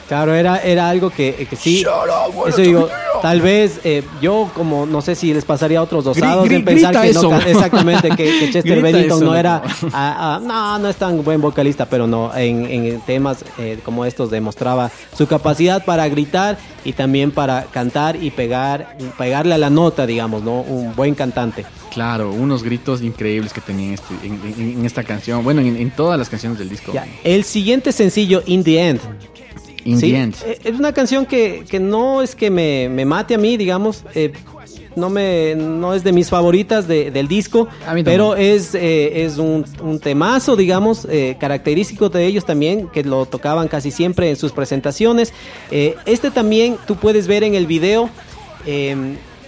Claro, 0.08 0.34
era, 0.34 0.58
era 0.64 0.90
algo 0.90 1.10
que, 1.10 1.48
que 1.50 1.56
sí. 1.56 1.84
Up, 1.86 2.48
eso 2.48 2.62
digo, 2.62 2.90
tal 3.22 3.42
vez 3.42 3.80
eh, 3.84 4.04
yo, 4.22 4.50
como 4.56 4.86
no 4.86 5.02
sé 5.02 5.16
si 5.16 5.34
les 5.34 5.46
pasaría 5.46 5.80
a 5.80 5.82
otros 5.84 6.04
dosados 6.06 6.46
Gri- 6.46 6.52
gri- 6.52 6.56
en 6.58 6.66
pensar 6.66 7.02
que 7.02 7.14
no, 7.14 7.20
eso. 7.20 7.36
exactamente, 7.48 8.10
que, 8.10 8.40
que 8.40 8.50
Chester 8.54 8.82
Bennington 8.82 9.24
no 9.24 9.36
era, 9.36 9.62
ah, 9.94 10.40
no, 10.42 10.80
no 10.80 10.90
es 10.90 10.96
tan 10.96 11.24
buen 11.24 11.42
vocalista, 11.42 11.86
pero 11.86 12.08
no, 12.08 12.36
en, 12.36 12.66
en 12.66 13.02
temas 13.02 13.44
eh, 13.58 13.80
como 13.84 14.06
estos 14.06 14.30
demostraba 14.32 14.90
su 15.18 15.28
capacidad 15.28 15.84
para 15.86 16.08
gritar 16.10 16.58
y 16.86 16.94
también 16.94 17.32
para 17.32 17.64
cantar 17.66 18.16
y 18.16 18.32
pegar, 18.32 18.96
pegarle 19.18 19.56
a 19.56 19.58
la 19.58 19.70
nota, 19.70 20.06
digamos, 20.06 20.44
¿no? 20.44 20.62
Un 20.62 20.96
buen 20.96 21.16
cantante. 21.16 21.66
Claro, 21.94 22.32
unos 22.32 22.64
gritos 22.64 23.02
increíbles 23.02 23.52
que 23.54 23.62
tenía 23.62 23.88
en, 23.88 23.94
este- 23.96 24.14
en- 24.24 24.42
en- 24.58 24.80
en 24.80 24.86
esta 24.86 25.04
canción. 25.04 25.44
Bueno, 25.44 25.62
en, 25.62 25.76
en 25.76 25.92
todas 25.92 26.18
las 26.20 26.30
canciones 26.30 26.60
del 26.60 26.70
disco. 26.70 26.92
Ya, 26.94 27.08
El 27.24 27.44
siguiente 27.44 27.92
sencillo, 27.92 28.44
In 28.46 28.64
the 28.64 28.80
End. 28.90 29.00
In 29.86 29.98
Sí, 30.00 30.12
the 30.12 30.18
end. 30.20 30.36
eh, 30.46 30.60
Es 30.66 30.78
una 30.78 30.92
canción 30.92 31.26
que, 31.26 31.64
que 31.68 31.80
no 31.80 32.22
es 32.22 32.36
que 32.36 32.50
me, 32.52 32.90
me 32.90 33.06
mate 33.06 33.36
a 33.36 33.38
mí, 33.38 33.56
digamos. 33.58 34.04
eh, 34.14 34.34
no 34.96 35.10
me 35.10 35.56
no 35.56 35.94
es 35.94 36.04
de 36.04 36.12
mis 36.12 36.30
favoritas 36.30 36.86
de- 36.88 37.10
del 37.12 37.28
disco, 37.30 37.70
pero 38.04 38.36
es, 38.36 38.76
eh, 38.76 39.24
es 39.24 39.38
un, 39.38 39.64
un 39.82 40.00
temazo, 40.00 40.56
digamos, 40.58 41.08
eh, 41.10 41.38
característico 41.40 42.10
de 42.10 42.26
ellos 42.26 42.44
también, 42.44 42.88
que 42.90 43.04
lo 43.04 43.26
tocaban 43.26 43.68
casi 43.70 43.92
siempre 43.92 44.30
en 44.30 44.36
sus 44.36 44.52
presentaciones. 44.52 45.32
Eh, 45.72 45.96
este 46.06 46.32
también 46.32 46.76
tú 46.86 46.96
puedes 46.98 47.28
ver 47.28 47.44
en 47.44 47.56
el 47.56 47.66
video, 47.66 48.10
eh, 48.66 48.96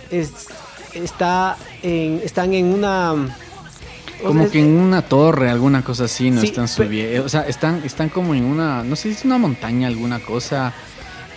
es- 0.10 0.48
está 0.94 1.58
en- 1.84 2.22
están 2.24 2.54
en 2.54 2.66
una... 2.74 3.16
Como 4.24 4.50
que 4.52 4.60
en 4.60 4.68
una 4.78 5.02
torre, 5.02 5.50
alguna 5.50 5.84
cosa 5.84 6.04
así, 6.04 6.30
no 6.30 6.42
Sí, 6.42 6.48
están 6.48 6.68
subiendo. 6.68 7.26
O 7.26 7.30
sea, 7.30 7.42
están, 7.42 7.82
están 7.84 8.10
como 8.10 8.36
en 8.36 8.44
una, 8.46 8.84
no 8.84 8.96
sé 8.96 9.10
si 9.10 9.18
es 9.18 9.26
una 9.26 9.39
montaña, 9.39 9.88
alguna 9.88 10.20
cosa. 10.20 10.74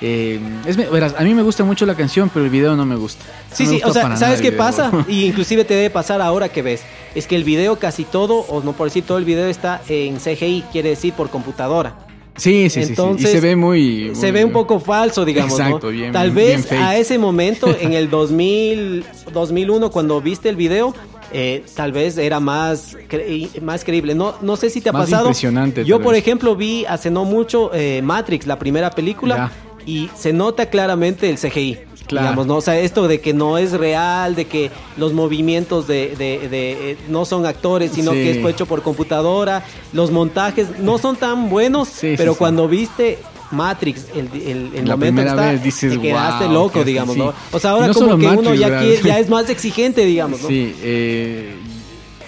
Eh, 0.02 0.38
es, 0.66 0.76
verás, 0.76 1.14
a 1.16 1.22
mí 1.22 1.32
me 1.32 1.40
gusta 1.42 1.64
mucho 1.64 1.86
la 1.86 1.94
canción, 1.94 2.28
pero 2.28 2.44
el 2.44 2.50
video 2.50 2.76
no 2.76 2.84
me 2.84 2.96
gusta. 2.96 3.24
No 3.50 3.56
Sí, 3.56 3.62
me 3.62 3.68
sí, 3.70 3.74
gusta 3.76 3.88
o 3.88 3.92
sea, 3.94 4.16
¿sabes 4.18 4.42
qué 4.42 4.50
video. 4.50 4.58
pasa? 4.66 4.92
Y 5.08 5.24
inclusive 5.24 5.64
te 5.64 5.72
debe 5.72 5.88
pasar 5.88 6.20
ahora 6.20 6.50
que 6.50 6.60
ves. 6.60 6.82
Es 7.14 7.26
que 7.26 7.36
el 7.36 7.44
video 7.44 7.78
casi 7.78 8.04
todo, 8.04 8.40
o 8.40 8.62
no 8.62 8.74
por 8.74 8.88
decir 8.88 9.04
todo 9.04 9.16
el 9.16 9.24
video 9.24 9.46
está 9.46 9.80
en 9.88 10.18
CGI, 10.18 10.64
quiere 10.70 10.90
decir 10.90 11.14
por 11.14 11.30
computadora. 11.30 11.94
Sí, 12.36 12.68
sí, 12.68 12.84
sí, 12.84 12.94
sí. 12.96 13.02
Y 13.18 13.22
se 13.26 13.40
ve 13.40 13.54
muy. 13.56 14.10
Se 14.14 14.32
ve 14.32 14.44
un 14.44 14.50
poco 14.52 14.80
falso, 14.80 15.24
digamos, 15.24 15.58
¿no? 15.58 15.64
Exacto, 15.66 15.88
bien- 15.90 16.12
Tal 16.12 16.30
vez 16.32 16.70
a 16.72 16.96
ese 16.96 17.18
momento, 17.18 17.68
en 17.80 17.92
el 17.92 18.10
2000, 18.10 19.04
2001, 19.32 19.90
cuando 19.90 20.20
viste 20.20 20.48
el 20.48 20.56
video, 20.56 20.94
eh, 21.32 21.64
tal 21.74 21.92
vez 21.92 22.18
era 22.18 22.40
más, 22.40 22.96
cre- 23.08 23.60
más 23.60 23.84
creíble. 23.84 24.14
No, 24.14 24.34
no 24.42 24.56
sé 24.56 24.68
si 24.70 24.80
te 24.80 24.88
ha 24.88 24.92
Más 24.92 25.06
pasado. 25.06 25.26
impresionante, 25.26 25.84
Yo, 25.84 26.00
por 26.00 26.12
vez. 26.14 26.22
ejemplo, 26.22 26.56
vi 26.56 26.84
hace 26.86 27.10
no 27.10 27.24
mucho 27.24 27.70
eh, 27.72 28.00
Matrix, 28.02 28.46
la 28.46 28.58
primera 28.58 28.90
película, 28.90 29.36
Ya. 29.36 29.52
y 29.86 30.10
se 30.16 30.32
nota 30.32 30.66
claramente 30.66 31.30
el 31.30 31.38
CGI. 31.38 31.78
Claro. 32.06 32.26
Digamos, 32.26 32.46
¿no? 32.46 32.56
O 32.56 32.60
sea, 32.60 32.78
esto 32.78 33.08
de 33.08 33.20
que 33.20 33.32
no 33.32 33.56
es 33.56 33.72
real, 33.72 34.34
de 34.34 34.44
que 34.44 34.70
los 34.98 35.12
movimientos 35.14 35.86
de, 35.86 36.14
de- 36.16 36.48
de, 36.48 36.90
eh, 36.92 36.96
no 37.08 37.24
son 37.24 37.46
actores, 37.46 37.92
sino 37.94 38.12
Sí. 38.12 38.18
que 38.18 38.30
es 38.40 38.46
hecho 38.46 38.66
por 38.66 38.82
computadora, 38.82 39.64
los 39.92 40.10
montajes 40.10 40.78
no 40.80 40.98
son 40.98 41.16
tan 41.16 41.48
buenos, 41.48 41.88
Sí, 41.88 42.14
pero 42.16 42.32
sí. 42.32 42.38
cuando 42.38 42.68
viste 42.68 43.18
Matrix, 43.50 44.06
el, 44.14 44.28
el, 44.34 44.70
el 44.74 44.88
La 44.88 44.96
momento 44.96 45.22
que 45.22 45.28
está, 45.28 45.50
vez 45.52 45.62
dices, 45.62 45.92
te 45.92 46.00
quedaste 46.00 46.44
"Wow, 46.44 46.52
loco, 46.54 46.84
digamos, 46.84 47.14
sí". 47.14 47.20
¿no? 47.20 47.32
O 47.52 47.58
sea, 47.58 47.70
ahora 47.70 47.86
no 47.88 47.94
como 47.94 48.18
que 48.18 48.26
uno 48.26 48.54
ya, 48.54 48.80
quiere- 48.80 49.00
ya 49.02 49.18
es 49.18 49.28
más 49.30 49.48
exigente, 49.48 50.04
digamos, 50.04 50.42
¿no? 50.42 50.48
Sí, 50.48 50.74
eh, 50.82 51.54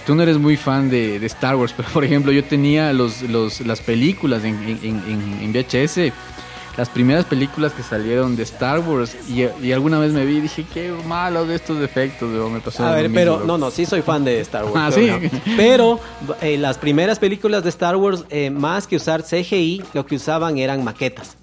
tú 0.07 0.15
no 0.15 0.23
eres 0.23 0.39
muy 0.39 0.57
fan 0.57 0.89
de, 0.89 1.19
de 1.19 1.27
Star 1.27 1.57
Wars, 1.57 1.73
pero 1.77 1.89
por 1.91 2.05
ejemplo, 2.05 2.33
yo 2.33 2.45
tenía 2.45 2.93
los, 2.93 3.23
los, 3.23 3.61
las 3.61 3.81
películas 3.81 4.43
en, 4.45 4.55
en, 4.55 5.03
en- 5.07 5.39
en 5.43 5.53
VHS, 5.53 6.13
las 6.77 6.89
primeras 6.89 7.25
películas 7.25 7.73
que 7.73 7.83
salieron 7.83 8.37
de 8.37 8.43
Star 8.43 8.81
Wars, 8.81 9.17
y, 9.29 9.45
y 9.65 9.73
alguna 9.73 9.99
vez 9.99 10.13
me 10.13 10.25
vi 10.27 10.37
y 10.37 10.41
dije, 10.43 10.65
qué 10.73 10.93
malo 11.07 11.47
de 11.47 11.55
estos 11.55 11.79
defectos, 11.79 12.31
weón, 12.33 12.53
me 12.53 12.61
pasó 12.61 12.85
A 12.85 12.93
ver, 12.95 13.11
pero 13.13 13.43
no, 13.45 13.57
no, 13.59 13.71
sí 13.71 13.87
soy 13.87 14.03
fan 14.03 14.25
de 14.25 14.41
Star 14.41 14.65
Wars. 14.65 14.75
Ah, 14.77 14.91
pero 14.95 15.21
¿sí? 15.21 15.31
no. 15.33 15.41
Pero 15.57 16.01
eh, 16.43 16.59
las 16.59 16.79
primeras 16.79 17.19
películas 17.19 17.63
de 17.63 17.71
Star 17.71 17.97
Wars, 17.97 18.25
eh, 18.31 18.51
más 18.51 18.87
que 18.87 18.97
usar 18.97 19.23
CGI, 19.23 19.83
lo 19.95 20.05
que 20.07 20.17
usaban 20.17 20.59
eran 20.59 20.85
maquetas. 20.85 21.37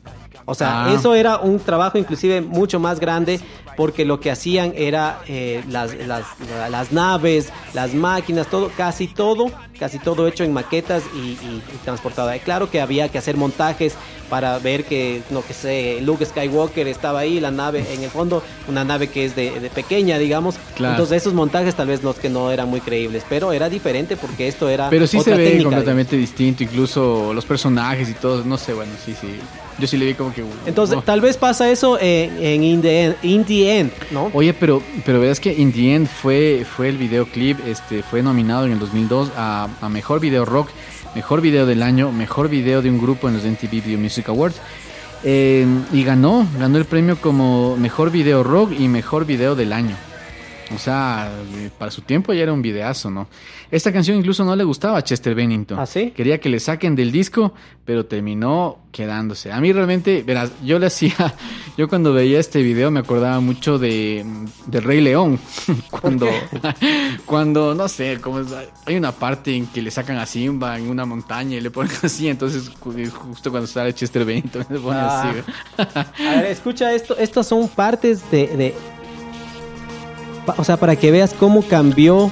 O 0.45 0.53
sea, 0.55 0.85
Ah. 0.87 0.93
eso 0.93 1.15
era 1.15 1.37
un 1.37 1.57
trabajo 1.59 1.97
inclusive 1.97 2.41
mucho 2.41 2.77
más 2.79 2.99
grande 2.99 3.39
porque 3.77 4.03
lo 4.05 4.19
que 4.19 4.29
hacían 4.29 4.73
era 4.75 5.21
eh, 5.27 5.63
las, 5.69 5.95
las, 5.95 6.25
las, 6.69 6.91
naves, 6.91 7.49
las 7.73 7.93
máquinas, 7.93 8.47
todo, 8.47 8.69
casi 8.75 9.07
todo, 9.07 9.49
casi 9.77 9.99
todo 9.99 10.27
hecho 10.27 10.43
en 10.43 10.53
maquetas 10.53 11.03
y, 11.15 11.31
y, 11.31 11.61
transportado. 11.83 12.31
Claro 12.43 12.69
que 12.69 12.81
había 12.81 13.09
que 13.09 13.17
hacer 13.17 13.37
montajes 13.37 13.95
para 14.29 14.57
ver 14.59 14.85
que, 14.85 15.21
no 15.29 15.45
que 15.45 15.53
sé, 15.53 15.99
Luke 16.01 16.25
Skywalker 16.25 16.87
estaba 16.87 17.19
ahí, 17.19 17.39
la 17.39 17.51
nave 17.51 17.85
en 17.93 18.03
el 18.03 18.09
fondo, 18.09 18.41
una 18.67 18.83
nave 18.83 19.09
que 19.09 19.25
es 19.25 19.35
de, 19.35 19.69
pequeña, 19.73 20.17
digamos. 20.17 20.55
Entonces 20.77 21.21
esos 21.21 21.33
montajes 21.33 21.75
tal 21.75 21.87
vez 21.87 22.03
los 22.03 22.15
que 22.15 22.29
no 22.29 22.51
eran 22.51 22.69
muy 22.69 22.81
creíbles, 22.81 23.23
pero 23.29 23.53
era 23.53 23.69
diferente 23.69 24.17
porque 24.17 24.47
esto 24.47 24.69
era... 24.69 24.89
Pero 24.89 25.05
sí 25.07 25.19
se 25.19 25.35
ve 25.35 25.61
completamente 25.61 26.15
distinto, 26.15 26.63
incluso 26.63 27.33
los 27.33 27.45
personajes 27.45 28.09
y 28.09 28.13
todo, 28.13 28.43
no 28.43 28.57
sé, 28.57 28.73
bueno, 28.73 28.91
sí, 29.05 29.13
sí. 29.19 29.39
Yo 29.79 29.87
sí 29.87 29.97
le 29.97 30.05
vi 30.05 30.13
como 30.13 30.33
que... 30.33 30.43
Entonces, 30.65 31.03
tal 31.03 31.19
vez 31.19 31.37
pasa 31.37 31.69
eso 31.69 31.97
en, 31.99 32.43
en 32.43 32.63
in, 32.63 32.81
the 32.81 33.79
end, 33.79 33.91
¿no? 34.11 34.29
Oye, 34.33 34.53
pero, 34.53 34.81
pero 35.05 35.19
verás 35.19 35.39
que 35.39 35.51
In 35.53 35.71
the 35.71 35.95
End 35.95 36.07
fue, 36.07 36.65
fue 36.75 36.89
el 36.89 36.97
videoclip, 36.97 37.59
este, 37.67 38.03
fue 38.03 38.21
nominado 38.21 38.65
en 38.65 38.73
el 38.73 38.79
2002 38.79 39.31
a, 39.35 39.67
a 39.81 39.89
Mejor 39.89 40.19
Video 40.19 40.45
Rock, 40.45 40.69
Mejor 41.15 41.41
Video 41.41 41.65
del 41.65 41.83
Año, 41.83 42.11
Mejor 42.11 42.49
Video 42.49 42.81
de 42.81 42.89
un 42.89 42.99
Grupo 42.99 43.27
en 43.27 43.35
los 43.35 43.43
MTV 43.43 43.83
Video 43.83 43.99
Music 43.99 44.29
Awards. 44.29 44.57
Eh, 45.23 45.65
y 45.91 46.03
ganó, 46.03 46.45
ganó 46.59 46.77
el 46.77 46.85
premio 46.85 47.15
como 47.17 47.77
Mejor 47.77 48.11
Video 48.11 48.43
Rock 48.43 48.71
y 48.77 48.87
Mejor 48.87 49.25
Video 49.25 49.55
del 49.55 49.73
Año. 49.73 49.95
O 50.73 50.77
sea, 50.77 51.31
para 51.77 51.91
su 51.91 52.01
tiempo 52.01 52.33
ya 52.33 52.43
era 52.43 52.53
un 52.53 52.61
videazo, 52.61 53.09
¿no? 53.09 53.27
Esta 53.71 53.91
canción 53.91 54.17
incluso 54.17 54.43
no 54.45 54.55
le 54.55 54.63
gustaba 54.63 54.97
a 54.97 55.03
Chester 55.03 55.35
Bennington. 55.35 55.79
¿Ah, 55.79 55.85
sí? 55.85 56.11
Quería 56.11 56.39
que 56.39 56.49
le 56.49 56.59
saquen 56.59 56.95
del 56.95 57.11
disco, 57.11 57.53
pero 57.85 58.05
terminó 58.05 58.79
quedándose. 58.91 59.51
A 59.51 59.59
mí 59.59 59.73
realmente, 59.73 60.23
verás, 60.23 60.51
yo 60.63 60.79
le 60.79 60.85
hacía, 60.85 61.33
yo 61.77 61.89
cuando 61.89 62.13
veía 62.13 62.39
este 62.39 62.61
video 62.61 62.91
me 62.91 62.99
acordaba 62.99 63.39
mucho 63.39 63.79
de, 63.79 64.25
Rey 64.67 65.01
León. 65.01 65.39
cuando, 65.89 66.27
cuando, 67.25 67.73
no 67.73 67.87
sé, 67.87 68.19
como 68.21 68.41
hay 68.85 68.95
una 68.95 69.11
parte 69.11 69.55
en 69.55 69.67
que 69.67 69.81
le 69.81 69.91
sacan 69.91 70.17
a 70.17 70.25
Simba 70.25 70.77
en 70.77 70.89
una 70.89 71.05
montaña 71.05 71.57
y 71.57 71.61
le 71.61 71.71
ponen 71.71 71.91
así, 72.03 72.27
entonces 72.27 72.69
justo 72.69 73.51
cuando 73.51 73.67
sale 73.67 73.93
Chester 73.93 74.23
Bennington 74.23 74.65
le 74.69 74.79
ponen 74.79 75.01
así. 75.01 75.39
Ah. 75.77 76.05
a 76.19 76.35
ver, 76.35 76.45
escucha 76.45 76.93
esto, 76.93 77.17
estas 77.17 77.47
son 77.47 77.67
partes 77.67 78.29
de 78.29 78.75
o 80.57 80.63
sea, 80.63 80.77
para 80.77 80.95
que 80.95 81.11
veas 81.11 81.33
cómo 81.33 81.61
cambió 81.63 82.31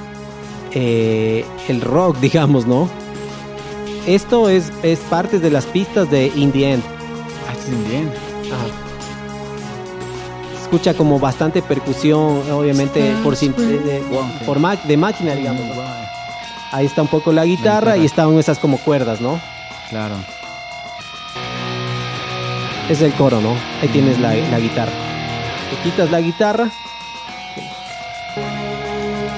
eh, 0.73 1.45
el 1.67 1.81
rock, 1.81 2.17
digamos, 2.21 2.65
¿no? 2.65 2.89
Esto 4.07 4.49
es, 4.49 4.71
es 4.81 4.99
parte 4.99 5.39
de 5.39 5.51
las 5.51 5.65
pistas 5.65 6.09
de 6.09 6.27
Indie 6.35 6.73
End. 6.73 6.83
Ah, 7.47 7.53
es 7.53 7.67
Indie 7.67 7.97
End. 7.99 8.11
Escucha 10.61 10.93
como 10.93 11.19
bastante 11.19 11.61
percusión, 11.61 12.49
obviamente, 12.51 13.13
por, 13.23 13.37
de, 13.37 13.79
de, 13.79 14.03
de 14.87 14.97
máquina, 14.97 15.35
digamos. 15.35 15.63
Ahí 16.71 16.85
está 16.85 17.01
un 17.01 17.09
poco 17.09 17.33
la 17.33 17.43
guitarra 17.43 17.97
y 17.97 18.05
están 18.05 18.39
esas 18.39 18.57
como 18.57 18.77
cuerdas, 18.77 19.19
¿no? 19.19 19.39
Claro. 19.89 20.15
Es 22.89 23.01
el 23.01 23.11
coro, 23.13 23.41
¿no? 23.41 23.53
Ahí 23.81 23.89
tienes 23.89 24.17
la, 24.19 24.33
la 24.33 24.59
guitarra. 24.59 24.91
Te 25.69 25.89
quitas 25.89 26.09
la 26.09 26.21
guitarra 26.21 26.71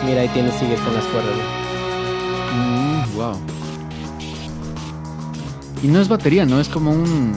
Mira, 0.05 0.21
ahí 0.21 0.27
tienes, 0.29 0.53
sigue 0.55 0.75
con 0.75 0.93
las 0.93 1.05
cuerdas. 1.05 1.35
wow. 3.15 3.35
Mm, 3.35 3.53
y 5.83 5.87
no 5.87 5.99
es 6.01 6.07
batería, 6.07 6.45
¿no? 6.45 6.59
Es 6.59 6.67
como 6.69 6.91
un... 6.91 7.33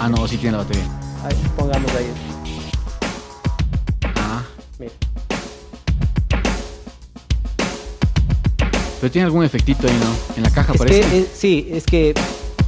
Ah, 0.00 0.08
no, 0.08 0.26
sí 0.28 0.36
tiene 0.36 0.56
la 0.56 0.64
batería. 0.64 0.84
Ahí, 1.24 1.34
pongamos 1.56 1.90
ahí. 1.94 2.06
Ah. 4.16 4.42
Mira. 4.78 4.92
Pero 9.00 9.12
tiene 9.12 9.26
algún 9.26 9.44
efectito 9.44 9.86
ahí, 9.86 9.98
¿no? 10.02 10.36
En 10.36 10.42
la 10.42 10.50
caja 10.50 10.74
parece. 10.74 11.28
sí, 11.34 11.68
es 11.70 11.84
que 11.84 12.14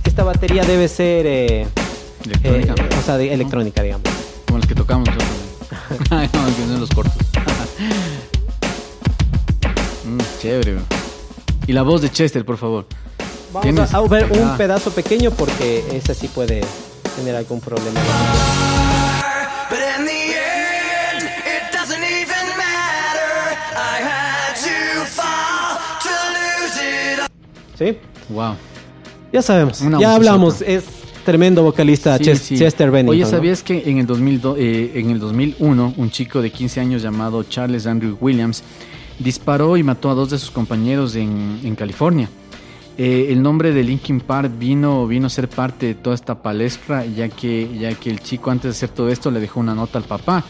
esta 0.04 0.24
batería 0.24 0.64
debe 0.64 0.88
ser... 0.88 1.26
Eh, 1.26 1.66
electrónica. 2.24 2.74
Eh, 2.74 2.98
o 2.98 3.02
sea, 3.02 3.18
de, 3.18 3.34
electrónica, 3.34 3.82
digamos. 3.82 4.08
Como 4.46 4.58
las 4.58 4.66
que 4.66 4.74
tocamos 4.74 5.06
nosotros. 5.08 5.25
Ay, 6.10 6.28
no, 6.32 6.46
que 6.46 6.62
son 6.62 6.80
los 6.80 6.90
cortos. 6.90 7.14
mm, 10.04 10.18
chévere. 10.40 10.76
Y 11.66 11.72
la 11.72 11.82
voz 11.82 12.02
de 12.02 12.10
Chester, 12.10 12.44
por 12.44 12.56
favor. 12.56 12.86
Vamos 13.52 13.94
a, 13.94 14.00
ver 14.02 14.30
un 14.32 14.48
ah. 14.48 14.54
pedazo 14.58 14.90
pequeño 14.90 15.30
porque 15.30 15.84
ese 15.92 16.14
sí 16.14 16.28
puede 16.28 16.62
tener 17.16 17.34
algún 17.34 17.60
problema. 17.60 18.00
¿Sí? 27.78 27.98
Wow. 28.30 28.56
Ya 29.32 29.42
sabemos, 29.42 29.80
ya 29.80 30.14
hablamos. 30.14 30.62
Es 30.62 30.84
Tremendo 31.26 31.64
vocalista 31.64 32.20
Chester 32.20 32.88
Bennington. 32.88 33.16
Oye, 33.16 33.26
¿sabías 33.26 33.64
que 33.64 33.90
en 33.90 33.98
el, 33.98 34.06
2002, 34.06 34.56
eh, 34.60 34.92
en 34.94 35.10
el 35.10 35.18
2001 35.18 35.94
un 35.96 36.10
chico 36.12 36.40
de 36.40 36.52
15 36.52 36.80
años 36.80 37.02
llamado 37.02 37.42
Charles 37.42 37.88
Andrew 37.88 38.16
Williams 38.20 38.62
disparó 39.18 39.76
y 39.76 39.82
mató 39.82 40.08
a 40.08 40.14
dos 40.14 40.30
de 40.30 40.38
sus 40.38 40.52
compañeros 40.52 41.16
en, 41.16 41.74
California? 41.76 42.30
Eh, 42.96 43.26
el 43.30 43.42
nombre 43.42 43.72
de 43.72 43.82
Linkin 43.82 44.20
Park 44.20 44.52
vino, 44.56 45.04
vino 45.08 45.26
a 45.26 45.30
ser 45.30 45.48
parte 45.48 45.86
de 45.86 45.94
toda 45.96 46.14
esta 46.14 46.40
palestra, 46.40 47.04
ya 47.04 47.28
que, 47.28 47.76
ya 47.76 47.92
que 47.94 48.08
el 48.08 48.20
chico 48.20 48.52
antes 48.52 48.66
de 48.66 48.70
hacer 48.70 48.90
todo 48.90 49.08
esto 49.08 49.32
le 49.32 49.40
dejó 49.40 49.58
una 49.58 49.74
nota 49.74 49.98
al 49.98 50.04
papá 50.04 50.44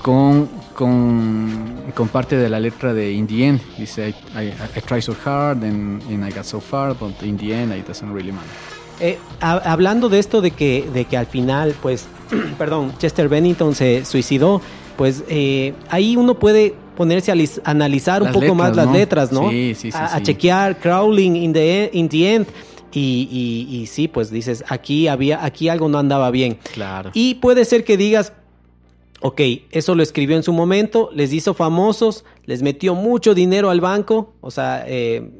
con, 0.00 0.48
con, 0.74 2.08
parte 2.10 2.38
de 2.38 2.48
la 2.48 2.58
letra 2.58 2.94
de 2.94 3.12
In 3.12 3.26
the 3.26 3.46
End. 3.46 3.60
Dice, 3.76 4.08
I, 4.08 4.80
try 4.86 5.02
so 5.02 5.14
hard 5.22 5.62
and, 5.64 6.00
and, 6.04 6.24
I 6.24 6.30
got 6.34 6.46
so 6.46 6.60
far, 6.60 6.94
but 6.94 7.22
in 7.22 7.36
the 7.36 7.52
end 7.52 7.74
it 7.74 7.86
doesn't 7.86 8.10
really 8.10 8.32
matter. 8.32 8.77
Eh, 9.00 9.18
hablando 9.40 10.08
de 10.08 10.18
esto 10.18 10.40
de 10.40 10.50
que, 10.50 10.88
de 10.92 11.04
que 11.04 11.16
al 11.16 11.26
final, 11.26 11.74
pues, 11.80 12.08
perdón, 12.58 12.94
Chester 12.98 13.28
Bennington 13.28 13.74
se 13.74 14.04
suicidó, 14.04 14.60
pues 14.96 15.24
eh, 15.28 15.74
ahí 15.88 16.16
uno 16.16 16.38
puede 16.38 16.74
ponerse 16.96 17.30
a 17.30 17.70
analizar 17.70 18.22
un 18.22 18.32
poco 18.32 18.56
más 18.56 18.74
las 18.74 18.90
letras, 18.90 19.30
¿no? 19.30 19.50
Sí, 19.50 19.74
sí, 19.76 19.92
sí. 19.92 19.98
A, 19.98 20.20
chequear 20.20 20.80
Crawling 20.80 21.36
in 21.36 21.52
the, 21.52 21.84
e, 21.84 21.90
in 21.92 22.08
the 22.08 22.34
End. 22.34 22.46
Y, 22.90 23.68
y, 23.70 23.86
sí, 23.86 24.08
pues 24.08 24.30
dices, 24.30 24.64
aquí 24.68 25.06
había, 25.06 25.44
aquí 25.44 25.68
algo 25.68 25.88
no 25.88 25.98
andaba 25.98 26.30
bien. 26.32 26.58
Claro. 26.72 27.10
Y 27.14 27.34
puede 27.34 27.64
ser 27.64 27.84
que 27.84 27.96
digas, 27.96 28.32
ok, 29.20 29.40
eso 29.70 29.94
lo 29.94 30.02
escribió 30.02 30.36
en 30.36 30.42
su 30.42 30.52
momento, 30.52 31.10
les 31.14 31.32
hizo 31.32 31.54
famosos, 31.54 32.24
les 32.44 32.62
metió 32.62 32.94
mucho 32.96 33.34
dinero 33.34 33.70
al 33.70 33.80
banco, 33.80 34.34
o 34.40 34.50
sea, 34.50 34.84
eh, 34.88 35.30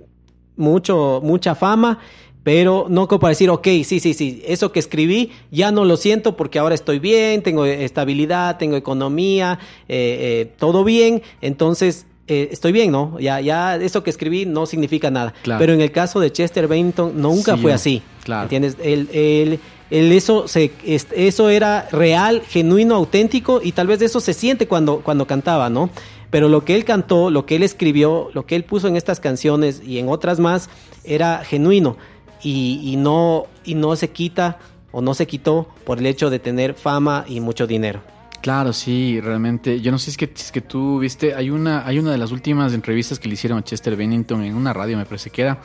mucho, 0.56 1.20
mucha 1.24 1.54
fama 1.54 1.98
pero 2.42 2.86
no 2.88 3.08
como 3.08 3.20
para 3.20 3.30
decir, 3.30 3.50
ok, 3.50 3.66
sí, 3.84 4.00
sí, 4.00 4.14
sí, 4.14 4.42
eso 4.46 4.72
que 4.72 4.78
escribí 4.78 5.32
ya 5.50 5.70
no 5.70 5.84
lo 5.84 5.96
siento 5.96 6.36
porque 6.36 6.58
ahora 6.58 6.74
estoy 6.74 6.98
bien, 6.98 7.42
tengo 7.42 7.64
estabilidad, 7.64 8.56
tengo 8.58 8.76
economía, 8.76 9.58
eh, 9.88 10.46
eh, 10.46 10.52
todo 10.58 10.84
bien, 10.84 11.22
entonces 11.40 12.06
eh, 12.28 12.50
estoy 12.52 12.72
bien, 12.72 12.92
¿no? 12.92 13.18
Ya, 13.18 13.40
ya 13.40 13.76
eso 13.76 14.02
que 14.02 14.10
escribí 14.10 14.44
no 14.44 14.66
significa 14.66 15.10
nada. 15.10 15.32
Pero 15.42 15.72
en 15.72 15.80
el 15.80 15.90
caso 15.90 16.20
de 16.20 16.30
Chester 16.30 16.68
Bennington 16.68 17.20
nunca 17.20 17.56
fue 17.56 17.72
así. 17.72 18.02
Claro. 18.22 18.42
¿Entiendes? 18.42 18.76
El, 18.82 19.08
el, 19.14 19.60
el 19.90 20.12
eso, 20.12 20.46
se, 20.46 20.70
eso 20.84 21.48
era 21.48 21.88
real, 21.90 22.42
genuino, 22.46 22.96
auténtico 22.96 23.60
y 23.64 23.72
tal 23.72 23.86
vez 23.86 24.02
eso 24.02 24.20
se 24.20 24.34
siente 24.34 24.68
cuando, 24.68 25.00
cuando 25.00 25.26
cantaba, 25.26 25.70
¿no? 25.70 25.88
Pero 26.28 26.50
lo 26.50 26.66
que 26.66 26.74
él 26.74 26.84
cantó, 26.84 27.30
lo 27.30 27.46
que 27.46 27.56
él 27.56 27.62
escribió, 27.62 28.28
lo 28.34 28.44
que 28.44 28.56
él 28.56 28.64
puso 28.64 28.88
en 28.88 28.96
estas 28.96 29.20
canciones 29.20 29.80
y 29.82 29.98
en 29.98 30.10
otras 30.10 30.38
más, 30.38 30.68
era 31.04 31.42
genuino 31.44 31.96
y, 32.42 32.94
no, 32.96 33.46
y 33.64 33.74
no 33.74 33.96
se 33.96 34.10
quita 34.10 34.58
o 34.92 35.00
no 35.00 35.14
se 35.14 35.26
quitó 35.26 35.68
por 35.84 35.98
el 35.98 36.06
hecho 36.06 36.30
de 36.30 36.38
tener 36.38 36.74
fama 36.74 37.24
y 37.28 37.40
mucho 37.40 37.66
dinero. 37.66 38.00
Claro, 38.40 38.72
sí, 38.72 39.20
realmente. 39.20 39.80
Yo 39.80 39.90
no 39.90 39.98
sé 39.98 40.06
si 40.06 40.10
es 40.12 40.16
que, 40.16 40.32
es 40.34 40.52
que 40.52 40.60
tú 40.60 41.00
viste, 41.00 41.34
hay 41.34 41.50
una, 41.50 41.86
hay 41.86 41.98
una 41.98 42.12
de 42.12 42.18
las 42.18 42.30
últimas 42.30 42.72
entrevistas 42.72 43.18
que 43.18 43.28
le 43.28 43.34
hicieron 43.34 43.58
a 43.58 43.64
Chester 43.64 43.96
Bennington 43.96 44.42
en 44.44 44.54
una 44.54 44.72
radio, 44.72 44.96
me 44.96 45.04
parece 45.04 45.30
que 45.30 45.42
era, 45.42 45.58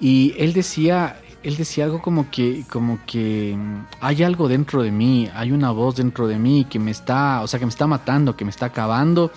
y 0.00 0.34
él 0.38 0.54
decía, 0.54 1.20
él 1.42 1.56
decía 1.56 1.84
algo 1.84 2.00
como 2.00 2.30
que, 2.30 2.64
como 2.70 3.00
que 3.06 3.54
mm, 3.56 3.86
hay 4.00 4.22
algo 4.22 4.48
dentro 4.48 4.82
de 4.82 4.90
mí, 4.90 5.28
hay 5.34 5.52
una 5.52 5.70
voz 5.70 5.96
dentro 5.96 6.26
de 6.26 6.38
mí 6.38 6.66
que 6.68 6.78
me 6.78 6.90
está, 6.90 7.42
o 7.42 7.46
sea, 7.46 7.58
que 7.58 7.66
me 7.66 7.70
está 7.70 7.86
matando, 7.86 8.36
que 8.36 8.44
me 8.44 8.50
está 8.50 8.66
acabando. 8.66 9.30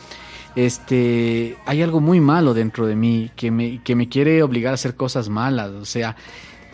Este, 0.56 1.58
hay 1.66 1.82
algo 1.82 2.00
muy 2.00 2.20
malo 2.20 2.54
dentro 2.54 2.86
de 2.86 2.96
mí 2.96 3.32
que 3.36 3.50
me, 3.50 3.82
que 3.82 3.96
me 3.96 4.08
quiere 4.08 4.44
obligar 4.44 4.72
a 4.72 4.76
hacer 4.76 4.96
cosas 4.96 5.28
malas, 5.28 5.72
o 5.72 5.86
sea, 5.86 6.16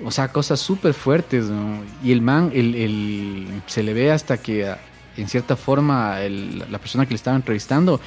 o 0.04 0.12
sea, 0.12 0.30
cosas 0.30 0.60
súper 0.60 0.94
fuertes, 0.94 1.46
Y 2.04 2.12
el 2.12 2.22
man, 2.22 2.52
el, 2.54 3.48
se 3.66 3.84
le 3.84 3.94
ve 3.94 4.12
hasta 4.12 4.38
que, 4.38 4.74
en 5.18 5.28
cierta 5.28 5.56
forma, 5.56 6.20
la 6.20 6.78
persona 6.80 7.06
que 7.06 7.12
le 7.12 7.18
estaba 7.18 7.36
entrevistando, 7.36 8.00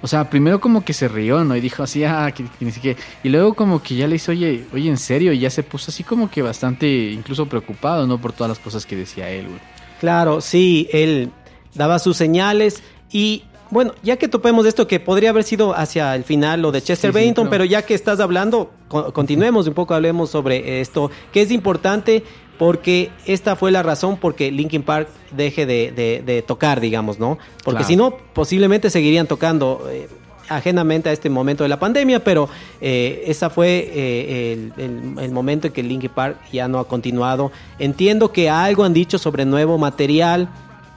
o 0.00 0.06
sea, 0.06 0.30
primero 0.30 0.60
como 0.60 0.84
que 0.84 0.92
se 0.92 1.08
rió, 1.08 1.42
¿no? 1.42 1.56
Y 1.56 1.60
dijo 1.60 1.82
así, 1.82 2.04
ah, 2.04 2.30
que, 2.32 2.44
ni 2.60 2.70
siquiera... 2.70 2.98
Y 3.24 3.30
luego 3.30 3.54
como 3.54 3.82
que 3.82 3.96
ya 3.96 4.06
le 4.06 4.16
hizo, 4.16 4.30
oye, 4.30 4.64
oye, 4.72 4.88
en 4.88 4.96
serio, 4.96 5.32
y 5.32 5.40
ya 5.40 5.50
se 5.50 5.64
puso 5.64 5.90
así 5.90 6.04
como 6.04 6.30
que 6.30 6.40
bastante, 6.40 7.10
incluso 7.10 7.46
preocupado, 7.46 8.06
¿no? 8.06 8.18
Por 8.18 8.32
todas 8.32 8.48
las 8.48 8.58
cosas 8.60 8.86
que 8.86 8.94
decía 8.94 9.28
él, 9.28 9.48
güey. 9.48 9.60
Claro, 9.98 10.40
sí, 10.40 10.88
él 10.92 11.30
daba 11.74 11.98
sus 11.98 12.16
señales 12.16 12.82
y 13.10 13.42
bueno, 13.70 13.92
ya 14.02 14.16
que 14.16 14.28
topemos 14.28 14.66
esto 14.66 14.86
que 14.86 14.98
podría 15.00 15.30
haber 15.30 15.44
sido 15.44 15.74
hacia 15.76 16.14
el 16.14 16.24
final 16.24 16.62
lo 16.62 16.72
de 16.72 16.80
Chester 16.82 17.10
Sí, 17.12 17.14
Bennington, 17.14 17.48
pero 17.50 17.64
ya 17.64 17.82
que 17.82 17.94
estás 17.94 18.20
hablando, 18.20 18.70
co- 18.88 19.12
continuemos 19.12 19.66
un 19.68 19.74
poco, 19.74 19.94
hablemos 19.94 20.30
sobre 20.30 20.80
esto, 20.80 21.10
que 21.32 21.42
es 21.42 21.50
importante 21.50 22.22
porque 22.58 23.10
esta 23.26 23.54
fue 23.56 23.70
la 23.70 23.82
razón 23.82 24.16
porque 24.16 24.50
Linkin 24.50 24.82
Park 24.82 25.08
deje 25.36 25.64
de, 25.66 25.92
de- 25.92 26.22
de 26.26 26.42
tocar, 26.42 26.80
digamos, 26.80 27.18
¿no? 27.18 27.38
Porque 27.62 27.78
Claro. 27.78 27.86
si 27.86 27.96
no, 27.96 28.16
posiblemente 28.34 28.90
seguirían 28.90 29.26
tocando. 29.26 29.86
eh, 29.90 30.08
ajenamente 30.50 31.10
a 31.10 31.12
este 31.12 31.28
momento 31.28 31.62
de 31.62 31.68
la 31.68 31.78
pandemia, 31.78 32.24
pero 32.24 32.48
eh, 32.80 33.22
esa 33.26 33.50
fue 33.50 33.86
eh, 33.94 34.52
el, 34.78 34.82
el- 34.82 35.18
el 35.22 35.30
momento 35.30 35.66
en 35.66 35.74
que 35.74 35.82
Linkin 35.82 36.08
Park 36.08 36.38
ya 36.50 36.66
no 36.68 36.78
ha 36.78 36.88
continuado. 36.88 37.52
Entiendo 37.78 38.32
que 38.32 38.48
algo 38.48 38.82
han 38.84 38.94
dicho 38.94 39.18
sobre 39.18 39.44
nuevo 39.44 39.76
material, 39.76 40.48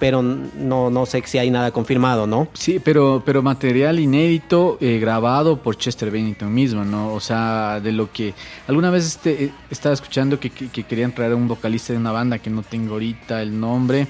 pero 0.02 0.24
no, 0.24 0.90
no 0.90 1.06
sé 1.06 1.22
si 1.28 1.38
hay 1.38 1.52
nada 1.52 1.70
confirmado, 1.70 2.26
¿no? 2.26 2.48
Sí, 2.54 2.80
pero, 2.84 3.22
pero 3.24 3.44
material 3.44 4.00
inédito 4.00 4.80
eh, 4.82 4.98
grabado 5.00 5.62
por 5.62 5.78
Chester 5.78 6.10
Bennington 6.10 6.52
mismo, 6.52 6.84
¿no? 6.84 7.14
O 7.14 7.20
sea, 7.20 7.80
de 7.80 7.92
lo 7.92 8.12
que 8.12 8.34
alguna 8.68 8.90
vez 8.90 9.06
este, 9.06 9.44
eh, 9.44 9.52
estaba 9.70 9.94
escuchando 9.94 10.40
que, 10.40 10.50
que- 10.50 10.70
que 10.70 10.84
querían 10.86 11.14
traer 11.14 11.34
a 11.34 11.36
un 11.36 11.48
vocalista 11.48 11.94
de 11.94 12.00
una 12.00 12.12
banda 12.12 12.40
que 12.40 12.50
no 12.50 12.64
tengo 12.64 12.94
ahorita 12.94 13.44
el 13.44 13.60
nombre, 13.60 14.08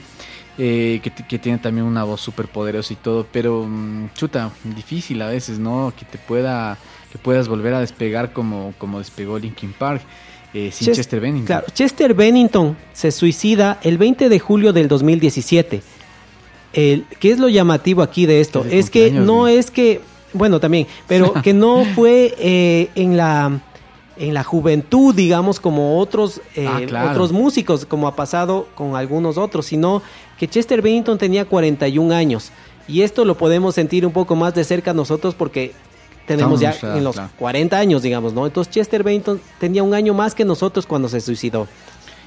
eh, 0.57 1.01
que, 1.03 1.11
que 1.11 1.37
tiene 1.39 1.57
también 1.57 1.85
una 1.85 2.05
voz 2.05 2.21
súper 2.21 2.47
poderosa 2.47 2.93
y 2.93 2.95
todo, 2.95 3.27
pero 3.29 3.65
mm, 3.67 4.11
chuta, 4.15 4.49
difícil 4.63 5.21
a 5.21 5.27
veces, 5.27 5.59
¿no? 5.59 5.91
Que 5.99 6.05
te 6.05 6.17
pueda, 6.17 6.77
que 7.11 7.17
puedas 7.17 7.49
volver 7.49 7.73
a 7.73 7.81
despegar 7.81 8.31
como, 8.31 8.73
como 8.77 8.99
despegó 8.99 9.37
Linkin 9.37 9.73
Park. 9.73 10.01
Eh, 10.53 10.69
sin 10.73 10.87
Ches- 10.87 10.97
Chester 10.97 11.19
Bennington. 11.19 11.45
Claro, 11.45 11.65
Chester 11.73 12.13
Bennington 12.13 12.77
se 12.93 13.11
suicida 13.11 13.79
el 13.83 13.97
20 13.97 14.29
de 14.29 14.39
julio 14.39 14.73
del 14.73 14.87
2017. 14.87 15.81
El, 16.73 17.05
¿Qué 17.19 17.31
es 17.31 17.39
lo 17.39 17.49
llamativo 17.49 18.01
aquí 18.01 18.25
de 18.25 18.39
esto? 18.41 18.65
Es 18.69 18.89
que 18.89 19.11
no 19.11 19.39
güey. 19.39 19.57
es 19.57 19.71
que, 19.71 20.01
bueno, 20.33 20.59
también, 20.59 20.87
pero 21.07 21.33
que 21.43 21.53
no 21.53 21.83
fue 21.95 22.33
eh, 22.37 22.89
en 22.95 23.17
la 23.17 23.59
en 24.17 24.33
la 24.35 24.43
juventud, 24.43 25.15
digamos, 25.15 25.59
como 25.59 25.97
otros 25.97 26.41
eh, 26.55 26.67
Ah, 26.69 26.79
claro. 26.85 27.11
otros 27.11 27.31
músicos, 27.31 27.85
como 27.85 28.07
ha 28.07 28.15
pasado 28.15 28.67
con 28.75 28.95
algunos 28.95 29.37
otros, 29.37 29.65
sino 29.65 30.03
que 30.37 30.47
Chester 30.47 30.81
Bennington 30.81 31.17
tenía 31.17 31.45
41 31.45 32.13
años. 32.13 32.51
Y 32.87 33.01
esto 33.01 33.25
lo 33.25 33.35
podemos 33.35 33.73
sentir 33.73 34.05
un 34.05 34.11
poco 34.11 34.35
más 34.35 34.53
de 34.53 34.63
cerca 34.63 34.93
nosotros 34.93 35.33
porque 35.33 35.71
tenemos 36.31 36.61
Estamos 36.61 36.81
ya 36.81 36.97
en 36.97 37.03
los 37.03 37.15
claro. 37.15 37.29
40 37.37 37.77
años, 37.77 38.01
digamos, 38.01 38.33
¿no? 38.33 38.45
Entonces 38.45 38.71
Chester 38.73 39.03
Bennington 39.03 39.39
tenía 39.59 39.83
un 39.83 39.93
año 39.93 40.13
más 40.13 40.33
que 40.35 40.45
nosotros 40.45 40.85
cuando 40.85 41.07
se 41.09 41.19
suicidó. 41.21 41.67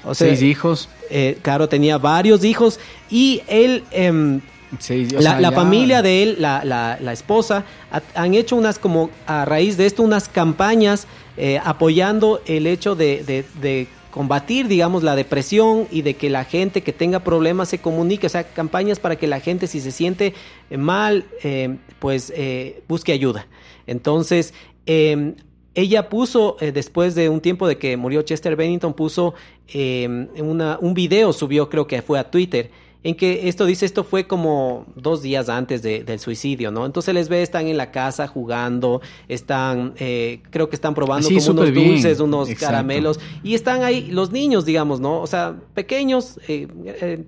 O 0.03 0.13
sea, 0.13 0.27
Seis 0.27 0.41
hijos. 0.43 0.87
eh, 1.09 1.37
claro, 1.41 1.67
tenía 1.67 1.97
varios 1.97 2.43
hijos 2.43 2.79
y 3.09 3.41
él, 3.47 3.83
em, 3.91 4.41
seis- 4.79 5.11
o 5.13 5.21
la, 5.21 5.31
sea, 5.31 5.39
la 5.41 5.51
familia 5.51 6.01
de 6.03 6.21
él, 6.23 6.35
la, 6.39 6.63
la- 6.63 6.97
la 7.01 7.11
esposa, 7.13 7.63
ha- 7.91 8.01
han 8.21 8.33
hecho 8.35 8.55
unas 8.55 8.77
como 8.77 9.09
a 9.25 9.45
raíz 9.45 9.77
de 9.77 9.85
esto 9.87 10.03
unas 10.03 10.27
campañas 10.29 11.07
eh, 11.37 11.59
apoyando 11.63 12.39
el 12.45 12.65
hecho 12.67 12.95
de, 12.95 13.23
de- 13.25 13.45
de 13.61 13.87
combatir, 14.15 14.69
digamos, 14.69 15.03
la 15.03 15.13
depresión 15.13 15.89
y 15.91 16.01
de 16.01 16.13
que 16.13 16.29
la 16.29 16.45
gente 16.45 16.83
que 16.83 16.93
tenga 16.93 17.19
problemas 17.19 17.67
se 17.67 17.79
comunique, 17.79 18.27
o 18.27 18.29
sea, 18.29 18.45
campañas 18.45 18.97
para 18.97 19.17
que 19.17 19.27
la 19.27 19.41
gente 19.41 19.67
si 19.67 19.81
se 19.81 19.91
siente 19.91 20.33
eh, 20.69 20.77
mal, 20.77 21.25
eh, 21.43 21.75
pues 21.99 22.31
eh, 22.33 22.81
busque 22.87 23.11
ayuda. 23.11 23.45
Entonces, 23.87 24.53
eh, 24.85 25.33
ella 25.73 26.07
puso, 26.07 26.55
eh, 26.61 26.71
después 26.71 27.13
de 27.13 27.27
un 27.27 27.41
tiempo 27.41 27.67
de 27.67 27.77
que 27.77 27.97
murió 27.97 28.21
Chester 28.21 28.55
Bennington, 28.55 28.93
puso 28.93 29.33
eh, 29.67 30.07
una, 30.37 30.77
un 30.79 30.93
video, 30.93 31.33
subió 31.33 31.69
creo 31.69 31.85
que 31.85 32.01
fue 32.01 32.17
a 32.17 32.31
Twitter, 32.31 32.71
en 33.05 33.13
que 33.15 33.47
esto 33.47 33.67
dice, 33.67 33.85
esto 33.85 34.03
fue 34.03 34.25
como 34.25 34.87
dos 34.95 35.21
días 35.21 35.47
antes 35.47 35.83
de- 35.83 36.03
del 36.03 36.19
suicidio, 36.19 36.71
¿no? 36.71 36.87
Entonces 36.87 37.13
les 37.13 37.29
ve, 37.29 37.43
están 37.43 37.67
en 37.67 37.77
la 37.77 37.91
casa 37.91 38.27
jugando, 38.27 38.99
están, 39.27 39.93
eh, 39.99 40.41
creo 40.49 40.69
que 40.69 40.75
están 40.75 40.95
probando 40.95 41.27
Sí, 41.29 41.35
como 41.35 41.51
unos 41.51 41.71
bien. 41.71 41.87
dulces, 41.91 42.19
unos 42.19 42.49
Exacto. 42.49 42.65
caramelos, 42.65 43.19
y 43.43 43.53
están 43.53 43.83
ahí 43.83 44.07
los 44.09 44.31
niños, 44.31 44.65
digamos, 44.65 44.99
¿no? 44.99 45.21
O 45.21 45.27
sea, 45.27 45.55
pequeños, 45.75 46.39
eh, 46.47 46.67
eh, 46.85 47.23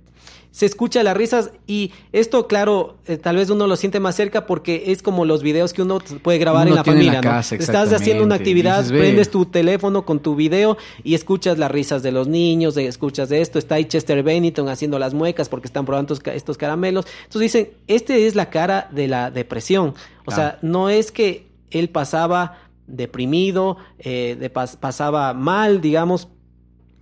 se 0.58 0.66
escucha 0.66 1.04
las 1.04 1.16
risas 1.16 1.52
y 1.68 1.92
esto, 2.12 2.48
claro, 2.48 2.96
eh, 3.06 3.18
tal 3.18 3.36
vez 3.36 3.52
uno 3.52 3.68
lo 3.68 3.76
siente 3.76 4.00
más 4.00 4.16
cerca 4.16 4.48
porque 4.48 4.86
es 4.88 5.04
como 5.04 5.24
los 5.24 5.44
videos 5.44 5.72
que 5.72 5.84
uno 5.84 6.00
puede 6.24 6.40
grabar 6.40 6.64
Uno 6.66 6.70
en 6.70 6.76
la 6.78 6.82
en 6.82 6.86
familia, 6.86 7.22
Estás 7.64 7.94
haciendo 7.94 8.24
una 8.24 8.34
actividad, 8.36 8.78
Dices, 8.82 8.98
prendes 8.98 9.30
tu 9.30 9.46
teléfono 9.46 10.04
con 10.04 10.20
tu 10.20 10.36
video 10.36 10.76
y 11.04 11.14
escuchas 11.14 11.60
las 11.60 11.70
risas 11.70 12.02
de 12.02 12.12
los 12.12 12.28
niños, 12.28 12.76
escuchas 12.76 13.30
de 13.30 13.42
esto, 13.42 13.60
está 13.60 13.76
ahí 13.76 13.86
Chester 13.86 14.24
Bennington 14.24 14.68
haciendo 14.68 14.98
las 14.98 15.14
muecas 15.14 15.48
porque 15.48 15.68
están 15.68 15.86
probando 15.86 16.16
estos, 16.16 16.24
ca- 16.24 16.34
estos 16.34 16.58
caramelos. 16.58 17.06
Entonces 17.26 17.42
dicen, 17.54 17.70
este 17.86 18.26
es 18.26 18.34
la 18.34 18.50
cara 18.50 18.90
de 18.92 19.08
la 19.08 19.30
depresión. 19.30 19.94
O 20.26 20.32
sea, 20.32 20.58
no 20.64 20.90
es 20.90 21.12
que 21.12 21.46
él 21.70 21.90
pasaba 21.90 22.58
deprimido, 22.88 23.78
eh, 24.00 24.36
de 24.40 24.52
pas- 24.52 24.76
pasaba 24.78 25.36
mal, 25.36 25.82
digamos, 25.82 26.30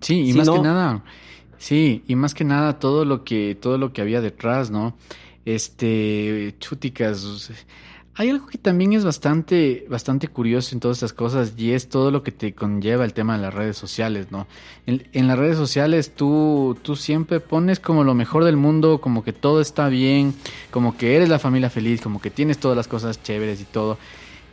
Sí, 0.01 0.20
y 0.20 0.32
Si 0.34 0.38
más 0.38 0.45
no- 0.47 0.56
que 0.56 0.62
nada, 0.62 1.03
sí, 1.58 2.03
y 2.08 2.16
más 2.16 2.34
que 2.34 2.43
nada 2.43 2.80
todo 2.80 3.06
lo 3.06 3.24
que, 3.24 3.56
todo 3.56 3.78
lo 3.78 3.93
que 3.93 4.01
había 4.01 4.22
detrás, 4.22 4.72
¿no? 4.72 4.95
Este, 5.45 6.56
chuticas. 6.60 7.51
Hay 8.18 8.30
algo 8.30 8.47
que 8.47 8.58
también 8.58 8.93
es 8.93 9.03
bastante, 9.03 9.86
bastante 9.89 10.30
curioso 10.30 10.74
en 10.74 10.80
todas 10.80 10.97
estas 10.97 11.12
cosas 11.12 11.53
y 11.58 11.74
es 11.74 11.89
todo 11.89 12.12
lo 12.12 12.24
que 12.24 12.32
te 12.32 12.53
conlleva 12.53 13.03
el 13.03 13.14
tema 13.14 13.36
de 13.36 13.41
las 13.41 13.53
redes 13.53 13.76
sociales, 13.76 14.28
¿no? 14.32 14.47
En, 14.86 15.28
las 15.28 15.38
redes 15.38 15.58
sociales 15.58 16.16
tú, 16.16 16.78
tú 16.82 16.95
siempre 16.95 17.41
pones 17.41 17.82
como 17.82 18.06
lo 18.06 18.16
mejor 18.16 18.45
del 18.45 18.56
mundo, 18.56 19.01
como 19.01 19.22
que 19.26 19.34
todo 19.34 19.60
está 19.60 19.89
bien, 19.89 20.34
como 20.72 20.95
que 20.95 21.18
eres 21.18 21.28
la 21.28 21.39
familia 21.39 21.70
feliz, 21.70 21.99
como 21.99 22.22
que 22.22 22.30
tienes 22.30 22.58
todas 22.58 22.78
las 22.78 22.88
cosas 22.88 23.22
chéveres 23.22 23.60
y 23.60 23.66
todo. 23.66 23.97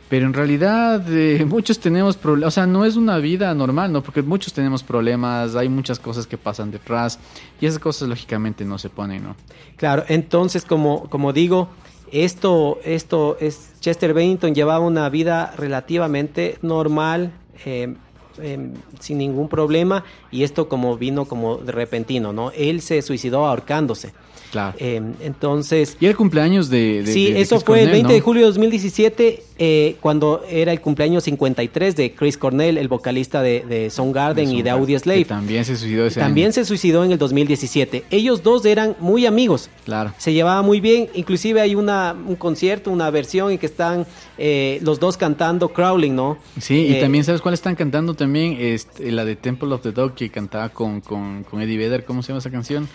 Pero 0.09 0.25
en 0.25 0.33
realidad 0.33 1.03
eh, 1.09 1.45
muchos 1.49 1.79
tenemos 1.79 2.17
problemas, 2.17 2.47
o 2.47 2.51
sea, 2.51 2.67
no 2.67 2.85
es 2.85 2.95
una 2.95 3.17
vida 3.17 3.53
normal, 3.53 3.91
¿no? 3.91 4.03
Porque 4.03 4.21
muchos 4.21 4.53
tenemos 4.53 4.83
problemas, 4.83 5.55
hay 5.55 5.69
muchas 5.69 5.99
cosas 5.99 6.27
que 6.27 6.37
pasan 6.37 6.71
detrás 6.71 7.19
y 7.59 7.65
esas 7.65 7.79
cosas 7.79 8.07
lógicamente 8.07 8.65
no 8.65 8.77
se 8.77 8.89
ponen, 8.89 9.23
¿no? 9.23 9.35
Claro, 9.77 10.03
entonces 10.07 10.65
como, 10.65 11.09
como 11.09 11.33
digo, 11.33 11.69
esto, 12.13 12.79
esto 12.85 13.37
es 13.39 13.71
Chester 13.79 14.13
Bennington 14.13 14.53
llevaba 14.53 14.85
una 14.85 15.09
vida 15.09 15.53
relativamente 15.57 16.59
normal, 16.61 17.33
eh, 17.65 17.95
eh, 18.37 18.69
sin 18.99 19.17
ningún 19.17 19.49
problema, 19.49 20.03
y 20.29 20.43
esto 20.43 20.69
como 20.69 20.95
vino 20.95 21.25
como 21.25 21.57
de 21.57 21.71
repentino, 21.71 22.31
¿no? 22.31 22.51
Él 22.51 22.81
se 22.81 23.01
suicidó 23.01 23.47
ahorcándose. 23.47 24.13
Claro. 24.53 24.77
Eh, 24.79 25.01
entonces, 25.21 25.97
y 25.99 26.05
el 26.05 26.15
cumpleaños 26.15 26.69
de... 26.69 27.01
de- 27.01 27.11
sí, 27.11 27.25
de- 27.25 27.33
de 27.33 27.41
eso 27.41 27.55
Chris 27.55 27.65
fue 27.65 27.79
el 27.79 27.85
Cornell, 27.87 28.01
20 28.03 28.13
de 28.13 28.21
julio 28.21 28.41
de 28.43 28.47
2017, 28.49 29.43
eh, 29.57 29.95
cuando 29.99 30.43
era 30.47 30.71
el 30.71 30.79
cumpleaños 30.79 31.23
53 31.23 31.95
de 31.95 32.13
Chris 32.13 32.37
Cornell, 32.37 32.77
el 32.77 32.87
vocalista 32.87 33.41
de, 33.41 33.65
de 33.67 33.89
Soundgarden 33.89 34.51
y 34.51 34.61
de 34.61 34.69
Audioslave. 34.69 35.25
También 35.25 35.65
se 35.65 35.75
suicidó 35.75 36.05
ese 36.05 36.19
También 36.19 36.47
año. 36.47 36.53
se 36.53 36.65
suicidó 36.65 37.03
en 37.03 37.11
el 37.11 37.17
2017. 37.17 38.03
Ellos 38.11 38.43
dos 38.43 38.63
eran 38.65 38.95
muy 38.99 39.25
amigos. 39.25 39.71
Claro. 39.85 40.13
Se 40.19 40.33
llevaba 40.33 40.61
muy 40.61 40.79
bien. 40.79 41.09
Inclusive 41.15 41.59
hay 41.59 41.73
una, 41.73 42.13
un 42.27 42.35
concierto, 42.35 42.91
una 42.91 43.09
versión 43.09 43.51
en 43.51 43.57
que 43.57 43.65
están 43.65 44.05
eh, 44.37 44.79
los 44.83 44.99
dos 44.99 45.17
cantando 45.17 45.69
Crawling, 45.69 46.15
¿no? 46.15 46.37
Sí, 46.61 46.75
y 46.89 46.93
Eh, 46.95 47.01
también, 47.01 47.23
¿sabes 47.23 47.41
cuál 47.41 47.55
están 47.55 47.75
cantando 47.75 48.13
también? 48.13 48.55
Este, 48.59 49.11
la 49.11 49.25
de 49.25 49.35
Temple 49.35 49.73
of 49.73 49.81
the 49.81 49.91
Dog 49.91 50.13
que 50.13 50.29
cantaba 50.29 50.69
con, 50.69 51.01
con, 51.01 51.43
con 51.43 51.59
Eddie 51.61 51.77
Vedder, 51.77 52.05
¿cómo 52.05 52.21
se 52.21 52.27
llama 52.29 52.39
esa 52.39 52.51
canción? 52.51 52.87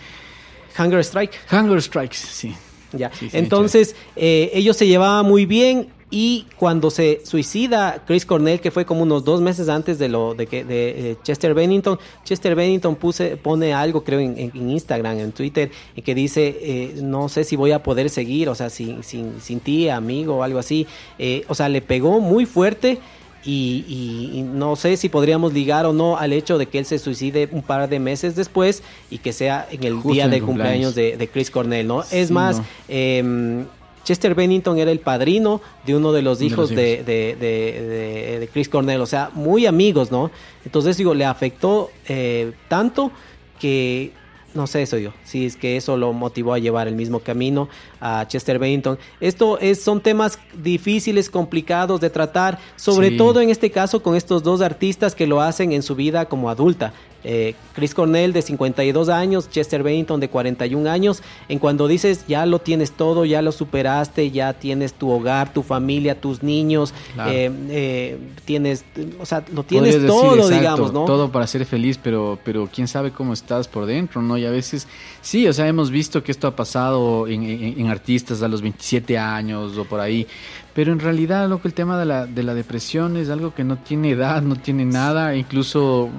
Hunger 0.77 0.99
Strike. 1.03 1.33
Hunger 1.51 1.81
Strikes, 1.81 2.15
sí. 2.17 2.53
Ya. 2.91 3.11
Sí, 3.13 3.29
sí, 3.29 3.37
Entonces, 3.37 3.95
eh, 4.15 4.49
ellos 4.53 4.75
se 4.77 4.87
llevaban 4.87 5.25
muy 5.25 5.45
bien. 5.45 5.89
Y 6.11 6.47
cuando 6.57 6.89
se 6.89 7.21
suicida 7.23 8.01
Chris 8.07 8.25
Cornell, 8.25 8.59
que 8.59 8.71
fue 8.71 8.83
como 8.83 9.03
unos 9.03 9.23
dos 9.23 9.41
meses 9.41 9.69
antes 9.69 9.99
de 9.99 10.09
lo 10.09 10.33
de 10.33 10.47
que 10.47 10.63
de 10.63 11.11
eh, 11.11 11.17
Chester 11.21 11.53
Bennington, 11.53 11.99
Chester 12.23 12.55
Bennington 12.55 12.95
puse, 12.95 13.37
pone 13.37 13.75
algo, 13.75 14.03
creo, 14.03 14.19
en, 14.19 14.35
en- 14.39 14.51
en 14.55 14.69
Instagram, 14.71 15.19
en 15.19 15.31
Twitter, 15.33 15.69
en 15.95 16.03
que 16.03 16.15
dice, 16.15 16.57
eh, 16.63 16.93
no 17.03 17.29
sé 17.29 17.43
si 17.43 17.55
voy 17.55 17.73
a 17.73 17.83
poder 17.83 18.09
seguir, 18.09 18.49
o 18.49 18.55
sea, 18.55 18.71
sin, 18.71 19.03
sin, 19.03 19.39
sin 19.39 19.59
ti, 19.59 19.87
amigo, 19.87 20.37
o 20.37 20.41
algo 20.43 20.57
así. 20.57 20.87
Eh, 21.19 21.43
o 21.47 21.53
sea, 21.53 21.69
le 21.69 21.83
pegó 21.83 22.19
muy 22.19 22.47
fuerte. 22.47 22.97
Y, 23.45 23.85
y- 23.87 24.39
y 24.39 24.41
no 24.43 24.75
sé 24.75 24.97
si 24.97 25.07
podríamos 25.07 25.53
ligar 25.53 25.85
o 25.85 25.93
no 25.93 26.17
al 26.17 26.33
hecho 26.33 26.57
de 26.57 26.65
que 26.65 26.77
él 26.79 26.85
se 26.85 26.99
suicide 26.99 27.47
un 27.51 27.61
par 27.61 27.87
de 27.87 27.97
meses 27.99 28.35
después 28.35 28.83
y 29.09 29.19
que 29.19 29.31
sea 29.31 29.65
en 29.71 29.83
el 29.85 29.93
Justo 29.93 30.09
día 30.11 30.27
de 30.27 30.41
cumpleaños 30.41 30.93
cumpleaños. 30.93 30.95
de, 30.95 31.17
de 31.17 31.27
Chris 31.29 31.49
Cornell, 31.49 31.87
¿no? 31.87 32.03
es 32.11 32.31
más, 32.31 32.57
no. 32.57 32.65
eh, 32.89 33.63
Chester 34.03 34.33
Bennington 34.35 34.77
era 34.79 34.91
el 34.91 34.99
padrino 34.99 35.61
de 35.85 35.95
uno 35.95 36.11
de 36.11 36.21
los 36.21 36.41
hijos 36.41 36.69
de, 36.69 36.93
hijos. 36.95 37.05
de- 37.05 37.35
de- 37.39 37.81
de- 37.85 38.39
de 38.39 38.47
Chris 38.47 38.67
Cornell, 38.67 38.99
o 39.01 39.05
sea, 39.05 39.29
muy 39.33 39.65
amigos, 39.67 40.11
¿no? 40.11 40.31
Entonces, 40.65 40.97
digo, 40.97 41.13
le 41.13 41.25
afectó 41.25 41.91
eh, 42.07 42.51
tanto 42.67 43.11
que, 43.59 44.11
no 44.53 44.67
sé 44.67 44.81
eso 44.81 44.97
yo, 44.97 45.11
si 45.23 45.45
es 45.45 45.55
que 45.55 45.77
eso 45.77 45.95
lo 45.97 46.11
motivó 46.13 46.53
a 46.53 46.59
llevar 46.59 46.87
el 46.87 46.95
mismo 46.95 47.19
camino 47.19 47.69
a 48.01 48.25
Chester 48.27 48.59
Bennington. 48.59 48.97
Esto 49.19 49.59
es, 49.59 49.81
son 49.81 50.01
temas 50.01 50.39
difíciles, 50.61 51.29
complicados 51.29 52.01
de 52.01 52.09
tratar, 52.09 52.59
sobre 52.75 53.09
Sí. 53.09 53.17
todo 53.17 53.41
en 53.41 53.49
este 53.49 53.69
caso 53.71 54.01
con 54.01 54.15
estos 54.15 54.43
dos 54.43 54.61
artistas 54.61 55.15
que 55.15 55.27
lo 55.27 55.41
hacen 55.41 55.71
en 55.71 55.83
su 55.83 55.95
vida 55.95 56.25
como 56.25 56.49
adulta. 56.49 56.93
Eh, 57.23 57.55
Chris 57.73 57.93
Cornell 57.93 58.33
de 58.33 58.41
52 58.41 59.09
años, 59.09 59.49
Chester 59.49 59.83
Bennington 59.83 60.19
de 60.19 60.29
41 60.29 60.89
años, 60.89 61.21
en 61.49 61.59
cuando 61.59 61.87
dices 61.87 62.25
ya 62.27 62.45
lo 62.45 62.59
tienes 62.59 62.91
todo, 62.91 63.25
ya 63.25 63.41
lo 63.41 63.51
superaste, 63.51 64.31
ya 64.31 64.53
tienes 64.53 64.93
tu 64.93 65.09
hogar, 65.09 65.53
tu 65.53 65.63
familia, 65.63 66.19
tus 66.19 66.43
niños, 66.43 66.93
Claro. 67.13 67.31
eh, 67.31 67.51
eh, 67.69 68.17
tienes, 68.45 68.85
o 69.19 69.25
sea, 69.25 69.43
lo 69.53 69.63
tienes 69.63 69.95
Podrías 69.95 70.01
decir, 70.03 70.07
todo, 70.29 70.35
exacto, 70.35 70.55
digamos, 70.57 70.93
¿no? 70.93 71.05
Todo 71.05 71.31
para 71.31 71.45
ser 71.47 71.65
feliz, 71.65 71.99
pero, 72.01 72.39
pero 72.43 72.69
quién 72.73 72.87
sabe 72.87 73.11
cómo 73.11 73.33
estás 73.33 73.67
por 73.67 73.85
dentro, 73.85 74.21
¿no? 74.21 74.37
Y 74.37 74.45
a 74.45 74.51
veces, 74.51 74.87
sí, 75.21 75.47
o 75.47 75.53
sea, 75.53 75.67
hemos 75.67 75.91
visto 75.91 76.23
que 76.23 76.31
esto 76.31 76.47
ha 76.47 76.55
pasado 76.55 77.27
en, 77.27 77.43
en- 77.43 77.79
en 77.79 77.87
artistas 77.87 78.41
a 78.41 78.47
los 78.47 78.61
27 78.61 79.17
años 79.17 79.77
o 79.77 79.85
por 79.85 79.99
ahí, 79.99 80.25
pero 80.73 80.93
en 80.93 80.99
realidad, 80.99 81.49
lo 81.49 81.61
que 81.61 81.67
el 81.67 81.73
tema 81.73 81.99
de 81.99 82.05
la, 82.05 82.25
de 82.25 82.43
la 82.43 82.53
depresión 82.53 83.17
es 83.17 83.29
algo 83.29 83.53
que 83.53 83.63
no 83.63 83.77
tiene 83.79 84.11
edad, 84.11 84.41
no 84.41 84.55
tiene 84.55 84.85
nada, 84.85 85.35
incluso 85.35 86.09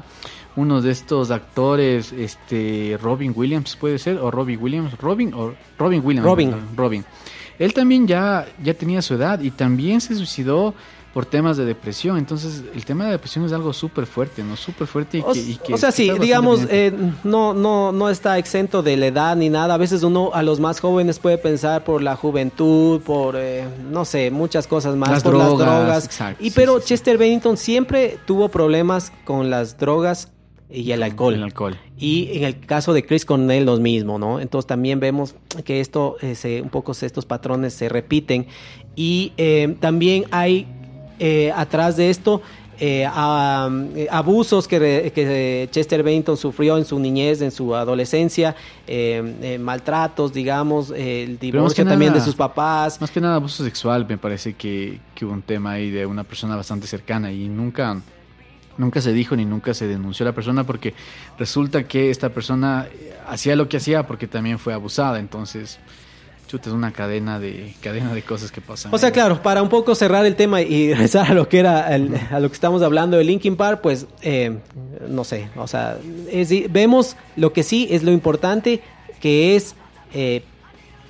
uno 0.57 0.80
de 0.80 0.90
estos 0.90 1.30
actores, 1.30 2.12
este, 2.12 2.98
Robin 3.01 3.32
Williams, 3.34 3.76
puede 3.76 3.98
ser, 3.98 4.18
o 4.18 4.30
Robbie 4.30 4.57
Williams, 4.57 4.96
Robin, 4.98 5.32
o 5.34 5.55
Robin 5.78 6.03
Williams, 6.05 6.26
Robin. 6.26 6.55
Robin. 6.76 7.05
Él 7.59 7.74
también 7.74 8.07
ya, 8.07 8.46
ya 8.62 8.74
tenía 8.74 9.03
su 9.03 9.14
edad 9.14 9.40
y 9.40 9.51
también 9.51 10.01
se 10.01 10.14
suicidó 10.14 10.74
por 11.12 11.26
temas 11.26 11.57
de 11.57 11.64
depresión. 11.64 12.18
Entonces, 12.18 12.62
el 12.74 12.84
tema 12.84 13.07
de 13.07 13.12
depresión 13.12 13.44
es 13.44 13.53
algo 13.53 13.72
súper 13.72 14.07
fuerte, 14.07 14.42
¿no? 14.44 14.57
Súper 14.57 14.86
fuerte 14.86 15.18
y 15.18 15.20
O, 15.20 15.32
que, 15.32 15.40
y 15.40 15.57
que 15.57 15.74
o 15.74 15.76
sea, 15.76 15.90
sí, 15.90 16.11
digamos, 16.20 16.61
eh, 16.70 16.92
no, 17.24 17.53
no, 17.53 17.90
no 17.92 18.09
está 18.09 18.38
exento 18.38 18.82
de 18.82 18.96
la 18.96 19.07
edad 19.07 19.36
ni 19.36 19.48
nada. 19.48 19.74
A 19.74 19.76
veces 19.76 20.03
uno 20.03 20.30
a 20.32 20.42
los 20.42 20.61
más 20.61 20.80
jóvenes 20.80 21.18
puede 21.18 21.36
pensar 21.38 21.84
por 21.84 22.01
la 22.01 22.16
juventud, 22.16 23.01
por, 23.01 23.34
eh, 23.36 23.66
no 23.90 24.05
sé, 24.05 24.30
muchas 24.30 24.66
cosas 24.66 24.94
más, 24.96 25.11
Las 25.11 25.22
por 25.22 25.32
drogas, 25.32 25.59
las 25.59 25.59
drogas. 25.59 26.05
exacto, 26.05 26.42
y 26.44 26.51
sí, 26.51 26.55
pero 26.57 26.76
sí, 26.76 26.82
sí. 26.82 26.88
Chester 26.88 27.18
Bennington 27.18 27.57
siempre 27.57 28.18
tuvo 28.24 28.48
problemas 28.48 29.12
con 29.24 29.51
las 29.51 29.78
drogas 29.78 30.28
y 30.73 30.93
el 30.93 31.03
alcohol. 31.03 31.35
El 31.35 31.43
alcohol. 31.43 31.77
Y 31.99 32.31
en 32.39 32.45
el 32.45 32.61
caso 32.61 32.93
de 32.93 33.05
Chris 33.05 33.25
Cornell, 33.25 33.64
lo 33.66 33.77
mismo, 33.79 34.18
¿no? 34.18 34.41
Entonces 34.41 34.66
también 34.66 35.01
vemos 35.01 35.35
que 35.64 35.81
esto, 35.81 36.16
eh, 36.23 36.35
se- 36.35 36.62
un 36.62 36.68
poco 36.71 36.93
estos 36.93 37.27
patrones 37.27 37.75
se 37.75 37.89
repiten. 37.89 38.47
Y 38.97 39.33
eh, 39.37 39.77
también 39.81 40.25
hay 40.31 40.66
eh, 41.18 41.53
atrás 41.55 41.97
de 41.97 42.09
esto 42.11 42.41
eh, 42.83 43.05
a- 43.07 43.68
eh, 43.95 44.07
abusos 44.11 44.66
que, 44.66 45.12
que 45.14 45.68
Chester 45.71 46.03
Bennington 46.03 46.37
sufrió 46.39 46.79
en 46.79 46.87
su 46.87 46.99
niñez, 46.99 47.43
en 47.43 47.51
su 47.51 47.75
adolescencia, 47.75 48.57
maltratos, 49.59 50.33
digamos, 50.33 50.91
el 50.91 51.39
divorcio 51.39 51.85
también 51.85 52.12
nada- 52.12 52.21
de 52.21 52.25
sus 52.25 52.35
papás. 52.35 53.01
Más 53.01 53.11
que 53.11 53.21
nada 53.21 53.37
abuso 53.37 53.64
sexual, 53.64 54.07
me 54.09 54.18
parece 54.18 54.55
que, 54.55 54.99
que 55.14 55.25
hubo 55.25 55.33
un 55.33 55.43
tema 55.43 55.73
ahí 55.73 55.91
de 55.91 56.07
una 56.07 56.25
persona 56.25 56.57
bastante 56.57 56.87
cercana 56.87 57.31
y 57.33 57.49
nunca, 57.49 58.01
nunca 58.81 59.01
se 59.01 59.12
dijo 59.12 59.37
ni 59.37 59.45
nunca 59.45 59.74
se 59.74 59.87
denunció 59.87 60.24
a 60.24 60.31
la 60.31 60.35
persona 60.35 60.64
porque 60.64 60.95
resulta 61.39 61.85
que 61.85 62.11
esta 62.11 62.31
persona 62.31 62.87
eh, 62.93 63.14
hacía 63.28 63.55
lo 63.55 63.68
que 63.68 63.76
hacía 63.76 64.07
porque 64.07 64.26
también 64.26 64.59
fue 64.59 64.72
abusada, 64.74 65.18
entonces 65.20 65.78
chuta, 66.49 66.68
es 66.68 66.74
una 66.74 66.91
cadena 66.91 67.39
de 67.39 67.74
cadena 67.81 68.12
de 68.12 68.22
cosas 68.22 68.51
que 68.51 68.61
pasan. 68.61 68.93
O 68.93 68.99
sea, 68.99 69.09
ahí. 69.11 69.12
claro, 69.12 69.41
para 69.41 69.62
un 69.62 69.68
poco 69.68 69.95
cerrar 69.95 70.26
el 70.26 70.35
tema 70.35 70.61
y 70.62 70.93
regresar 70.95 71.31
a 71.31 71.35
lo 71.35 71.49
que 71.49 71.61
era 71.61 71.95
el- 71.95 72.16
a 72.33 72.41
lo 72.41 72.49
que 72.49 72.55
estamos 72.55 72.83
hablando 72.83 73.16
de 73.16 73.22
Linkin 73.22 73.55
Park, 73.55 73.81
pues 73.83 74.07
eh, 74.22 74.59
no 75.09 75.22
sé, 75.22 75.49
o 75.55 75.68
sea, 75.68 75.97
es- 76.31 76.72
vemos 76.72 77.16
lo 77.37 77.53
que 77.53 77.62
sí 77.62 77.87
es 77.91 78.03
lo 78.03 78.11
importante 78.11 78.81
que 79.20 79.55
es 79.55 79.76
eh, 80.12 80.43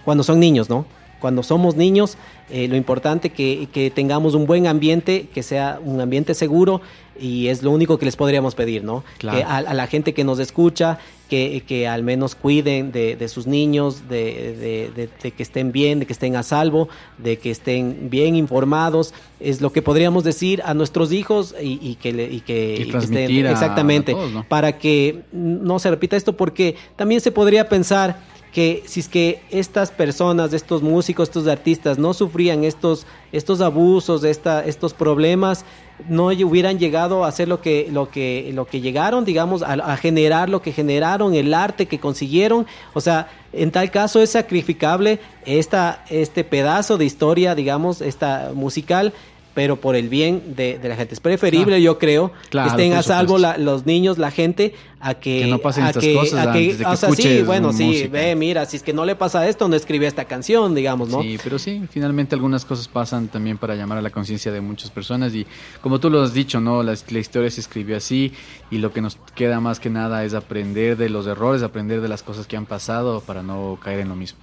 cuando 0.04 0.24
son 0.24 0.40
niños, 0.40 0.68
¿no? 0.68 0.84
Cuando 1.20 1.42
somos 1.42 1.74
niños, 1.76 2.18
eh, 2.52 2.68
lo 2.68 2.76
importante 2.76 3.30
que, 3.30 3.68
que 3.72 3.90
tengamos 3.90 4.34
un 4.34 4.46
buen 4.46 4.66
ambiente, 4.66 5.26
que 5.32 5.42
sea 5.42 5.78
un 5.84 6.00
ambiente 6.00 6.34
seguro 6.34 6.80
y 7.20 7.48
es 7.48 7.62
lo 7.62 7.70
único 7.70 7.98
que 7.98 8.06
les 8.06 8.16
podríamos 8.16 8.54
pedir, 8.54 8.82
¿no? 8.82 9.04
Claro. 9.18 9.38
Que 9.38 9.44
a, 9.44 9.56
a 9.58 9.74
la 9.74 9.86
gente 9.86 10.14
que 10.14 10.24
nos 10.24 10.38
escucha, 10.38 10.98
que, 11.28 11.62
que 11.66 11.86
al 11.86 12.02
menos 12.02 12.34
cuiden 12.34 12.92
de, 12.92 13.14
de 13.14 13.28
sus 13.28 13.46
niños, 13.46 14.08
de, 14.08 14.88
de- 15.22 15.30
que 15.32 15.42
estén 15.42 15.70
bien, 15.70 16.00
de 16.00 16.06
que 16.06 16.12
estén 16.14 16.34
a 16.34 16.42
salvo, 16.42 16.88
de 17.18 17.36
que 17.38 17.50
estén 17.50 18.08
bien 18.10 18.36
informados, 18.36 19.12
es 19.38 19.60
lo 19.60 19.70
que 19.70 19.82
podríamos 19.82 20.24
decir 20.24 20.62
a 20.64 20.72
nuestros 20.74 21.12
hijos 21.12 21.54
y, 21.62 21.78
y 21.82 21.96
que, 21.96 22.12
le- 22.12 22.32
y 22.32 22.40
que, 22.40 22.76
Y 22.78 23.46
a- 23.48 23.50
exactamente 23.52 24.12
a 24.12 24.14
todos, 24.14 24.32
¿no? 24.32 24.44
para 24.48 24.78
que 24.78 25.20
no 25.30 25.78
se 25.78 25.90
repita 25.90 26.16
esto, 26.16 26.36
porque 26.36 26.76
también 26.96 27.20
se 27.20 27.30
podría 27.32 27.68
pensar 27.68 28.18
que 28.52 28.82
si 28.86 29.00
es 29.00 29.08
que 29.08 29.42
estas 29.50 29.90
personas, 29.90 30.52
estos 30.52 30.82
músicos, 30.82 31.28
estos 31.28 31.46
artistas 31.46 31.98
no 31.98 32.14
sufrían 32.14 32.64
estos, 32.64 33.06
estos 33.32 33.60
abusos, 33.60 34.24
estos 34.24 34.94
problemas, 34.94 35.64
no 36.08 36.26
hubieran 36.26 36.78
llegado 36.78 37.24
a 37.24 37.28
hacer 37.28 37.48
lo 37.48 37.60
que, 37.60 37.88
lo 37.90 38.10
que, 38.10 38.50
lo 38.54 38.66
que 38.66 38.80
llegaron, 38.80 39.24
digamos, 39.24 39.62
a, 39.62 39.72
a 39.74 39.96
generar 39.96 40.48
lo 40.48 40.62
que 40.62 40.72
generaron, 40.72 41.34
el 41.34 41.52
arte 41.54 41.86
que 41.86 42.00
consiguieron. 42.00 42.66
O 42.94 43.00
sea, 43.00 43.28
en 43.52 43.70
tal 43.70 43.90
caso 43.90 44.20
es 44.20 44.30
sacrificable 44.30 45.20
esta, 45.44 46.04
este 46.08 46.44
pedazo 46.44 46.98
de 46.98 47.04
historia, 47.04 47.54
digamos, 47.54 48.00
esta 48.00 48.52
musical. 48.54 49.12
Pero 49.52 49.76
por 49.76 49.96
el 49.96 50.08
bien 50.08 50.54
de, 50.54 50.78
de 50.78 50.88
la 50.88 50.94
gente. 50.94 51.12
Es 51.14 51.18
preferible, 51.20 51.64
Claro. 51.64 51.82
yo 51.82 51.98
creo, 51.98 52.30
Claro, 52.50 52.68
que 52.68 52.82
estén 52.82 52.96
a 52.96 53.02
salvo 53.02 53.36
la- 53.36 53.58
los 53.58 53.84
niños, 53.84 54.16
la 54.16 54.30
gente, 54.30 54.74
a 55.00 55.14
que, 55.14 55.40
Que 55.40 55.46
no 55.48 55.58
pasen 55.58 55.84
a 55.84 55.88
estas 55.88 56.04
que- 56.04 56.14
cosas 56.14 56.34
a 56.46 56.52
que- 56.52 56.58
antes 56.58 56.78
de 56.78 56.84
que 56.84 56.90
o 56.90 56.96
sea, 56.96 57.10
sí, 57.12 57.42
bueno, 57.42 57.72
sí, 57.72 57.84
música. 57.84 58.08
ve, 58.12 58.36
mira, 58.36 58.64
si 58.66 58.76
es 58.76 58.84
que 58.84 58.92
no 58.92 59.04
le 59.04 59.16
pasa 59.16 59.48
esto, 59.48 59.66
no 59.68 59.74
escribe 59.74 60.06
esta 60.06 60.24
canción, 60.26 60.72
digamos, 60.74 61.08
¿no? 61.08 61.20
Sí, 61.22 61.36
pero 61.42 61.58
sí, 61.58 61.82
finalmente 61.90 62.36
algunas 62.36 62.64
cosas 62.64 62.86
pasan 62.86 63.26
también 63.26 63.58
para 63.58 63.74
llamar 63.74 63.98
a 63.98 64.02
la 64.02 64.10
conciencia 64.10 64.52
de 64.52 64.60
muchas 64.60 64.90
personas 64.90 65.34
y 65.34 65.44
como 65.82 65.98
tú 65.98 66.10
lo 66.10 66.22
has 66.22 66.32
dicho, 66.32 66.60
¿no? 66.60 66.84
La, 66.84 66.94
la 67.08 67.18
historia 67.18 67.50
se 67.50 67.60
escribió 67.60 67.96
así 67.96 68.32
y 68.70 68.78
lo 68.78 68.92
que 68.92 69.00
nos 69.00 69.18
queda 69.34 69.58
más 69.58 69.80
que 69.80 69.90
nada 69.90 70.24
es 70.24 70.32
aprender 70.34 70.96
de 70.96 71.08
los 71.08 71.26
errores, 71.26 71.64
aprender 71.64 72.00
de 72.00 72.08
las 72.08 72.22
cosas 72.22 72.46
que 72.46 72.56
han 72.56 72.66
pasado 72.66 73.20
para 73.20 73.42
no 73.42 73.78
caer 73.82 73.98
en 74.00 74.10
lo 74.10 74.14
mismo. 74.16 74.38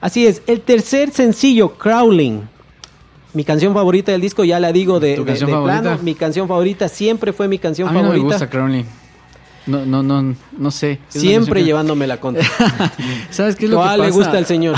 Así 0.00 0.24
es, 0.26 0.42
el 0.46 0.60
tercer 0.60 1.10
sencillo, 1.10 1.70
Crawling. 1.74 2.42
Mi 3.34 3.44
canción 3.44 3.72
favorita 3.72 4.12
del 4.12 4.20
disco, 4.20 4.44
ya 4.44 4.60
la 4.60 4.72
digo 4.72 5.00
de, 5.00 5.16
¿Tu 5.16 5.24
de- 5.24 5.36
plano. 5.46 5.98
Mi 6.02 6.14
canción 6.14 6.46
favorita 6.48 6.88
siempre 6.88 7.32
fue 7.32 7.48
mi 7.48 7.58
canción 7.58 7.88
a 7.88 7.92
mí 7.92 7.96
no 7.98 8.02
favorita. 8.04 8.24
me 8.26 8.32
gusta 8.32 8.50
Crowley. 8.50 8.84
No, 9.66 9.86
no, 9.86 10.02
no, 10.02 10.34
no 10.58 10.70
sé. 10.70 10.98
Es 11.14 11.20
siempre 11.20 11.62
llevándome 11.64 12.06
la 12.06 12.18
contra. 12.20 12.44
¿Sabes 13.30 13.54
qué 13.56 13.66
es 13.66 13.70
lo 13.70 13.76
que 13.78 13.82
¿Cuál 13.84 13.98
pasa? 14.00 14.10
le 14.10 14.14
gusta 14.14 14.38
al 14.38 14.46
señor? 14.46 14.76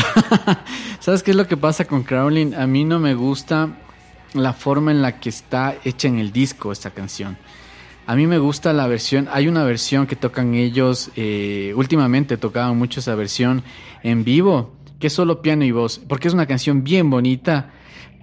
¿Sabes 1.00 1.22
qué 1.22 1.30
es 1.30 1.36
lo 1.36 1.46
que 1.48 1.56
pasa 1.56 1.86
con 1.86 2.02
Crowley? 2.02 2.52
A 2.54 2.66
mí 2.66 2.84
no 2.84 2.98
me 2.98 3.14
gusta 3.14 3.70
la 4.34 4.52
forma 4.52 4.90
en 4.90 5.00
la 5.02 5.18
que 5.20 5.30
está 5.30 5.74
hecha 5.84 6.08
en 6.08 6.18
el 6.18 6.32
disco 6.32 6.70
esta 6.70 6.90
canción. 6.90 7.36
A 8.06 8.14
mí 8.14 8.26
me 8.26 8.36
gusta 8.38 8.74
la 8.74 8.86
versión, 8.86 9.28
hay 9.32 9.48
una 9.48 9.64
versión 9.64 10.06
que 10.06 10.16
tocan 10.16 10.54
ellos, 10.54 11.10
eh, 11.16 11.72
últimamente 11.74 12.36
tocaban 12.36 12.76
mucho 12.76 13.00
esa 13.00 13.14
versión 13.14 13.62
en 14.02 14.24
vivo, 14.24 14.72
que 15.00 15.06
es 15.06 15.12
solo 15.14 15.40
piano 15.40 15.64
y 15.64 15.70
voz, 15.70 15.98
porque 16.06 16.28
es 16.28 16.34
una 16.34 16.44
canción 16.44 16.84
bien 16.84 17.08
bonita, 17.08 17.70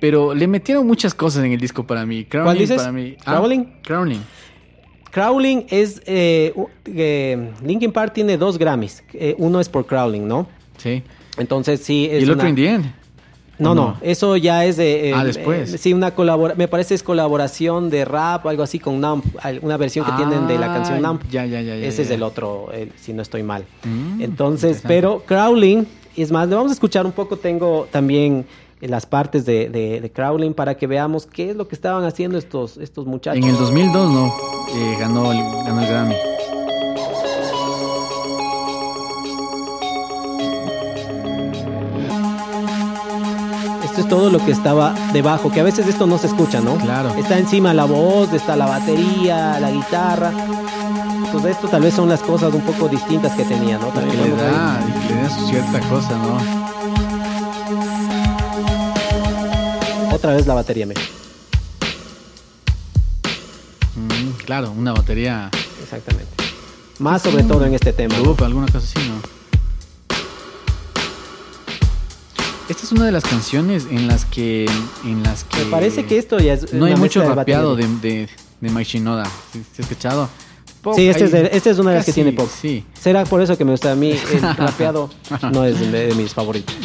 pero 0.02 0.34
le 0.34 0.48
metieron 0.48 0.86
muchas 0.86 1.14
cosas 1.14 1.46
en 1.46 1.54
el 1.54 1.60
disco 1.62 1.86
para 1.88 2.06
mí. 2.06 2.26
Crowley 2.26 2.46
¿Cuál 2.48 2.58
dices? 2.58 2.78
Para 2.78 2.92
mí, 2.92 3.16
¿Crowling? 3.24 3.66
Crowley. 3.84 4.20
Crawling 5.12 5.66
es. 5.70 6.02
Eh, 6.06 6.54
eh, 6.86 7.52
Linkin 7.64 7.92
Park 7.92 8.14
tiene 8.14 8.38
dos 8.38 8.58
Grammys. 8.58 9.04
Eh, 9.14 9.36
uno 9.38 9.60
es 9.60 9.70
por 9.70 9.86
Crawling, 9.86 10.28
¿no? 10.28 10.48
Sí. 10.78 11.04
Entonces 11.38 11.82
sí 11.82 12.08
es. 12.12 12.22
y 12.22 12.24
el 12.24 12.32
otro 12.32 12.42
una- 12.42 12.50
in 12.50 12.56
the 12.56 12.68
end. 12.68 12.86
No, 13.60 13.74
¿O 13.74 13.76
no, 13.76 13.82
no? 13.90 13.98
eso 14.02 14.38
ya 14.38 14.66
es 14.66 14.76
de... 14.78 15.10
eh, 15.10 15.14
Ah, 15.14 15.24
después. 15.24 15.70
sí, 15.80 15.94
una 15.94 16.16
colabora 16.16 16.56
me 16.56 16.68
parece 16.68 16.96
es 16.96 17.04
colaboración 17.04 17.92
de 17.92 18.06
rap, 18.06 18.48
algo 18.48 18.64
así 18.64 18.80
con 18.80 19.00
Nump, 19.00 19.24
una 19.62 19.78
versión 19.78 20.04
que 20.04 20.14
tienen 20.14 20.48
de 20.48 20.58
la 20.58 20.66
canción 20.74 20.98
Ah, 20.98 21.10
Nump. 21.10 21.22
Ya, 21.30 21.46
ya, 21.46 21.62
ya, 21.62 21.76
ya. 21.76 21.86
Ese 21.86 22.02
es 22.02 22.10
ya. 22.10 22.16
el 22.16 22.24
otro, 22.24 22.72
el- 22.74 22.92
si 23.00 23.14
no 23.14 23.22
estoy 23.22 23.44
mal. 23.44 23.66
Mm, 23.84 24.20
Entonces, 24.24 24.82
pero 24.88 25.22
Crawling, 25.28 25.86
es 26.18 26.32
más, 26.32 26.48
le 26.50 26.56
vamos 26.56 26.72
a 26.72 26.74
escuchar 26.74 27.06
un 27.06 27.12
poco, 27.12 27.38
tengo 27.38 27.88
también 27.92 28.48
las 28.88 29.06
partes 29.06 29.46
de, 29.46 29.70
de, 29.70 30.02
de 30.02 30.12
Crawling 30.12 30.54
para 30.54 30.76
que 30.76 30.88
veamos 30.88 31.28
qué 31.28 31.52
es 31.52 31.56
lo 31.56 31.68
que 31.68 31.76
estaban 31.76 32.04
haciendo 32.04 32.38
estos, 32.38 32.78
estos 32.78 33.06
muchachos. 33.06 33.44
En 33.44 33.50
el 33.50 33.58
2002 33.58 34.12
no, 34.12 34.28
eh, 34.76 34.98
ganó, 35.00 35.32
el, 35.32 35.40
ganó 35.66 35.82
el 35.82 35.88
Grammy. 35.88 36.16
Esto 43.84 44.02
es 44.02 44.08
todo 44.08 44.30
lo 44.30 44.44
que 44.44 44.52
estaba 44.52 44.96
debajo, 45.14 45.52
que 45.52 45.60
a 45.60 45.64
veces 45.64 45.86
esto 45.86 46.08
no 46.08 46.18
se 46.18 46.28
escucha, 46.28 46.62
¿no? 46.62 46.76
Claro. 46.78 47.10
Está 47.16 47.38
encima 47.38 47.74
la 47.74 47.86
voz, 47.86 48.34
está 48.34 48.56
la 48.56 48.66
batería, 48.66 49.60
la 49.60 49.70
guitarra. 49.70 50.32
Pues 51.32 51.46
esto 51.46 51.68
tal 51.68 51.84
vez 51.84 51.94
son 51.94 52.10
las 52.10 52.22
cosas 52.22 52.54
un 52.54 52.62
poco 52.62 52.88
distintas 52.88 53.34
que 53.36 53.44
tenía, 53.44 53.78
¿no? 53.78 53.88
También 53.88 54.22
le 54.24 54.30
da, 54.32 54.80
le 55.08 55.22
da 55.22 55.30
cierta 55.30 55.80
cosa, 55.82 56.18
¿no? 56.18 57.11
Otra 60.22 60.34
vez 60.36 60.46
la 60.46 60.54
batería, 60.54 60.86
mira. 60.86 61.02
Mm, 63.96 64.30
claro, 64.46 64.70
una 64.70 64.94
batería. 64.94 65.50
Exactamente. 65.82 66.28
Más 67.00 67.24
sobre 67.24 67.42
todo 67.42 67.66
en 67.66 67.74
este 67.74 67.92
tema. 67.92 68.14
¿no? 68.20 68.36
Alguna 68.46 68.68
cosa 68.68 68.86
así, 68.86 69.00
¿no? 69.10 69.16
Esta 72.70 72.84
es 72.84 72.92
una 72.92 73.06
de 73.08 73.12
las 73.12 73.24
canciones 73.24 73.88
en 73.90 74.08
las 74.08 74.26
que. 74.26 74.70
En 75.04 75.24
las 75.24 75.44
que 75.44 75.66
Me 75.66 75.72
parece 75.72 76.06
que 76.06 76.20
esto 76.20 76.38
ya 76.40 76.54
es 76.54 76.72
No 76.72 76.86
hay 76.86 76.96
mucho 76.96 77.28
rapeado 77.28 77.76
de, 77.76 77.88
de, 77.88 78.30
de 78.62 78.70
Mike 78.70 78.84
Shinoda. 78.92 79.26
¿Sí, 79.26 79.64
sí 79.64 79.66
has 79.74 79.80
escuchado? 79.80 80.30
pop. 80.84 80.94
Sí, 80.96 81.08
este 81.10 81.24
ahí 81.24 81.26
es, 81.26 81.32
de- 81.32 81.50
este 81.52 81.70
es 81.72 81.80
una 81.80 81.90
de 81.92 81.98
las 81.98 82.06
que 82.06 82.14
tiene 82.14 82.32
pop. 82.34 82.48
Sí. 82.62 82.86
Será 82.94 83.24
por 83.26 83.42
eso 83.42 83.58
que 83.58 83.66
me 83.66 83.72
gusta 83.72 83.92
a 83.92 83.96
mí. 83.96 84.12
El 84.32 84.42
rapeado 84.58 85.10
no 85.52 85.66
es 85.66 85.80
de, 85.80 85.90
de 86.10 86.14
mis 86.14 86.32
favoritos. 86.32 86.76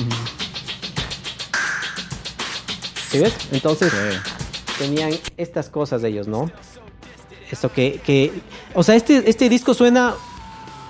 ¿Sí 3.17 3.23
ves? 3.23 3.35
Entonces 3.53 3.93
tenían 4.79 5.11
estas 5.39 5.69
cosas 5.71 6.03
de 6.03 6.09
ellos, 6.11 6.29
¿no? 6.29 6.51
Esto 7.51 7.73
que, 7.73 8.01
que 8.05 8.33
o 8.75 8.83
sea, 8.83 8.95
este, 8.95 9.29
este 9.31 9.49
disco 9.49 9.73
suena 9.73 10.15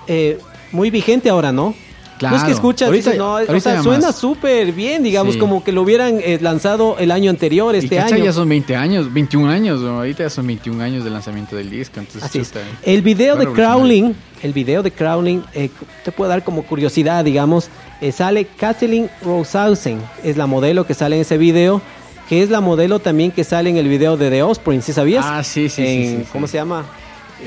eh, 0.07 0.39
muy 0.71 0.89
vigente 0.89 1.29
ahora, 1.29 1.51
¿no? 1.51 1.63
No 1.67 1.71
es 1.71 2.17
Claro. 2.17 2.45
que 2.47 2.51
escuchas, 2.51 2.87
Ahorita- 2.87 3.11
dices, 3.11 3.19
no, 3.19 3.33
o 3.35 3.59
sea, 3.59 3.83
suena 3.83 4.11
súper 4.11 4.71
bien, 4.71 5.03
digamos, 5.03 5.35
Sí. 5.35 5.39
como 5.39 5.63
que 5.63 5.71
lo 5.71 5.83
hubieran 5.83 6.19
eh, 6.19 6.39
lanzado 6.41 6.97
el 6.97 7.11
año 7.11 7.29
anterior, 7.29 7.75
y 7.75 7.77
este 7.77 7.95
cacha, 7.95 8.15
año. 8.15 8.25
ya 8.25 8.33
son 8.33 8.49
20 8.49 8.75
años, 8.75 9.13
21 9.13 9.47
años, 9.51 9.81
¿no? 9.81 9.97
ahorita 9.99 10.23
ya 10.23 10.29
son 10.31 10.47
21 10.47 10.81
años 10.81 11.03
del 11.03 11.13
lanzamiento 11.13 11.55
del 11.55 11.69
disco, 11.69 11.99
entonces 11.99 12.23
Así 12.23 12.39
es. 12.39 12.47
chuta, 12.47 12.61
El 12.81 13.03
video 13.03 13.35
de. 13.35 13.45
Crowling, 13.53 14.15
el 14.41 14.51
video 14.51 14.81
de 14.81 14.89
Crowling, 14.91 15.43
eh, 15.53 15.69
te 16.03 16.11
puede 16.11 16.29
dar 16.29 16.43
como 16.43 16.63
curiosidad, 16.63 17.23
digamos, 17.23 17.69
eh, 18.01 18.11
sale 18.11 18.45
Kathleen 18.45 19.11
Rosausen, 19.21 20.01
es 20.23 20.37
la 20.37 20.47
modelo 20.47 20.87
que 20.87 20.95
sale 20.95 21.17
en 21.17 21.21
ese 21.21 21.37
video, 21.37 21.83
que 22.29 22.41
es 22.43 22.49
la 22.49 22.61
modelo 22.61 22.99
también 22.99 23.31
que 23.31 23.43
sale 23.43 23.69
en 23.69 23.77
el 23.77 23.87
video 23.87 24.17
de 24.17 24.29
The 24.29 24.43
Offspring, 24.43 24.81
¿sí 24.81 24.93
sabías? 24.93 25.25
Ah, 25.27 25.43
sí, 25.43 25.69
sí, 25.69 25.75
sí, 25.75 25.81
En- 25.87 26.03
sí, 26.19 26.23
sí. 26.23 26.29
¿Cómo 26.31 26.47
se 26.47 26.57
llama? 26.57 26.85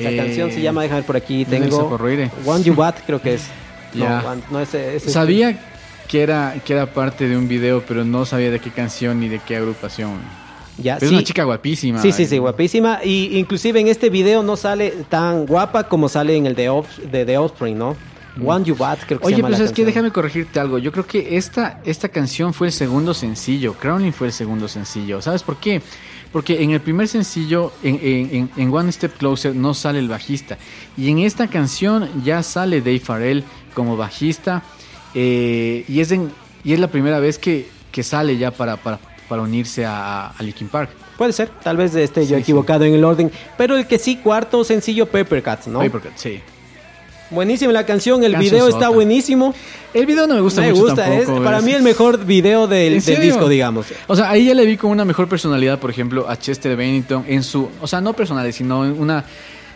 La 0.01 0.11
Eh, 0.11 0.17
canción 0.17 0.51
se 0.53 0.61
llama, 0.61 0.83
déjame 0.83 1.01
ver 1.01 1.07
por 1.07 1.17
aquí, 1.17 1.45
¿no 1.49 1.55
es 1.57 1.63
el 1.63 1.71
tengo? 1.71 1.99
One 2.47 2.63
You 2.65 2.75
Bat, 2.75 3.01
creo 3.07 3.21
que 3.21 3.35
es. 3.35 3.43
Ya. 3.95 4.23
No, 4.23 4.29
One- 4.31 4.43
no 4.53 4.61
es, 4.61 4.73
es 4.73 4.95
este. 4.99 5.11
Sabía 5.11 5.59
que 6.07 6.23
era, 6.23 6.55
que 6.65 6.73
era 6.75 6.87
parte 6.87 7.27
de 7.29 7.37
un 7.37 7.49
video, 7.49 7.83
pero 7.87 8.05
no 8.05 8.25
sabía 8.25 8.51
de 8.53 8.61
qué 8.61 8.71
canción 8.71 9.19
ni 9.19 9.29
de 9.29 9.41
qué 9.41 9.57
agrupación. 9.57 10.13
Ya, 10.79 10.95
Pero 10.95 11.09
sí. 11.11 11.15
Es 11.15 11.19
una 11.19 11.25
chica 11.25 11.43
guapísima. 11.45 12.01
Sí, 12.01 12.13
sí, 12.13 12.25
sí, 12.25 12.39
guapísima. 12.39 13.01
Y 13.05 13.37
inclusive 13.37 13.81
en 13.81 13.89
este 13.89 14.09
video 14.09 14.43
no 14.45 14.57
sale 14.57 14.95
tan 15.09 15.45
guapa 15.45 15.85
como 15.89 16.09
sale 16.09 16.37
en 16.37 16.47
el 16.47 16.55
de, 16.55 16.71
Off- 16.71 16.99
de 17.11 17.25
The 17.25 17.37
Offspring, 17.39 17.77
¿no? 17.77 17.97
One 18.45 18.65
You 18.65 18.77
Bat, 18.77 19.01
creo 19.07 19.19
que 19.19 19.25
se 19.25 19.29
Oye, 19.29 19.37
llama 19.37 19.49
pues 19.49 19.59
la 19.61 19.65
es 19.67 19.73
que 19.73 19.85
déjame 19.85 20.11
corregirte 20.13 20.61
algo. 20.61 20.79
Yo 20.79 20.93
creo 20.93 21.07
que 21.07 21.37
esta, 21.37 21.81
esta 21.85 22.09
canción 22.09 22.55
fue 22.55 22.69
el 22.69 22.73
segundo 22.73 23.13
sencillo. 23.15 23.75
Crowning 23.75 24.13
fue 24.13 24.29
el 24.29 24.33
segundo 24.33 24.69
sencillo. 24.69 25.21
¿Sabes 25.21 25.43
por 25.43 25.57
qué? 25.57 25.83
Porque 26.33 26.63
en 26.63 26.71
el 26.71 26.81
primer 26.81 27.09
sencillo, 27.09 27.73
en, 27.83 27.99
en- 28.03 28.51
en- 28.57 28.73
One 28.73 28.93
Step 28.93 29.17
Closer, 29.19 29.55
no 29.55 29.75
sale 29.75 29.99
el 29.99 30.09
bajista. 30.09 30.59
Y 30.97 31.11
en 31.11 31.19
esta 31.19 31.49
canción 31.49 32.09
ya 32.25 32.43
sale 32.45 32.81
Dave 32.81 33.01
Farrell 33.01 33.43
como 33.75 33.97
bajista. 33.97 34.63
eh, 35.15 35.85
y, 35.89 35.99
es 36.01 36.13
en, 36.13 36.31
y 36.63 36.73
es 36.73 36.79
la 36.79 36.87
primera 36.89 37.19
vez 37.19 37.37
que, 37.39 37.69
que 37.91 38.05
sale 38.05 38.39
ya 38.39 38.53
para, 38.53 38.77
para, 38.77 39.01
para 39.29 39.43
unirse 39.43 39.85
a, 39.85 40.29
a 40.29 40.43
Linkin 40.45 40.69
Park. 40.69 40.91
Puede 41.19 41.33
ser, 41.33 41.49
tal 41.63 41.77
vez 41.77 41.95
esté 41.97 42.23
yo 42.27 42.37
Sí, 42.37 42.43
equivocado 42.43 42.85
en 42.85 42.95
el 42.95 43.05
orden. 43.05 43.31
Pero 43.59 43.77
el 43.77 43.87
que 43.89 43.99
sí, 43.99 44.17
cuarto 44.17 44.63
sencillo, 44.65 45.07
Pepper 45.07 45.43
Cats, 45.43 45.67
¿no? 45.67 45.81
Papercut, 45.81 46.13
sí. 46.17 46.41
Buenísima 47.31 47.73
la 47.73 47.87
canción, 47.87 48.25
el 48.25 48.33
Canción 48.33 48.53
video 48.53 48.69
está 48.69 48.87
sota. 48.87 48.89
buenísimo. 48.91 49.55
El 49.95 50.07
video 50.07 50.27
no 50.27 50.35
me 50.35 50.41
gusta 50.41 50.61
Me 50.63 50.71
mucho 50.71 50.83
gusta, 50.83 51.13
es 51.15 51.25
tampoco. 51.27 51.45
para 51.45 51.59
es- 51.59 51.65
mí 51.65 51.73
el 51.73 51.83
mejor 51.83 52.25
video 52.25 52.67
del, 52.67 53.01
disco, 53.01 53.49
digamos. 53.49 53.87
O 54.09 54.17
sea, 54.17 54.31
ahí 54.31 54.47
ya 54.47 54.55
le 54.55 54.65
vi 54.67 54.77
con 54.77 54.91
una 54.91 55.05
mejor 55.05 55.29
personalidad, 55.29 55.79
por 55.79 55.91
ejemplo, 55.91 56.29
a 56.29 56.37
Chester 56.37 56.77
Bennington 56.77 57.25
en 57.29 57.43
su, 57.43 57.69
o 57.81 57.87
sea, 57.87 58.01
no 58.01 58.13
personalidad, 58.15 58.53
sino 58.55 58.85
en 58.85 59.01
una, 59.01 59.25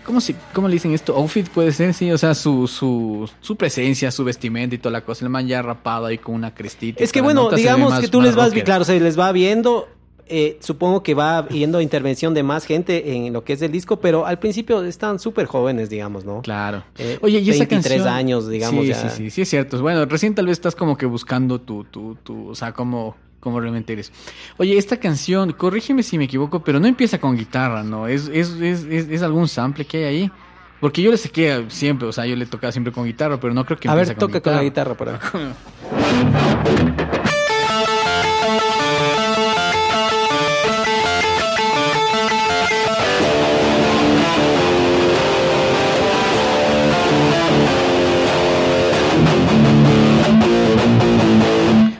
¿cómo, 0.05 0.20
se, 0.20 0.34
¿cómo 0.52 0.68
le 0.68 0.74
dicen 0.74 0.92
esto? 0.94 1.14
Outfit 1.16 1.48
puede 1.48 1.72
ser, 1.72 1.94
sí, 1.94 2.11
o 2.12 2.18
sea, 2.18 2.34
su, 2.34 2.66
su, 2.68 3.28
su 3.40 3.57
presencia, 3.57 4.11
su 4.11 4.24
vestimenta 4.24 4.74
y 4.74 4.78
toda 4.78 4.92
la 4.92 5.00
cosa. 5.02 5.24
El 5.24 5.30
man 5.30 5.46
ya 5.46 5.62
rapado 5.62 6.07
ahí 6.07 6.18
con 6.18 6.34
una 6.34 6.55
crestita. 6.55 7.02
Es 7.02 7.12
que 7.12 7.20
bueno, 7.20 7.50
digamos 7.50 7.90
más- 7.90 8.00
que 8.00 8.09
tú 8.09 8.20
les 8.20 8.34
vas, 8.34 8.52
claro, 8.52 8.84
se 8.84 8.98
les 9.00 9.18
va 9.18 9.30
viendo. 9.32 9.88
Eh, 10.27 10.57
supongo 10.61 11.03
que 11.03 11.14
va 11.14 11.47
yendo 11.49 11.81
intervención 11.81 12.33
de 12.35 12.43
más 12.43 12.64
gente 12.64 13.14
en 13.14 13.33
lo 13.33 13.45
que 13.45 13.53
es 13.55 13.62
el 13.62 13.70
disco, 13.72 14.01
pero 14.01 14.27
al 14.27 14.39
principio 14.39 14.83
están 14.85 15.18
súper 15.18 15.47
jóvenes, 15.47 15.91
digamos, 15.91 16.25
¿no? 16.25 16.43
Claro. 16.43 16.83
Eh, 16.99 17.18
Oye, 17.20 17.41
y 17.41 17.51
esa 17.51 17.61
23 17.66 17.83
canción. 18.03 18.09
años, 18.09 18.49
digamos, 18.49 18.83
Sí, 18.85 18.89
ya. 18.91 19.09
sí, 19.11 19.16
sí, 19.16 19.31
sí, 19.31 19.43
es 19.43 19.49
cierto. 19.51 19.81
Bueno, 19.83 20.05
recién 20.07 20.35
tal 20.35 20.47
vez 20.47 20.53
estás 20.59 20.75
como 20.75 20.97
que 20.97 21.07
buscando 21.07 21.61
tu, 21.61 21.85
tu, 21.85 22.14
tu, 22.16 22.49
o 22.49 22.55
sea, 22.55 22.72
como, 22.72 23.16
como 23.41 23.61
realmente 23.61 23.93
eres. 23.93 24.12
Oye, 24.57 24.77
esta 24.79 24.97
canción, 24.99 25.53
corrígeme 25.53 26.03
si 26.03 26.16
me 26.18 26.25
equivoco, 26.25 26.62
pero 26.64 26.81
no 26.81 26.87
empieza 26.87 27.18
con 27.18 27.37
guitarra, 27.37 27.83
¿no? 27.83 28.09
Es, 28.09 28.29
es, 28.33 28.51
es, 28.61 28.85
es, 28.85 29.09
es 29.09 29.22
algún 29.22 29.49
sample 29.49 29.85
que 29.85 29.99
hay 29.99 30.05
ahí. 30.05 30.31
Porque 30.81 31.01
yo 31.01 31.11
le 31.11 31.16
saqué 31.16 31.64
siempre, 31.68 32.07
o 32.09 32.12
sea, 32.12 32.27
yo 32.27 32.37
le 32.37 32.45
tocaba 32.45 32.70
siempre 32.70 32.93
con 32.93 33.05
guitarra, 33.07 33.39
pero 33.41 33.55
no 33.55 33.64
creo 33.64 33.79
que 33.79 33.89
A 33.89 33.95
ver, 33.95 34.14
toca 34.16 34.41
con 34.43 34.55
la 34.55 34.62
guitarra 34.62 34.95
por 34.95 35.09
ahí. 35.09 35.16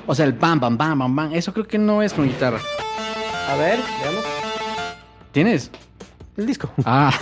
O 0.07 0.15
sea, 0.15 0.25
el 0.27 0.33
bam, 0.33 0.61
bam, 0.61 0.77
bam, 0.77 0.99
bam, 0.99 1.17
bam. 1.17 1.35
Eso 1.35 1.53
creo 1.53 1.67
que 1.67 1.79
no 1.79 2.03
es 2.03 2.13
con 2.13 2.27
guitarra. 2.27 2.61
A 3.51 3.57
ver, 3.57 3.79
veamos. 4.03 4.25
¿Tienes? 5.33 5.71
El 6.37 6.47
disco. 6.47 6.71
Ah, 6.85 7.13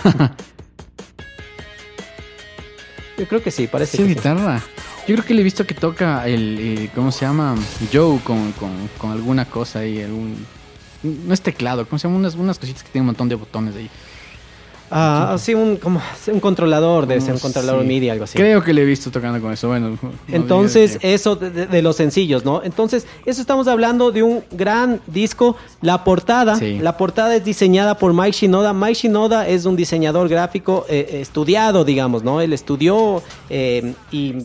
Yo 3.17 3.27
creo 3.27 3.43
que 3.43 3.51
sí, 3.51 3.67
parece 3.67 3.97
sí 3.97 4.03
es 4.03 4.07
que 4.07 4.13
sí. 4.13 4.19
guitarra. 4.19 4.61
Yo 5.07 5.15
creo 5.15 5.25
que 5.25 5.33
le 5.33 5.41
he 5.41 5.43
visto 5.43 5.65
que 5.67 5.73
toca 5.75 6.27
el, 6.27 6.57
eh, 6.59 6.89
¿cómo 6.95 7.11
se 7.11 7.25
llama? 7.25 7.55
Joe 7.91 8.19
con, 8.23 8.51
con, 8.53 8.89
con 8.97 9.11
alguna 9.11 9.45
cosa 9.45 9.79
ahí, 9.79 10.01
algún... 10.01 10.45
No 11.03 11.33
es 11.33 11.41
teclado, 11.41 11.85
¿cómo 11.87 11.99
se 11.99 12.07
llama? 12.07 12.17
Unas, 12.19 12.35
unas 12.35 12.57
cositas 12.57 12.81
que 12.81 12.89
tienen 12.89 13.03
un 13.03 13.07
montón 13.07 13.27
de 13.29 13.35
botones 13.35 13.75
ahí. 13.75 13.89
Ah, 14.95 15.35
sí, 15.39 15.55
un, 15.55 15.77
como, 15.77 15.99
un 16.27 16.39
controlador, 16.39 17.07
debe 17.07 17.19
ser 17.19 17.31
un 17.31 17.35
No, 17.37 17.41
controlador 17.41 17.81
sí. 17.81 17.87
MIDI, 17.87 18.09
algo 18.09 18.25
así. 18.25 18.37
Creo 18.37 18.61
que 18.63 18.73
le 18.73 18.83
he 18.83 18.85
visto 18.85 19.09
tocando 19.09 19.41
con 19.41 19.51
eso. 19.51 19.67
Bueno, 19.67 19.89
no 19.89 19.97
Entonces, 20.27 20.99
eso 21.01 21.35
de, 21.35 21.81
los 21.81 21.95
sencillos, 21.95 22.45
¿no? 22.45 22.61
Entonces, 22.63 23.07
eso 23.25 23.41
estamos 23.41 23.67
hablando 23.67 24.11
de 24.11 24.21
un 24.21 24.43
gran 24.51 25.01
disco. 25.07 25.55
La 25.81 26.03
portada, 26.03 26.55
Sí. 26.57 26.77
la 26.79 26.95
portada 26.95 27.35
es 27.35 27.43
diseñada 27.43 27.97
por 27.97 28.13
Mike 28.13 28.33
Shinoda. 28.37 28.71
Mike 28.73 28.93
Shinoda 28.93 29.47
es 29.47 29.65
un 29.65 29.75
diseñador 29.75 30.29
gráfico 30.29 30.85
eh, 30.87 31.07
eh, 31.09 31.21
estudiado, 31.21 31.83
digamos, 31.83 32.23
¿no? 32.23 32.39
Él 32.41 32.53
estudió 32.53 33.23
eh, 33.49 33.93
y, 34.11 34.35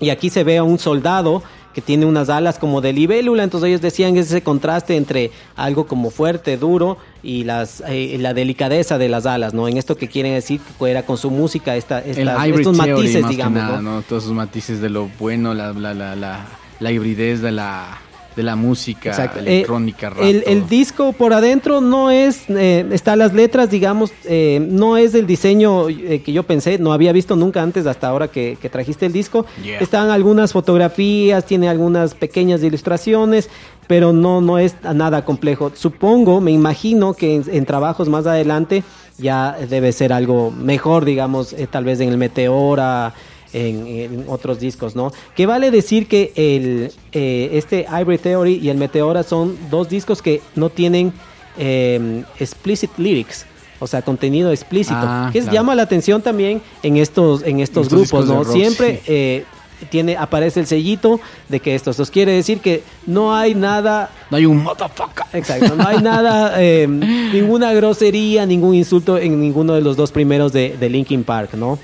y 0.00 0.10
aquí 0.10 0.28
se 0.28 0.44
ve 0.44 0.58
a 0.58 0.62
un 0.62 0.78
soldado 0.78 1.42
que 1.74 1.82
tiene 1.82 2.06
unas 2.06 2.28
alas 2.30 2.58
como 2.58 2.80
de 2.80 2.92
libélula, 2.92 3.42
entonces 3.42 3.68
ellos 3.68 3.80
decían 3.80 4.16
ese 4.16 4.42
contraste 4.42 4.96
entre 4.96 5.32
algo 5.56 5.86
como 5.86 6.10
fuerte, 6.10 6.56
duro 6.56 6.96
y 7.22 7.44
las 7.44 7.82
eh, 7.86 8.16
la 8.20 8.32
delicadeza 8.32 8.96
de 8.96 9.08
las 9.08 9.26
alas, 9.26 9.54
¿no? 9.54 9.66
En 9.66 9.76
esto 9.76 9.96
que 9.96 10.08
quieren 10.08 10.34
decir 10.34 10.60
que 10.60 10.72
fuera 10.72 11.04
con 11.04 11.18
su 11.18 11.30
música 11.30 11.76
esta, 11.76 12.00
hybrid 12.00 12.60
estos 12.60 12.76
theory, 12.78 12.92
matices, 12.92 13.28
digamos, 13.28 13.62
nada, 13.62 13.80
¿no? 13.80 13.96
¿no? 13.96 14.02
Todos 14.02 14.24
esos 14.24 14.34
matices 14.34 14.80
de 14.80 14.88
lo 14.88 15.10
bueno, 15.18 15.52
la, 15.52 15.72
la, 15.72 15.92
la, 15.94 16.14
la, 16.14 16.46
la 16.78 16.92
hibridez 16.92 17.40
de 17.42 17.50
la, 17.50 17.98
de 18.36 18.42
la 18.42 18.56
música 18.56 19.10
Exacto. 19.10 19.38
electrónica, 19.38 20.08
Eh, 20.08 20.10
rap, 20.10 20.48
el, 20.48 20.68
disco 20.68 21.12
por 21.12 21.32
adentro 21.32 21.80
no 21.80 22.10
es, 22.10 22.48
eh, 22.48 22.86
está 22.92 23.16
las 23.16 23.32
letras, 23.32 23.70
digamos, 23.70 24.12
eh, 24.24 24.64
no 24.68 24.96
es 24.96 25.14
el 25.14 25.26
diseño 25.26 25.88
eh, 25.88 26.22
que 26.24 26.32
yo 26.32 26.42
pensé, 26.42 26.78
no 26.78 26.92
había 26.92 27.12
visto 27.12 27.36
nunca 27.36 27.62
antes 27.62 27.86
hasta 27.86 28.08
ahora 28.08 28.28
que, 28.28 28.58
que 28.60 28.68
trajiste 28.68 29.06
el 29.06 29.12
disco. 29.12 29.46
Yeah. 29.62 29.78
Están 29.78 30.10
algunas 30.10 30.52
fotografías, 30.52 31.44
tiene 31.44 31.68
algunas 31.68 32.14
pequeñas 32.14 32.62
ilustraciones, 32.62 33.48
pero 33.86 34.12
no, 34.12 34.40
no 34.40 34.58
es 34.58 34.74
nada 34.94 35.24
complejo. 35.24 35.72
Supongo, 35.74 36.40
me 36.40 36.50
imagino 36.50 37.14
que 37.14 37.34
en, 37.36 37.44
en 37.50 37.66
trabajos 37.66 38.08
más 38.08 38.26
adelante 38.26 38.82
ya 39.18 39.56
debe 39.68 39.92
ser 39.92 40.12
algo 40.12 40.50
mejor, 40.50 41.04
digamos, 41.04 41.52
eh, 41.52 41.68
tal 41.70 41.84
vez 41.84 42.00
en 42.00 42.08
el 42.08 42.18
Meteora 42.18 43.14
en, 43.54 43.86
en 43.86 44.24
otros 44.28 44.60
discos, 44.60 44.94
¿no? 44.94 45.12
Que 45.34 45.46
vale 45.46 45.70
decir 45.70 46.06
que 46.06 46.32
el, 46.34 46.92
eh, 47.12 47.50
este 47.52 47.86
Hybrid 47.88 48.20
Theory 48.20 48.58
y 48.62 48.68
el 48.68 48.76
Meteora 48.76 49.22
son 49.22 49.56
dos 49.70 49.88
discos 49.88 50.20
que 50.20 50.42
no 50.56 50.68
tienen 50.68 51.12
eh, 51.56 52.24
explicit 52.38 52.90
lyrics. 52.98 53.46
O 53.80 53.86
sea, 53.86 54.02
contenido 54.02 54.50
explícito. 54.52 54.96
Ah, 54.98 55.30
que 55.32 55.40
claro. 55.40 55.52
llama 55.54 55.74
la 55.74 55.82
atención 55.82 56.22
también 56.22 56.62
en 56.82 56.96
estos, 56.96 57.42
en 57.42 57.60
estos, 57.60 57.86
Estos 57.86 57.98
grupos, 57.98 58.26
¿no? 58.26 58.44
rock, 58.44 58.54
Siempre 58.54 58.96
sí. 58.96 59.02
eh, 59.08 59.44
tiene, 59.90 60.16
aparece 60.16 60.60
el 60.60 60.66
sellito 60.66 61.20
de 61.48 61.60
que 61.60 61.74
esto. 61.74 61.90
Esto 61.90 62.04
quiere 62.06 62.32
decir 62.32 62.60
que 62.60 62.82
no 63.06 63.34
hay 63.34 63.54
nada 63.54 64.10
No 64.30 64.36
hay 64.36 64.46
un 64.46 64.62
motherfucker. 64.62 65.26
Exacto, 65.32 65.74
no 65.76 65.86
hay 65.86 66.00
nada, 66.00 66.54
eh, 66.62 66.86
ninguna 66.88 67.72
grosería, 67.74 68.46
ningún 68.46 68.74
insulto 68.74 69.18
en 69.18 69.40
ninguno 69.40 69.74
de 69.74 69.82
los 69.82 69.96
dos 69.96 70.12
primeros 70.12 70.52
de, 70.52 70.76
de 70.78 70.88
Linkin 70.88 71.24
Park, 71.24 71.54
¿no? 71.54 71.78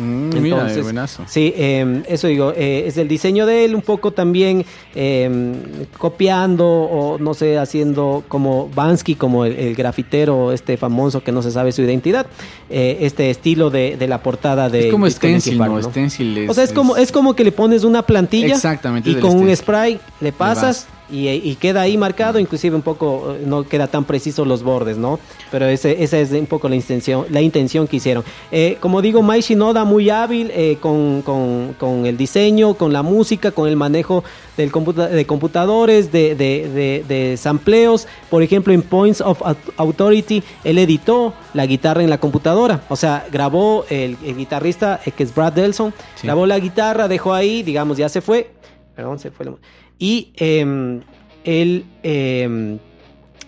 Mm, 0.00 0.40
mira, 0.40 0.66
buenazo. 0.82 1.24
Sí, 1.26 1.52
eh, 1.56 2.02
eso 2.08 2.26
digo, 2.26 2.54
eh, 2.56 2.84
es 2.86 2.96
el 2.96 3.06
diseño 3.06 3.44
de 3.44 3.66
él, 3.66 3.74
un 3.74 3.82
poco 3.82 4.12
también 4.12 4.64
eh, 4.94 5.54
copiando 5.98 6.66
o 6.66 7.18
no 7.18 7.34
sé, 7.34 7.58
haciendo 7.58 8.24
como 8.28 8.70
Bansky, 8.74 9.14
como 9.14 9.44
el, 9.44 9.56
el 9.56 9.74
grafitero 9.74 10.52
este 10.52 10.78
famoso 10.78 11.22
que 11.22 11.32
no 11.32 11.42
se 11.42 11.50
sabe 11.50 11.72
su 11.72 11.82
identidad, 11.82 12.26
eh, 12.70 12.98
este 13.02 13.30
estilo 13.30 13.68
de, 13.68 13.96
de 13.98 14.08
la 14.08 14.22
portada 14.22 14.70
de 14.70 14.86
es 14.86 14.92
como 14.92 15.08
stencil, 15.10 15.58
Park, 15.58 15.72
¿no? 15.72 15.82
Stencil 15.82 16.38
es, 16.38 16.50
o 16.50 16.54
sea, 16.54 16.64
es 16.64 16.72
como, 16.72 16.96
es 16.96 17.12
como 17.12 17.34
que 17.34 17.44
le 17.44 17.52
pones 17.52 17.84
una 17.84 18.02
plantilla 18.02 18.54
Exactamente, 18.54 19.10
y 19.10 19.16
con 19.16 19.36
un 19.36 19.54
spray 19.54 20.00
le 20.20 20.32
pasas. 20.32 20.86
Y, 21.10 21.28
y 21.28 21.56
queda 21.56 21.82
ahí 21.82 21.96
marcado, 21.96 22.38
inclusive 22.38 22.76
un 22.76 22.82
poco 22.82 23.34
eh, 23.34 23.42
no 23.44 23.64
queda 23.64 23.86
tan 23.86 24.04
preciso 24.04 24.44
los 24.44 24.62
bordes, 24.62 24.96
¿no? 24.96 25.18
Pero 25.50 25.66
ese, 25.66 26.02
esa 26.02 26.18
es 26.18 26.30
un 26.32 26.46
poco 26.46 26.68
la 26.68 26.76
intención, 26.76 27.26
la 27.30 27.40
intención 27.40 27.86
que 27.86 27.96
hicieron. 27.96 28.24
Eh, 28.50 28.76
como 28.80 29.02
digo, 29.02 29.22
Mai 29.22 29.40
Shinoda 29.40 29.84
muy 29.84 30.10
hábil 30.10 30.50
eh, 30.54 30.78
con, 30.80 31.22
con, 31.22 31.74
con, 31.78 32.06
el 32.06 32.16
diseño, 32.16 32.74
con 32.74 32.92
la 32.92 33.02
música, 33.02 33.50
con 33.50 33.68
el 33.68 33.76
manejo 33.76 34.24
del 34.56 34.70
computa 34.70 35.08
de 35.08 35.26
computadores, 35.26 36.12
de, 36.12 36.34
de, 36.34 36.68
de, 36.68 37.04
de, 37.06 37.36
sampleos. 37.36 38.06
Por 38.28 38.42
ejemplo, 38.42 38.72
en 38.72 38.82
Points 38.82 39.20
of 39.20 39.42
Authority, 39.76 40.42
él 40.64 40.78
editó 40.78 41.32
la 41.54 41.66
guitarra 41.66 42.02
en 42.02 42.10
la 42.10 42.18
computadora. 42.18 42.82
O 42.88 42.96
sea, 42.96 43.26
grabó 43.30 43.84
el, 43.88 44.16
el 44.24 44.36
guitarrista, 44.36 45.00
que 45.16 45.22
es 45.22 45.34
Brad 45.34 45.52
Delson, 45.54 45.92
sí. 46.16 46.26
grabó 46.26 46.46
la 46.46 46.58
guitarra, 46.58 47.08
dejó 47.08 47.32
ahí, 47.32 47.62
digamos, 47.62 47.96
ya 47.96 48.08
se 48.08 48.20
fue. 48.20 48.50
Perdón, 48.94 49.18
se 49.18 49.30
fue. 49.30 49.46
Y 50.00 50.32
eh, 50.36 51.00
él 51.44 51.84
eh, 52.02 52.78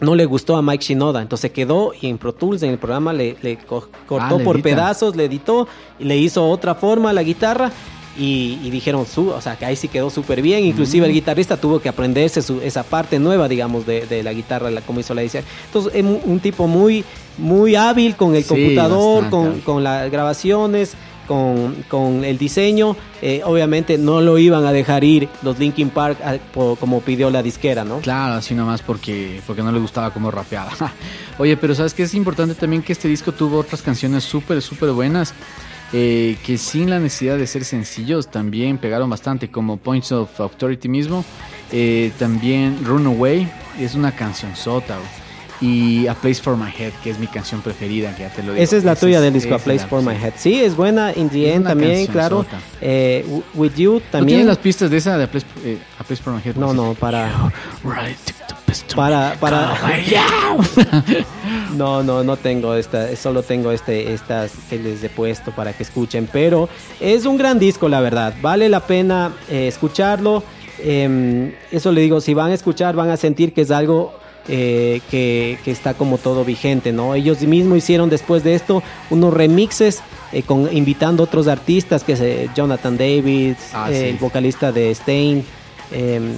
no 0.03 0.15
le 0.15 0.27
gustó 0.27 0.57
a 0.57 0.63
Mike 0.63 0.85
Shinoda, 0.85 1.23
entonces 1.23 1.51
quedó 1.51 1.93
y 1.99 2.09
en 2.09 2.19
Pro 2.19 2.35
Tools, 2.35 2.63
en 2.63 2.71
el 2.71 2.79
programa, 2.79 3.13
le, 3.13 3.37
le 3.41 3.57
co 3.57 3.89
cortó 4.07 4.37
ah, 4.37 4.45
por 4.45 4.57
edita. 4.57 4.69
pedazos, 4.69 5.17
le 5.17 5.25
editó 5.25 5.67
y 5.99 6.05
le 6.05 6.17
hizo 6.19 6.47
otra 6.47 6.75
forma 6.75 7.11
a 7.11 7.13
la 7.13 7.23
guitarra. 7.23 7.73
Y, 8.15 8.59
y, 8.63 8.69
dijeron, 8.69 9.07
su, 9.07 9.31
o 9.31 9.41
sea, 9.41 9.57
que 9.57 9.65
ahí 9.65 9.75
sí 9.75 9.89
quedó 9.89 10.11
súper 10.11 10.43
bien. 10.43 10.67
Inclusive 10.67 11.07
mm. 11.07 11.09
el 11.09 11.15
guitarrista 11.15 11.57
tuvo 11.57 11.81
que 11.81 11.89
aprenderse 11.89 12.43
su, 12.43 12.61
esa 12.61 12.83
parte 12.83 13.19
nueva, 13.19 13.49
digamos, 13.49 13.87
de, 13.87 14.05
de 14.05 14.23
la 14.23 14.35
guitarra, 14.35 14.71
la, 14.71 14.83
como 14.83 15.01
hizo 15.01 15.15
la 15.15 15.23
edición. 15.23 15.45
Entonces, 15.65 15.95
es 15.95 16.05
un, 16.05 16.21
un, 16.23 16.39
tipo 16.39 16.67
muy, 16.67 17.07
muy 17.39 17.75
hábil 17.75 18.15
con 18.15 18.35
el 18.35 18.43
sí, 18.43 18.51
computador, 18.51 19.31
con, 19.31 19.61
con 19.61 19.83
las 19.83 20.11
grabaciones 20.11 20.95
con, 21.27 21.85
con 21.89 22.25
el 22.25 22.39
diseño, 22.39 22.97
eh, 23.21 23.43
obviamente 23.45 23.99
no 23.99 24.21
lo 24.21 24.39
iban 24.39 24.67
a 24.67 24.73
dejar 24.73 25.05
ir 25.05 25.29
los 25.43 25.59
Linkin 25.59 25.91
Park 25.91 26.19
a, 26.23 26.39
por, 26.53 26.79
como 26.79 27.01
pidió 27.01 27.31
la 27.31 27.43
disquera, 27.43 27.85
¿no? 27.85 27.99
Claro, 27.99 28.35
así 28.35 28.55
nomás 28.55 28.83
porque, 28.83 29.41
porque 29.47 29.63
no 29.63 29.73
le 29.73 29.79
gustaba 29.79 30.11
como 30.11 30.31
rapeaba. 30.31 30.73
Oye, 31.39 31.57
pero 31.57 31.75
sabes 31.75 31.95
que 31.95 32.03
es 32.03 32.15
importante 32.15 32.55
también 32.55 32.83
que 32.83 32.93
este 32.93 33.09
disco 33.09 33.33
tuvo 33.33 33.59
otras 33.59 33.83
canciones 33.83 34.25
súper, 34.25 34.61
súper 34.63 34.91
buenas. 34.91 35.35
Eh, 35.95 36.39
que 36.43 36.57
sin 36.57 36.89
la 36.89 36.99
necesidad 36.99 37.37
de 37.37 37.47
ser 37.47 37.67
sencillos 37.67 38.29
también 38.29 38.79
pegaron 38.79 39.11
bastante, 39.11 39.51
como 39.51 39.77
Points 39.77 40.11
of 40.13 40.41
Authority 40.41 40.89
mismo. 40.89 41.23
Eh, 41.71 42.13
también 42.19 42.79
Runaway 42.83 43.47
es 43.79 43.95
una 43.95 44.13
canción 44.13 44.57
sota. 44.57 44.97
Y 45.63 46.09
A 46.09 46.15
Place 46.15 46.43
for 46.43 46.57
My 46.57 46.71
Head, 46.77 46.93
que 47.05 47.11
es 47.11 47.19
mi 47.21 47.29
canción 47.29 47.63
preferida, 47.63 48.15
que 48.17 48.25
ya 48.25 48.31
te 48.31 48.43
lo 48.43 48.53
digo. 48.53 48.63
Esa 48.63 48.77
es 48.77 48.85
la 48.85 48.97
tuya 48.97 49.21
del 49.21 49.33
disco, 49.33 49.55
A 49.55 49.59
Place 49.59 49.87
for 49.87 50.03
My 50.03 50.15
Head. 50.15 50.33
Sí, 50.37 50.61
es 50.61 50.77
buena, 50.77 51.13
In 51.15 51.31
the 51.31 51.55
End 51.55 51.67
también, 51.67 52.07
claro. 52.09 52.45
Eh, 52.81 53.25
with 53.55 53.75
You 53.77 54.01
también. 54.11 54.23
¿No 54.23 54.27
tienes 54.27 54.47
las 54.47 54.59
pistas 54.59 54.91
de 54.91 54.97
esa 54.97 55.17
de 55.17 55.25
A 55.25 55.31
Place, 55.31 55.47
eh, 55.65 55.79
A 56.01 56.05
Place 56.05 56.21
for 56.21 56.35
My 56.35 56.41
Head? 56.45 56.57
No, 56.57 56.75
no, 56.75 56.95
para... 56.95 57.53
Para, 58.97 59.37
para... 59.39 59.77
no, 61.77 62.03
no, 62.03 62.25
no 62.25 62.37
tengo 62.37 62.75
esta, 62.75 63.15
solo 63.17 63.43
tengo 63.43 63.71
este, 63.71 64.15
estas 64.15 64.53
que 64.69 64.79
les 64.79 65.05
he 65.05 65.11
puesto 65.11 65.53
para 65.53 65.75
que 65.75 65.83
escuchen, 65.83 66.29
pero 66.33 66.69
es 66.99 67.25
un 67.27 67.37
gran 67.37 67.59
disco, 67.59 67.89
la 67.89 68.01
verdad. 68.01 68.35
Vale 68.43 68.69
la 68.69 68.81
pena 68.81 69.33
eh, 69.49 69.69
escucharlo. 69.69 70.43
Eh, 70.79 71.55
eso 71.71 71.93
le 71.93 72.01
digo, 72.01 72.21
si 72.21 72.35
van 72.35 72.51
a 72.51 72.55
escuchar, 72.55 72.97
van 72.97 73.11
a 73.11 73.17
sentir 73.17 73.53
que 73.53 73.61
es 73.61 73.71
algo 73.71 74.23
eh, 74.49 75.01
que, 75.11 75.59
que, 75.65 75.71
está 75.71 75.95
como 75.95 76.19
todo 76.19 76.45
vigente, 76.45 76.93
¿no? 76.93 77.15
Ellos 77.15 77.41
mismos 77.43 77.79
hicieron 77.79 78.11
después 78.11 78.43
de 78.43 78.55
esto 78.55 78.83
unos 79.11 79.33
remixes 79.33 80.03
eh, 80.33 80.43
con, 80.43 80.75
invitando 80.75 81.23
otros 81.23 81.47
artistas, 81.47 82.05
que 82.05 82.13
es 82.13 82.55
Jonathan 82.55 82.97
Davis, 82.97 83.57
ah, 83.75 83.91
eh, 83.91 83.99
sí. 83.99 84.05
el 84.07 84.17
vocalista 84.17 84.73
de 84.73 84.91
Stain. 84.91 85.45
Em, 85.93 86.33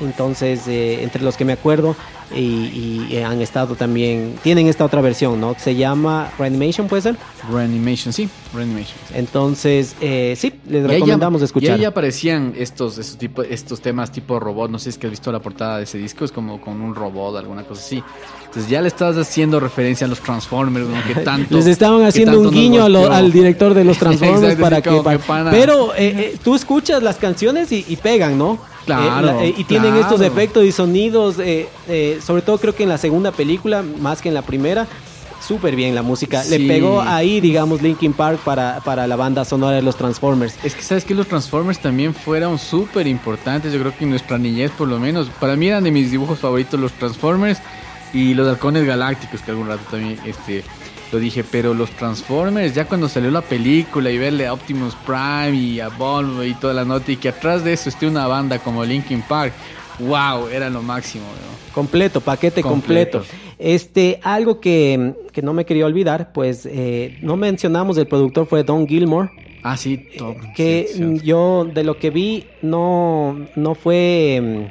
entonces, 0.00 0.66
eh, 0.66 1.02
entre 1.02 1.22
los 1.22 1.36
que 1.36 1.44
me 1.44 1.52
acuerdo, 1.52 1.96
y, 2.34 3.06
y, 3.10 3.16
han 3.18 3.40
estado 3.40 3.74
también, 3.74 4.36
tienen 4.42 4.68
esta 4.68 4.84
otra 4.84 5.00
versión, 5.00 5.40
¿no? 5.40 5.54
Se 5.58 5.74
llama 5.74 6.30
Reanimation, 6.38 6.86
¿puede 6.86 7.02
ser? 7.02 7.16
Reanimation, 7.50 8.12
sí, 8.12 8.28
Reanimation. 8.54 8.96
Sí. 9.08 9.14
Entonces, 9.14 9.96
eh, 10.00 10.34
sí, 10.36 10.54
les 10.68 10.86
recomendamos 10.86 11.40
ya, 11.40 11.44
escuchar. 11.46 11.78
Y 11.78 11.80
ahí 11.80 11.84
aparecían 11.84 12.54
estos, 12.56 12.98
estos, 12.98 13.18
tipo, 13.18 13.42
estos 13.42 13.80
temas 13.80 14.12
tipo 14.12 14.38
robot, 14.38 14.70
no 14.70 14.78
sé 14.78 14.84
si 14.84 14.90
es 14.90 14.98
que 14.98 15.06
has 15.06 15.10
visto 15.10 15.32
la 15.32 15.40
portada 15.40 15.78
de 15.78 15.84
ese 15.84 15.98
disco, 15.98 16.24
es 16.24 16.32
como 16.32 16.60
con 16.60 16.80
un 16.80 16.94
robot, 16.94 17.36
alguna 17.36 17.64
cosa 17.64 17.82
así. 17.82 18.02
Entonces 18.46 18.68
ya 18.70 18.80
le 18.80 18.88
estabas 18.88 19.16
haciendo 19.16 19.60
referencia 19.60 20.06
a 20.06 20.08
los 20.08 20.20
Transformers, 20.20 20.86
¿no? 20.86 21.02
que 21.04 21.20
tanto... 21.24 21.54
Les 21.54 21.66
estaban 21.66 22.02
haciendo 22.02 22.40
un 22.40 22.50
guiño 22.50 22.88
lo, 22.88 23.10
al 23.10 23.32
director 23.32 23.74
de 23.74 23.84
los 23.84 23.98
Transformers 24.00 24.54
Exacto, 24.54 24.62
para 25.02 25.16
que... 25.16 25.18
Para, 25.26 25.50
pero 25.50 25.94
eh, 25.94 25.98
eh, 25.98 26.38
tú 26.42 26.54
escuchas 26.54 27.02
las 27.02 27.16
canciones 27.16 27.70
y, 27.72 27.84
y 27.88 27.96
pegan, 27.96 28.38
¿no? 28.38 28.58
Claro, 28.98 29.40
eh, 29.40 29.48
eh, 29.48 29.54
y 29.56 29.64
tienen 29.64 29.92
claro. 29.92 30.02
estos 30.02 30.20
efectos 30.20 30.64
y 30.64 30.72
sonidos, 30.72 31.36
eh, 31.38 31.68
sobre 32.24 32.42
todo 32.42 32.58
creo 32.58 32.74
que 32.74 32.82
en 32.82 32.88
la 32.88 32.98
segunda 32.98 33.32
película, 33.32 33.82
más 33.82 34.20
que 34.20 34.28
en 34.28 34.34
la 34.34 34.42
primera, 34.42 34.86
súper 35.46 35.74
bien 35.76 35.94
la 35.94 36.02
música. 36.02 36.42
Sí. 36.42 36.58
Le 36.58 36.68
pegó 36.68 37.00
ahí, 37.00 37.40
digamos, 37.40 37.82
Linkin 37.82 38.12
Park 38.12 38.40
para, 38.44 38.80
para 38.84 39.06
la 39.06 39.16
banda 39.16 39.44
sonora 39.44 39.76
de 39.76 39.82
los 39.82 39.96
Transformers. 39.96 40.54
Es 40.64 40.74
que 40.74 40.82
sabes 40.82 41.04
que 41.04 41.14
los 41.14 41.26
Transformers 41.26 41.78
también 41.78 42.14
fueron 42.14 42.58
súper 42.58 43.06
importantes, 43.06 43.72
yo 43.72 43.80
creo 43.80 43.96
que 43.96 44.04
en 44.04 44.10
nuestra 44.10 44.38
niñez 44.38 44.70
por 44.72 44.88
lo 44.88 44.98
menos. 44.98 45.28
Para 45.40 45.56
mí 45.56 45.68
eran 45.68 45.84
de 45.84 45.90
mis 45.90 46.10
dibujos 46.10 46.38
favoritos 46.38 46.78
los 46.78 46.92
Transformers 46.92 47.58
y 48.12 48.34
los 48.34 48.48
halcones 48.48 48.84
galácticos, 48.84 49.40
que 49.40 49.50
algún 49.50 49.68
rato 49.68 49.82
también 49.90 50.18
este, 50.24 50.64
lo 51.12 51.18
dije, 51.18 51.44
pero 51.44 51.74
los 51.74 51.90
Transformers, 51.90 52.74
ya 52.74 52.84
cuando 52.84 53.08
salió 53.08 53.30
la 53.30 53.42
película 53.42 54.10
y 54.10 54.18
verle 54.18 54.46
a 54.46 54.52
Optimus 54.52 54.94
Prime 55.06 55.54
y 55.54 55.80
a 55.80 55.88
Volvo 55.88 56.44
y 56.44 56.54
toda 56.54 56.72
la 56.72 56.84
nota 56.84 57.10
y 57.10 57.16
que 57.16 57.30
atrás 57.30 57.64
de 57.64 57.72
eso 57.72 57.88
esté 57.88 58.06
una 58.06 58.26
banda 58.26 58.58
como 58.58 58.84
Linkin 58.84 59.22
Park, 59.22 59.52
wow, 59.98 60.48
era 60.48 60.70
lo 60.70 60.82
máximo. 60.82 61.24
¿no? 61.24 61.74
Completo, 61.74 62.20
paquete 62.20 62.62
completo. 62.62 63.18
completo. 63.18 63.44
Este, 63.58 64.20
algo 64.22 64.60
que, 64.60 65.14
que, 65.32 65.42
no 65.42 65.52
me 65.52 65.64
quería 65.64 65.84
olvidar, 65.84 66.32
pues 66.32 66.66
eh, 66.66 67.18
no 67.22 67.36
mencionamos, 67.36 67.98
el 67.98 68.06
productor 68.06 68.46
fue 68.46 68.62
Don 68.64 68.86
Gilmore. 68.86 69.30
Ah, 69.62 69.76
sí, 69.76 70.08
todo. 70.16 70.36
Que 70.56 70.88
sí, 70.90 71.18
sí. 71.18 71.20
yo 71.24 71.66
de 71.72 71.84
lo 71.84 71.98
que 71.98 72.10
vi 72.10 72.46
no, 72.62 73.36
no 73.56 73.74
fue 73.74 74.70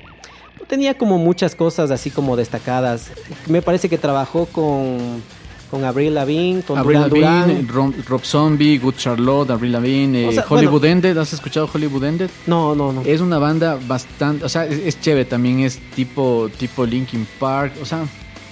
tenía 0.70 0.94
como 0.94 1.18
muchas 1.18 1.56
cosas 1.56 1.92
así 1.92 2.12
como 2.12 2.36
destacadas. 2.36 3.12
Me 3.48 3.62
parece 3.62 3.90
que 3.90 3.98
trabajó 3.98 4.46
con 4.46 5.22
con 5.70 5.84
Avril 5.84 6.14
Lavigne, 6.14 6.62
con 6.64 6.78
Avril 6.78 7.02
Lavigne, 7.02 7.66
Rob, 7.68 7.94
Rob, 8.08 8.24
Zombie, 8.24 8.78
Good 8.78 8.96
Charlotte, 8.96 9.52
Avril 9.52 9.72
Lavigne, 9.72 10.24
eh, 10.24 10.28
o 10.28 10.32
sea, 10.32 10.46
Hollywood 10.48 10.82
bueno, 10.82 10.94
Ended. 10.94 11.18
¿Has 11.18 11.34
escuchado 11.34 11.70
Hollywood 11.72 12.04
Ended? 12.04 12.30
No, 12.48 12.76
no, 12.76 12.92
no. 12.92 13.02
Es 13.06 13.22
una 13.22 13.38
banda 13.38 13.80
bastante, 13.88 14.46
o 14.46 14.50
sea, 14.50 14.66
es, 14.66 14.80
es 14.80 15.00
chévere. 15.00 15.26
También 15.26 15.60
es 15.60 15.80
tipo, 15.96 16.50
tipo 16.58 16.86
Linkin 16.86 17.28
Park, 17.40 17.74
o 17.82 17.86
sea 17.86 18.06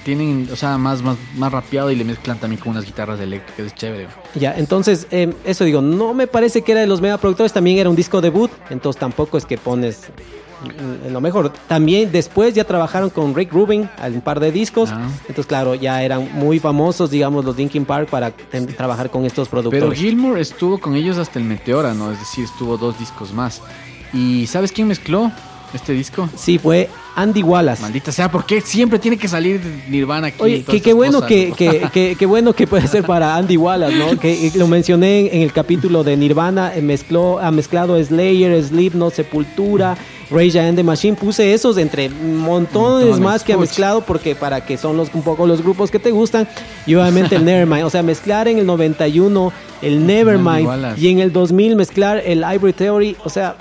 tienen, 0.07 0.47
o 0.49 0.55
sea, 0.55 0.77
más, 0.77 1.01
más, 1.01 1.17
más 1.35 1.51
rapeado 1.51 1.91
y 1.91 1.95
le 1.97 2.05
mezclan 2.05 2.39
también 2.39 2.61
con 2.61 2.71
unas 2.71 2.85
guitarras 2.85 3.19
eléctricas, 3.19 3.65
es 3.65 3.75
chévere. 3.75 4.07
Ya, 4.35 4.57
entonces, 4.57 5.05
eh, 5.11 5.33
eso 5.43 5.65
digo, 5.65 5.81
no 5.81 6.13
me 6.13 6.27
parece 6.27 6.61
que 6.61 6.71
era 6.71 6.79
de 6.79 6.87
los 6.87 7.01
mega 7.01 7.17
productores, 7.17 7.51
también 7.51 7.77
era 7.77 7.89
un 7.89 7.95
disco 7.97 8.21
debut, 8.21 8.49
entonces 8.69 8.97
tampoco 8.97 9.37
es 9.37 9.45
que 9.45 9.57
pones 9.57 10.03
en 11.05 11.13
lo 11.13 11.21
mejor. 11.21 11.51
También 11.67 12.11
después 12.11 12.53
ya 12.53 12.63
trabajaron 12.63 13.09
con 13.09 13.35
Rick 13.35 13.51
Rubin 13.51 13.89
en 14.03 14.13
un 14.13 14.21
par 14.21 14.39
de 14.39 14.51
discos. 14.51 14.89
Ah. 14.91 15.07
Entonces, 15.21 15.45
claro, 15.45 15.75
ya 15.75 16.03
eran 16.03 16.29
muy 16.33 16.59
famosos, 16.59 17.09
digamos, 17.11 17.45
los 17.45 17.55
Linkin 17.57 17.85
Park 17.85 18.09
para 18.09 18.31
trabajar 18.75 19.09
con 19.09 19.25
estos 19.25 19.49
productores. 19.49 19.83
Pero 19.83 19.95
Gilmour 19.95 20.39
estuvo 20.39 20.79
con 20.79 20.95
ellos 20.95 21.17
hasta 21.17 21.39
el 21.39 21.45
Meteora, 21.45 21.93
¿no? 21.93 22.11
Es 22.11 22.19
decir, 22.19 22.45
estuvo 22.45 22.77
dos 22.77 22.97
discos 22.99 23.33
más. 23.33 23.61
¿Y 24.13 24.47
sabes 24.47 24.71
quién 24.71 24.87
mezcló 24.87 25.31
este 25.73 25.93
disco? 25.93 26.29
Sí, 26.35 26.57
fue 26.57 26.89
Andy 27.15 27.41
Wallace. 27.43 27.81
Maldita 27.81 28.11
sea, 28.11 28.31
¿por 28.31 28.45
qué 28.45 28.61
siempre 28.61 28.99
tiene 28.99 29.17
que 29.17 29.27
salir 29.27 29.59
Nirvana 29.89 30.27
aquí? 30.27 30.37
Oye, 30.39 30.63
qué 30.63 30.93
bueno 30.93 31.25
que, 31.25 31.51
que, 31.55 31.89
que, 31.91 32.15
que, 32.15 32.25
bueno 32.25 32.53
que 32.53 32.67
puede 32.67 32.87
ser 32.87 33.03
para 33.03 33.35
Andy 33.35 33.57
Wallace, 33.57 33.95
¿no? 33.95 34.19
que 34.19 34.51
lo 34.55 34.67
mencioné 34.67 35.35
en 35.35 35.41
el 35.41 35.51
capítulo 35.51 36.03
de 36.03 36.15
Nirvana, 36.15 36.75
eh, 36.75 36.81
mezcló, 36.81 37.39
ha 37.39 37.51
mezclado 37.51 38.01
Slayer, 38.03 38.63
Slipknot, 38.63 39.13
Sepultura, 39.13 39.97
Rage 40.29 40.59
and 40.59 40.75
the 40.77 40.83
Machine, 40.83 41.15
puse 41.15 41.53
esos 41.53 41.77
entre 41.77 42.09
montones, 42.09 43.07
montones 43.07 43.19
más 43.19 43.43
que 43.43 43.53
ha 43.53 43.57
mezclado 43.57 44.01
porque 44.01 44.35
para 44.35 44.65
que 44.65 44.77
son 44.77 44.97
los 44.97 45.13
un 45.13 45.21
poco 45.21 45.47
los 45.47 45.61
grupos 45.61 45.89
que 45.89 45.99
te 45.99 46.11
gustan 46.11 46.47
y 46.85 46.95
obviamente 46.95 47.35
el 47.35 47.45
Nevermind, 47.45 47.85
o 47.85 47.89
sea, 47.89 48.03
mezclar 48.03 48.47
en 48.47 48.59
el 48.59 48.65
91 48.65 49.53
el 49.81 50.05
Nevermind 50.05 50.97
y 50.97 51.09
en 51.09 51.19
el 51.19 51.31
2000 51.31 51.75
mezclar 51.75 52.21
el 52.25 52.39
Ivory 52.39 52.73
Theory, 52.73 53.17
o 53.23 53.29
sea, 53.29 53.55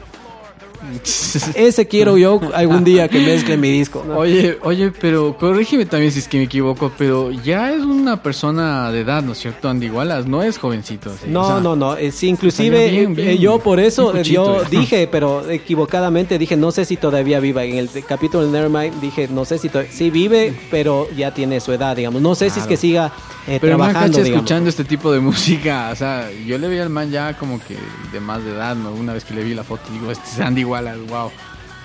ese 1.54 1.86
quiero 1.86 2.16
yo 2.16 2.40
algún 2.54 2.84
día 2.84 3.08
que 3.08 3.20
mezcle 3.20 3.56
mi 3.56 3.70
disco. 3.70 4.04
¿no? 4.06 4.16
Oye, 4.26 4.58
oye, 4.62 4.90
pero 4.90 5.36
corrígeme 5.36 5.86
también 5.86 6.12
si 6.12 6.20
es 6.20 6.28
que 6.28 6.38
me 6.38 6.44
equivoco, 6.44 6.92
pero 6.96 7.30
ya 7.30 7.72
es 7.72 7.82
una 7.82 8.22
persona 8.22 8.90
de 8.90 9.00
edad, 9.00 9.22
¿no 9.22 9.32
es 9.32 9.38
cierto? 9.38 9.68
Andy 9.68 9.90
Wallace 9.90 10.28
no 10.28 10.42
es 10.42 10.58
jovencito. 10.58 11.10
¿sí? 11.10 11.26
No, 11.28 11.42
o 11.42 11.46
sea, 11.46 11.60
no, 11.60 11.76
no. 11.76 11.96
Sí, 12.10 12.28
inclusive 12.28 12.90
bien, 12.90 13.14
bien, 13.14 13.28
eh, 13.28 13.38
yo 13.38 13.58
por 13.58 13.80
eso 13.80 14.20
yo 14.22 14.62
dije, 14.70 15.08
pero 15.10 15.48
equivocadamente 15.48 16.38
dije, 16.38 16.56
no 16.56 16.70
sé 16.72 16.84
si 16.84 16.96
todavía 16.96 17.40
viva. 17.40 17.64
En 17.64 17.76
el 17.76 17.90
capítulo 18.06 18.44
de 18.44 18.50
Nevermind 18.50 19.00
dije, 19.00 19.28
no 19.28 19.44
sé 19.44 19.58
si 19.58 19.70
sí 19.90 20.10
vive, 20.10 20.58
pero 20.70 21.08
ya 21.16 21.32
tiene 21.32 21.60
su 21.60 21.72
edad, 21.72 21.96
digamos. 21.96 22.22
No 22.22 22.34
sé 22.34 22.46
claro. 22.46 22.54
si 22.54 22.60
es 22.60 22.66
que 22.66 22.76
siga 22.76 23.12
eh, 23.46 23.58
pero 23.60 23.76
trabajando. 23.76 24.18
Pero 24.18 24.34
escuchando 24.34 24.68
este 24.68 24.84
tipo 24.84 25.12
de 25.12 25.20
música, 25.20 25.90
o 25.92 25.96
sea, 25.96 26.30
yo 26.32 26.58
le 26.58 26.68
vi 26.68 26.78
al 26.78 26.90
man 26.90 27.10
ya 27.10 27.36
como 27.36 27.60
que 27.60 27.76
de 28.12 28.20
más 28.20 28.44
de 28.44 28.50
edad, 28.50 28.74
¿no? 28.74 28.92
Una 28.92 29.12
vez 29.12 29.24
que 29.24 29.34
le 29.34 29.44
vi 29.44 29.54
la 29.54 29.62
foto, 29.62 29.82
digo, 29.92 30.10
este 30.10 30.28
es 30.28 30.40
Andy 30.40 30.64
Wallace, 30.64 30.75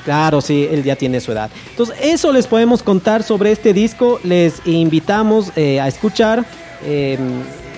Claro, 0.03 0.41
sí, 0.41 0.67
él 0.69 0.83
ya 0.83 0.95
tiene 0.95 1.19
su 1.19 1.31
edad. 1.31 1.49
Entonces, 1.69 1.95
eso 2.01 2.31
les 2.31 2.47
podemos 2.47 2.81
contar 2.81 3.23
sobre 3.23 3.51
este 3.51 3.73
disco. 3.73 4.19
Les 4.23 4.65
invitamos 4.65 5.51
eh, 5.55 5.79
a 5.79 5.87
escuchar, 5.87 6.43
eh, 6.83 7.17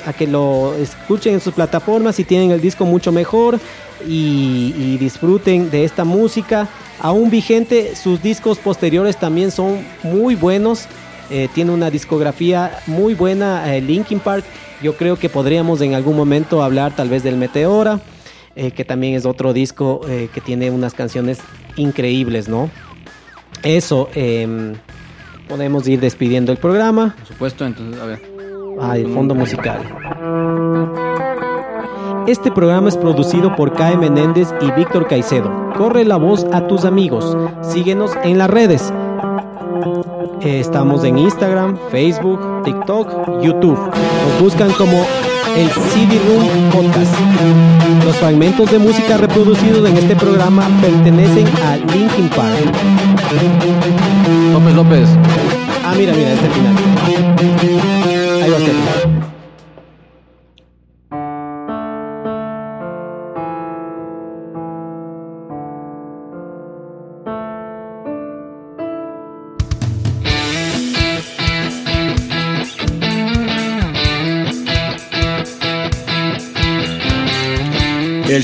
a 0.06 0.14
que 0.14 0.28
lo 0.28 0.74
escuchen 0.76 1.36
en 1.36 1.40
sus 1.42 1.54
plataformas 1.54 2.16
si 2.16 2.24
tienen 2.24 2.52
el 2.52 2.62
disco 2.62 2.86
mucho 2.86 3.12
mejor 3.12 3.60
y, 4.08 4.98
disfruten 4.98 5.70
de 5.70 5.84
esta 5.84 6.06
música. 6.06 6.68
Aún 7.00 7.30
vigente, 7.30 7.96
sus 7.96 8.22
discos 8.22 8.58
posteriores 8.58 9.18
también 9.18 9.52
son 9.52 9.86
muy 10.04 10.36
buenos. 10.36 10.86
Eh, 11.30 11.50
tiene 11.54 11.72
una 11.72 11.90
discografía 11.90 12.80
muy 12.88 13.16
buena, 13.16 13.66
Linkin 13.80 14.20
Park. 14.20 14.46
Yo 14.82 14.96
creo 14.96 15.18
que 15.18 15.30
podríamos 15.30 15.82
en 15.82 15.94
algún 15.94 16.16
momento 16.16 16.62
hablar 16.62 16.96
tal 16.96 17.10
vez 17.10 17.24
del 17.24 17.38
Meteora, 17.38 18.00
eh, 18.56 18.72
que 18.72 18.86
también 18.86 19.16
es 19.16 19.26
otro 19.26 19.54
disco 19.54 20.02
eh, 20.08 20.30
que 20.34 20.42
tiene 20.42 20.70
unas 20.70 20.94
canciones 20.94 21.40
increíbles, 21.76 22.48
¿no? 22.48 22.70
Eso, 23.64 24.10
em, 24.14 24.74
podemos 25.48 25.88
ir 25.88 26.00
despidiendo 26.00 26.52
el 26.52 26.58
programa. 26.58 27.16
Por 27.18 27.28
supuesto, 27.28 27.66
entonces, 27.66 28.02
a 28.02 28.06
ver. 28.06 28.22
Ah, 28.80 28.98
el 28.98 29.08
fondo 29.08 29.36
musical. 29.36 29.82
Este 32.28 32.52
programa 32.52 32.90
es 32.90 32.98
producido 32.98 33.56
por 33.56 33.74
Kai 33.74 33.98
Menéndez 33.98 34.50
y 34.62 34.72
Víctor 34.72 35.08
Caicedo. 35.08 35.74
Corre 35.78 36.06
la 36.06 36.18
voz 36.18 36.46
a 36.52 36.68
tus 36.68 36.86
amigos. 36.86 37.38
Síguenos 37.62 38.12
en 38.24 38.38
las 38.38 38.50
redes. 38.50 38.94
Estamos 40.42 41.04
en 41.04 41.18
Instagram, 41.18 41.78
Facebook, 41.90 42.64
TikTok, 42.64 43.42
YouTube. 43.42 43.78
Nos 43.78 44.42
buscan 44.42 44.72
como 44.74 45.06
el 45.56 45.70
CD 45.70 46.20
Room 46.28 46.70
Podcast. 46.72 47.14
Los 48.06 48.16
fragmentos 48.18 48.72
de 48.72 48.80
música 48.80 49.18
reproducidos 49.18 49.88
en 49.88 49.98
este 49.98 50.16
programa 50.16 50.68
pertenecen 50.82 51.48
a 51.66 51.76
Linkin 51.78 52.30
Park. 52.30 52.72
López 54.54 54.74
López. 54.76 55.10
Ah, 55.86 55.94
mira, 55.98 56.14
mira, 56.14 56.34
este 56.34 56.50
final. 56.50 57.83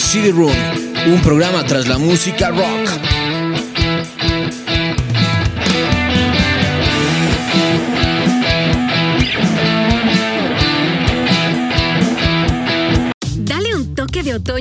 CD 0.10 0.32
Room, 0.32 0.52
un 1.06 1.22
programa 1.22 1.64
tras 1.66 1.88
la 1.88 2.00
música 2.00 2.50
rock. 2.50 2.99